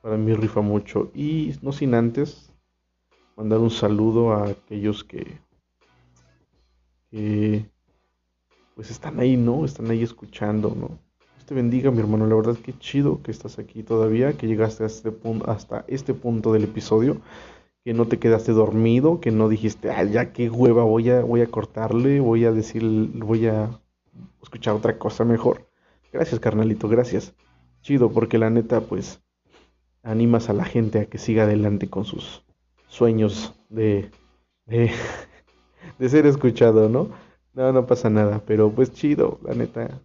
para 0.00 0.16
mí 0.16 0.32
rifa 0.34 0.60
mucho. 0.60 1.10
Y 1.14 1.54
no 1.62 1.72
sin 1.72 1.94
antes 1.94 2.52
mandar 3.36 3.58
un 3.58 3.70
saludo 3.70 4.32
a 4.32 4.48
aquellos 4.48 5.04
que, 5.04 5.38
que 7.10 7.70
pues 8.74 8.90
están 8.90 9.20
ahí, 9.20 9.36
¿no? 9.36 9.64
Están 9.64 9.90
ahí 9.90 10.02
escuchando, 10.02 10.74
¿no? 10.74 11.07
Te 11.48 11.54
bendiga, 11.54 11.90
mi 11.90 12.00
hermano. 12.00 12.26
La 12.26 12.34
verdad, 12.34 12.56
que 12.56 12.78
chido 12.78 13.22
que 13.22 13.30
estás 13.30 13.58
aquí 13.58 13.82
todavía, 13.82 14.34
que 14.34 14.46
llegaste 14.46 14.84
este 14.84 15.10
punto, 15.10 15.50
hasta 15.50 15.82
este 15.88 16.12
punto 16.12 16.52
del 16.52 16.64
episodio, 16.64 17.22
que 17.84 17.94
no 17.94 18.06
te 18.06 18.18
quedaste 18.18 18.52
dormido, 18.52 19.18
que 19.20 19.30
no 19.30 19.48
dijiste, 19.48 19.90
ah, 19.90 20.04
ya 20.04 20.34
qué 20.34 20.50
hueva, 20.50 20.84
voy 20.84 21.08
a, 21.08 21.22
voy 21.22 21.40
a 21.40 21.46
cortarle, 21.46 22.20
voy 22.20 22.44
a 22.44 22.52
decir, 22.52 22.82
voy 23.14 23.46
a 23.46 23.80
escuchar 24.42 24.74
otra 24.74 24.98
cosa 24.98 25.24
mejor. 25.24 25.66
Gracias, 26.12 26.38
carnalito, 26.38 26.86
gracias. 26.86 27.34
Chido, 27.80 28.10
porque 28.10 28.36
la 28.36 28.50
neta, 28.50 28.82
pues, 28.82 29.22
animas 30.02 30.50
a 30.50 30.52
la 30.52 30.66
gente 30.66 31.00
a 31.00 31.06
que 31.06 31.16
siga 31.16 31.44
adelante 31.44 31.88
con 31.88 32.04
sus 32.04 32.44
sueños 32.88 33.54
de, 33.70 34.10
de, 34.66 34.90
de 35.98 36.08
ser 36.10 36.26
escuchado, 36.26 36.90
¿no? 36.90 37.08
No, 37.54 37.72
no 37.72 37.86
pasa 37.86 38.10
nada, 38.10 38.42
pero 38.46 38.70
pues 38.70 38.92
chido, 38.92 39.40
la 39.42 39.54
neta, 39.54 40.02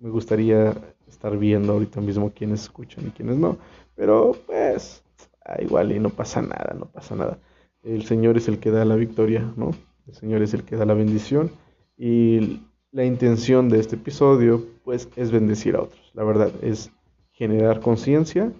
me 0.00 0.10
gustaría 0.10 0.74
estar 1.06 1.36
viendo 1.36 1.74
ahorita 1.74 2.00
mismo 2.00 2.32
quiénes 2.34 2.62
escuchan 2.62 3.06
y 3.06 3.10
quiénes 3.10 3.36
no. 3.36 3.58
Pero 3.94 4.32
pues, 4.46 5.04
ah, 5.44 5.60
igual 5.60 5.92
y 5.92 6.00
no 6.00 6.10
pasa 6.10 6.40
nada, 6.42 6.74
no 6.76 6.86
pasa 6.86 7.14
nada. 7.14 7.38
El 7.82 8.04
Señor 8.04 8.36
es 8.36 8.48
el 8.48 8.58
que 8.58 8.70
da 8.70 8.84
la 8.84 8.96
victoria, 8.96 9.52
¿no? 9.56 9.70
El 10.06 10.14
Señor 10.14 10.42
es 10.42 10.54
el 10.54 10.64
que 10.64 10.76
da 10.76 10.86
la 10.86 10.94
bendición. 10.94 11.52
Y 11.96 12.62
la 12.92 13.04
intención 13.04 13.68
de 13.68 13.78
este 13.78 13.96
episodio, 13.96 14.66
pues, 14.84 15.08
es 15.16 15.30
bendecir 15.30 15.76
a 15.76 15.82
otros. 15.82 16.10
La 16.14 16.24
verdad, 16.24 16.50
es 16.62 16.90
generar 17.32 17.80
conciencia 17.80 18.52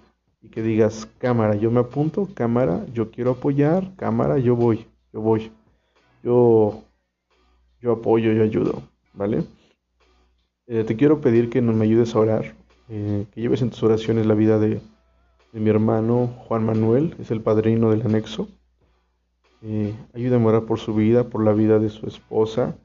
y 0.43 0.49
que 0.51 0.63
digas, 0.63 1.09
cámara, 1.19 1.55
yo 1.55 1.71
me 1.71 1.81
apunto, 1.81 2.29
cámara, 2.35 2.85
yo 2.93 3.11
quiero 3.11 3.33
apoyar, 3.33 3.95
cámara, 3.97 4.39
yo 4.39 4.57
voy, 4.57 4.87
yo 5.13 5.21
voy. 5.21 5.53
Yo, 6.23 6.85
yo 7.81 7.93
apoyo, 7.93 8.33
yo 8.33 8.43
ayudo, 8.43 8.83
¿vale? 9.15 9.45
Eh, 10.73 10.85
te 10.85 10.95
quiero 10.95 11.21
pedir 11.21 11.51
que 11.51 11.61
me 11.61 11.85
ayudes 11.85 12.15
a 12.15 12.21
orar, 12.21 12.55
eh, 12.89 13.27
que 13.33 13.41
lleves 13.41 13.61
en 13.61 13.71
tus 13.71 13.83
oraciones 13.83 14.25
la 14.25 14.35
vida 14.35 14.61
de, 14.61 14.81
mi 15.53 15.69
hermano 15.69 16.29
Juan 16.47 16.65
Manuel, 16.65 17.17
es 17.19 17.33
el 17.33 17.41
padrino 17.41 17.91
del 17.91 18.03
anexo. 18.03 18.47
Eh, 19.63 19.93
ayúdame 20.15 20.45
a 20.45 20.49
orar 20.51 20.67
por 20.67 20.79
su 20.79 20.95
vida, 20.95 21.29
por 21.29 21.43
la 21.45 21.53
vida 21.55 21.81
de 21.81 21.89
su 21.89 22.07
esposa, 22.07 22.79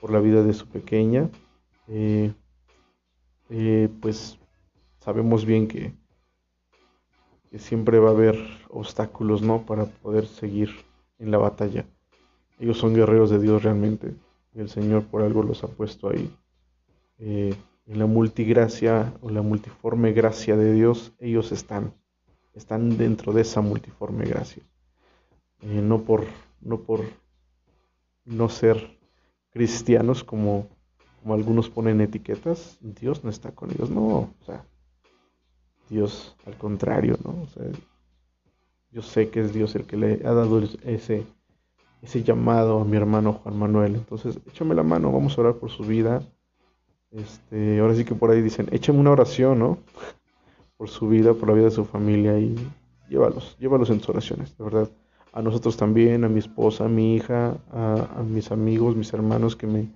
por 0.00 0.10
la 0.10 0.20
vida 0.20 0.42
de 0.42 0.54
su 0.54 0.66
pequeña. 0.66 1.28
pues 4.00 4.38
sabemos 5.00 5.44
bien 5.44 5.68
que, 5.68 5.92
que 7.50 7.58
siempre 7.58 7.98
va 7.98 8.08
a 8.08 8.12
haber 8.12 8.38
obstáculos, 8.70 9.42
¿no? 9.42 9.66
Para 9.66 9.84
poder 9.84 10.26
seguir 10.26 10.70
en 11.18 11.30
la 11.30 11.36
batalla. 11.36 11.84
Ellos 12.58 12.78
son 12.78 12.94
guerreros 12.94 13.28
de 13.28 13.40
Dios 13.40 13.62
realmente. 13.62 14.14
Y 14.54 14.60
el 14.60 14.70
Señor 14.70 15.04
por 15.04 15.20
algo 15.20 15.42
los 15.42 15.62
ha 15.64 15.68
puesto 15.68 16.08
ahí 16.08 16.34
en 17.20 17.52
eh, 17.52 17.56
la 17.86 18.06
multigracia 18.06 19.12
o 19.20 19.30
la 19.30 19.42
multiforme 19.42 20.12
gracia 20.12 20.56
de 20.56 20.72
Dios, 20.72 21.12
ellos 21.18 21.52
están, 21.52 21.94
están 22.54 22.96
dentro 22.96 23.32
de 23.32 23.42
esa 23.42 23.60
multiforme 23.60 24.24
gracia. 24.24 24.62
Eh, 25.62 25.82
no, 25.82 26.02
por, 26.02 26.24
no 26.60 26.80
por 26.80 27.04
no 28.24 28.48
ser 28.48 28.98
cristianos 29.50 30.24
como, 30.24 30.68
como 31.20 31.34
algunos 31.34 31.68
ponen 31.68 32.00
etiquetas, 32.00 32.78
Dios 32.80 33.22
no 33.24 33.30
está 33.30 33.52
con 33.52 33.70
ellos, 33.70 33.90
no, 33.90 34.06
o 34.06 34.44
sea, 34.46 34.64
Dios 35.90 36.36
al 36.46 36.56
contrario, 36.56 37.18
¿no? 37.24 37.42
O 37.42 37.46
sea, 37.48 37.64
yo 38.92 39.02
sé 39.02 39.28
que 39.30 39.40
es 39.40 39.52
Dios 39.52 39.74
el 39.74 39.84
que 39.84 39.96
le 39.96 40.26
ha 40.26 40.32
dado 40.32 40.62
ese, 40.84 41.26
ese 42.00 42.22
llamado 42.22 42.80
a 42.80 42.84
mi 42.84 42.96
hermano 42.96 43.34
Juan 43.34 43.58
Manuel. 43.58 43.96
Entonces, 43.96 44.38
échame 44.48 44.74
la 44.74 44.82
mano, 44.82 45.12
vamos 45.12 45.36
a 45.36 45.40
orar 45.42 45.54
por 45.56 45.70
su 45.70 45.84
vida. 45.84 46.22
Este, 47.10 47.80
ahora 47.80 47.94
sí 47.94 48.04
que 48.04 48.14
por 48.14 48.30
ahí 48.30 48.40
dicen, 48.40 48.68
échame 48.70 49.00
una 49.00 49.10
oración, 49.10 49.58
¿no? 49.58 49.78
Por 50.76 50.88
su 50.88 51.08
vida, 51.08 51.34
por 51.34 51.48
la 51.48 51.54
vida 51.54 51.64
de 51.64 51.70
su 51.72 51.84
familia 51.84 52.38
y 52.38 52.54
llévalos, 53.08 53.56
llévalos 53.58 53.90
en 53.90 53.98
tus 53.98 54.10
oraciones, 54.10 54.56
de 54.56 54.64
verdad. 54.64 54.88
A 55.32 55.42
nosotros 55.42 55.76
también, 55.76 56.24
a 56.24 56.28
mi 56.28 56.38
esposa, 56.38 56.84
a 56.84 56.88
mi 56.88 57.16
hija, 57.16 57.56
a, 57.72 58.22
mis 58.22 58.50
amigos, 58.50 58.96
mis 58.96 59.12
hermanos 59.12 59.56
que 59.56 59.66
me, 59.66 59.88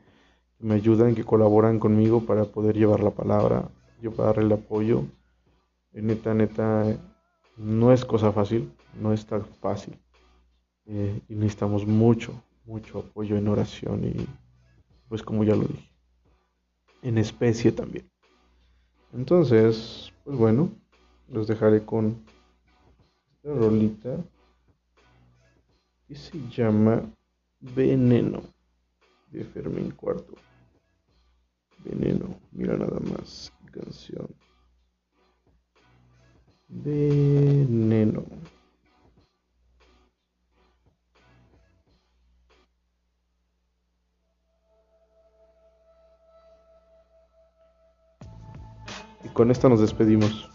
me 0.59 0.75
ayudan, 0.75 1.15
que 1.15 1.25
colaboran 1.25 1.79
conmigo 1.79 2.25
para 2.25 2.45
poder 2.45 2.77
llevar 2.77 3.01
la 3.01 3.11
palabra, 3.11 3.69
yo 4.01 4.13
para 4.13 4.29
darle 4.29 4.45
el 4.45 4.53
apoyo. 4.53 5.05
Neta, 5.93 6.35
neta, 6.35 6.85
no 7.57 7.93
es 7.93 8.05
cosa 8.05 8.33
fácil, 8.33 8.73
no 9.01 9.13
es 9.13 9.27
tan 9.27 9.45
fácil. 9.45 9.97
Eh, 10.87 11.21
y 11.29 11.35
necesitamos 11.35 11.87
mucho, 11.87 12.33
mucho 12.65 12.99
apoyo 12.99 13.37
en 13.37 13.49
oración 13.49 14.05
y 14.05 14.27
pues 15.09 15.23
como 15.23 15.45
ya 15.45 15.55
lo 15.55 15.63
dije 15.63 15.94
en 17.05 17.19
especie 17.19 17.71
también. 17.71 18.11
Entonces, 19.13 20.13
pues 20.25 20.37
bueno, 20.37 20.73
los 21.29 21.47
dejaré 21.47 21.85
con 21.85 22.25
esta 23.37 23.55
rolita 23.55 24.17
que 26.09 26.15
se 26.17 26.39
llama 26.49 27.03
Veneno 27.61 28.43
de 29.31 29.45
Fermín 29.45 29.91
Cuarto. 29.91 30.35
Veneno, 31.85 32.41
mira 32.53 32.77
nada 32.79 32.99
más, 33.01 33.53
canción. 33.71 34.27
Veneno. 36.69 38.25
con 49.35 49.51
esta 49.51 49.69
nos 49.69 49.81
despedimos. 49.81 50.49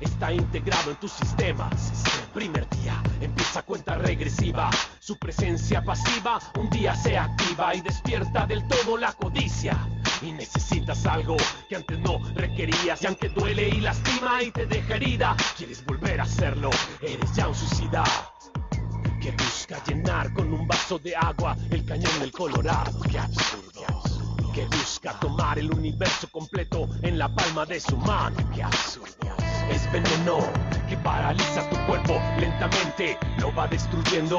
está 0.00 0.32
integrado 0.32 0.90
en 0.90 0.96
tu 0.96 1.08
sistema. 1.08 1.70
Primer 2.34 2.68
día, 2.70 3.02
empieza 3.20 3.62
cuenta 3.62 3.94
regresiva. 3.96 4.70
Su 5.08 5.16
presencia 5.16 5.82
pasiva 5.82 6.38
un 6.58 6.68
día 6.68 6.94
se 6.94 7.16
activa 7.16 7.74
y 7.74 7.80
despierta 7.80 8.46
del 8.46 8.68
todo 8.68 8.98
la 8.98 9.10
codicia. 9.14 9.74
Y 10.20 10.32
necesitas 10.32 11.06
algo 11.06 11.34
que 11.66 11.76
antes 11.76 11.98
no 12.00 12.18
requerías. 12.34 13.02
Y 13.02 13.06
aunque 13.06 13.30
duele 13.30 13.70
y 13.70 13.80
lastima 13.80 14.42
y 14.42 14.50
te 14.50 14.66
deja 14.66 14.96
herida, 14.96 15.34
quieres 15.56 15.82
volver 15.86 16.20
a 16.20 16.24
hacerlo. 16.24 16.68
Eres 17.00 17.34
ya 17.34 17.48
un 17.48 17.54
suicida 17.54 18.04
que 19.18 19.30
busca 19.30 19.82
llenar 19.84 20.30
con 20.34 20.52
un 20.52 20.68
vaso 20.68 20.98
de 20.98 21.16
agua 21.16 21.56
el 21.70 21.86
cañón 21.86 22.18
del 22.20 22.30
Colorado. 22.30 23.00
Qué 23.10 23.18
absurdo. 23.18 24.02
Que 24.52 24.66
busca 24.66 25.18
tomar 25.20 25.58
el 25.58 25.72
universo 25.72 26.28
completo 26.30 26.86
en 27.00 27.18
la 27.18 27.34
palma 27.34 27.64
de 27.64 27.80
su 27.80 27.96
mano. 27.96 28.36
Qué 28.54 28.62
absurdo. 28.62 29.47
Es 29.70 29.90
veneno 29.92 30.38
que 30.88 30.96
paraliza 30.96 31.68
tu 31.68 31.76
cuerpo 31.86 32.20
lentamente, 32.38 33.18
lo 33.38 33.54
va 33.54 33.66
destruyendo. 33.66 34.38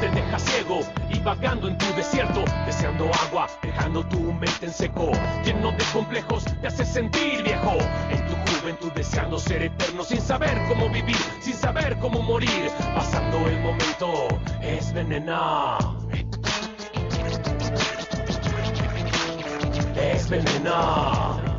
Te 0.00 0.08
deja 0.10 0.38
ciego 0.38 0.80
y 1.10 1.18
vagando 1.20 1.68
en 1.68 1.78
tu 1.78 1.86
desierto, 1.94 2.44
deseando 2.66 3.10
agua, 3.26 3.48
dejando 3.62 4.04
tu 4.06 4.20
mente 4.32 4.66
en 4.66 4.72
seco. 4.72 5.10
Lleno 5.44 5.72
de 5.72 5.84
complejos, 5.92 6.44
te 6.60 6.66
hace 6.66 6.84
sentir 6.84 7.42
viejo. 7.42 7.78
En 8.10 8.26
tu 8.26 8.34
juventud 8.52 8.92
deseando 8.92 9.38
ser 9.38 9.62
eterno, 9.62 10.04
sin 10.04 10.20
saber 10.20 10.60
cómo 10.68 10.90
vivir, 10.90 11.16
sin 11.40 11.54
saber 11.54 11.96
cómo 11.98 12.20
morir. 12.22 12.70
Pasando 12.94 13.38
el 13.48 13.58
momento, 13.60 14.28
es 14.60 14.92
venena. 14.92 15.78
Es 19.96 20.28
venena. 20.28 21.55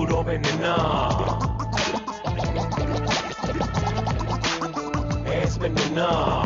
Puro 0.00 0.24
venena. 0.24 0.78
Es 5.26 5.58
venena. 5.58 6.42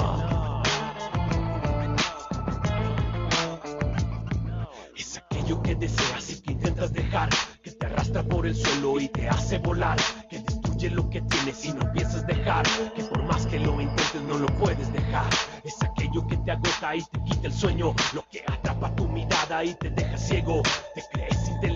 Es 4.97 5.19
aquello 5.19 5.63
que 5.63 5.77
deseas 5.77 6.31
y 6.31 6.41
que 6.43 6.51
intentas 6.51 6.93
dejar, 6.93 7.29
que 7.63 7.71
te 7.71 7.87
arrastra 7.87 8.25
por 8.25 8.45
el 8.45 8.57
suelo 8.57 8.99
y 8.99 9.07
te 9.07 9.29
hace 9.29 9.59
volar, 9.59 9.99
que 10.29 10.41
destruye 10.41 10.91
lo 10.91 11.09
que 11.09 11.21
tienes 11.21 11.65
y 11.65 11.75
no 11.75 11.93
piensas 11.93 12.27
dejar, 12.27 12.67
que 12.97 13.05
por 13.05 13.23
más 13.23 13.47
que 13.47 13.61
lo 13.61 13.81
intentes 13.81 14.23
no 14.23 14.37
lo 14.37 14.49
puedes 14.59 14.93
dejar. 14.93 15.31
Es 15.63 15.81
aquello 15.81 16.27
que 16.27 16.37
te 16.39 16.51
agota 16.51 16.97
y 16.97 17.03
te 17.03 17.23
quita 17.23 17.47
el 17.47 17.53
sueño, 17.53 17.95
lo 18.15 18.25
que 18.33 18.43
atrapa 18.49 18.93
tu 18.97 19.07
mirada 19.07 19.63
y 19.63 19.75
te 19.75 19.91
deja 19.91 20.19
ciego. 20.19 20.61
Te 20.97 21.05
crees 21.13 21.49
inteligente 21.49 21.74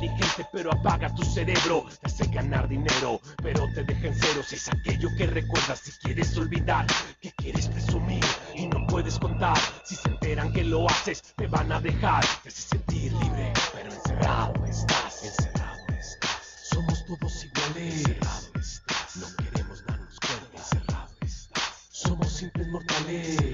pero 0.52 0.72
apaga 0.72 1.14
tu 1.14 1.22
cerebro, 1.24 1.84
te 2.00 2.06
hace 2.06 2.26
ganar 2.28 2.68
dinero 2.68 3.20
pero 3.42 3.66
te 3.74 3.84
deja 3.84 4.08
en 4.08 4.14
ceros. 4.14 4.52
Es 4.52 4.68
aquello 4.68 5.08
que 5.16 5.26
recuerdas 5.26 5.80
si 5.80 5.92
quieres 6.02 6.36
olvidar, 6.36 6.86
que 7.20 7.32
quieres 7.32 7.68
presumir 7.68 8.24
y 8.54 8.66
no 8.66 8.86
puedes 8.86 9.18
contar. 9.18 9.58
Si 9.84 9.94
se 9.96 10.08
enteran 10.08 10.52
que 10.52 10.64
lo 10.64 10.88
haces, 10.88 11.22
te 11.36 11.46
van 11.46 11.70
a 11.72 11.80
dejar. 11.80 12.24
Te 12.42 12.48
hace 12.48 12.62
sentir 12.62 13.12
libre, 13.12 13.52
pero 13.72 13.92
encerrado 13.92 14.64
estás, 14.66 15.24
encerrado 15.24 15.78
estás. 15.98 16.68
Somos 16.70 17.04
todos 17.06 17.44
iguales, 17.44 17.94
encerrado 17.94 18.60
estás. 18.60 19.16
No 19.16 19.26
queremos 19.36 19.86
darnos 19.86 20.20
cuenta, 20.20 20.56
encerrado 20.56 21.14
estás. 21.20 21.88
Somos 21.90 22.32
simples 22.32 22.68
mortales, 22.68 23.52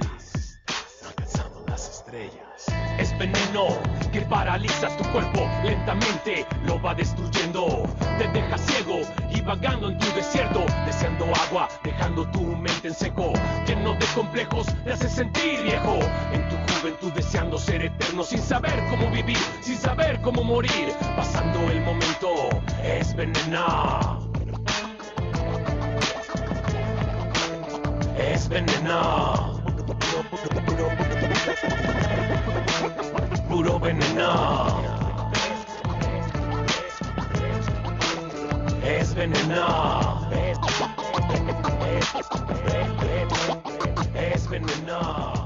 Es 2.99 3.17
veneno 3.19 3.69
que 4.13 4.21
paraliza 4.23 4.89
tu 4.97 5.05
cuerpo 5.13 5.49
lentamente, 5.63 6.45
lo 6.65 6.83
va 6.83 6.93
destruyendo. 6.93 7.85
Te 8.19 8.27
deja 8.29 8.59
ciego 8.59 9.03
y 9.31 9.41
vagando 9.41 9.91
en 9.91 9.99
tu 9.99 10.07
desierto, 10.13 10.67
deseando 10.87 11.27
agua, 11.47 11.69
dejando 11.85 12.29
tu 12.33 12.41
mente 12.41 12.89
en 12.89 12.95
seco. 12.95 13.33
Lleno 13.69 13.95
de 13.95 14.07
complejos, 14.13 14.67
te 14.83 14.93
hace 14.93 15.09
sentir 15.09 15.63
viejo. 15.63 16.01
En 16.33 16.49
tu 16.49 16.57
juventud 16.75 17.13
deseando 17.13 17.59
ser 17.59 17.85
eterno, 17.85 18.25
sin 18.25 18.43
saber 18.43 18.75
cómo 18.91 19.09
vivir, 19.13 19.39
sin 19.61 19.79
saber 19.79 20.21
cómo 20.23 20.43
morir. 20.43 20.93
Pasando 21.15 21.61
el 21.71 21.81
momento, 21.83 22.49
es 22.83 23.15
venena. 23.15 24.19
Es 28.19 28.49
venena. 28.49 29.55
Puro 33.49 33.79
veneno. 33.79 34.83
Es 38.83 39.15
veneno. 39.15 40.31
Es 44.15 44.49
veneno. 44.49 45.44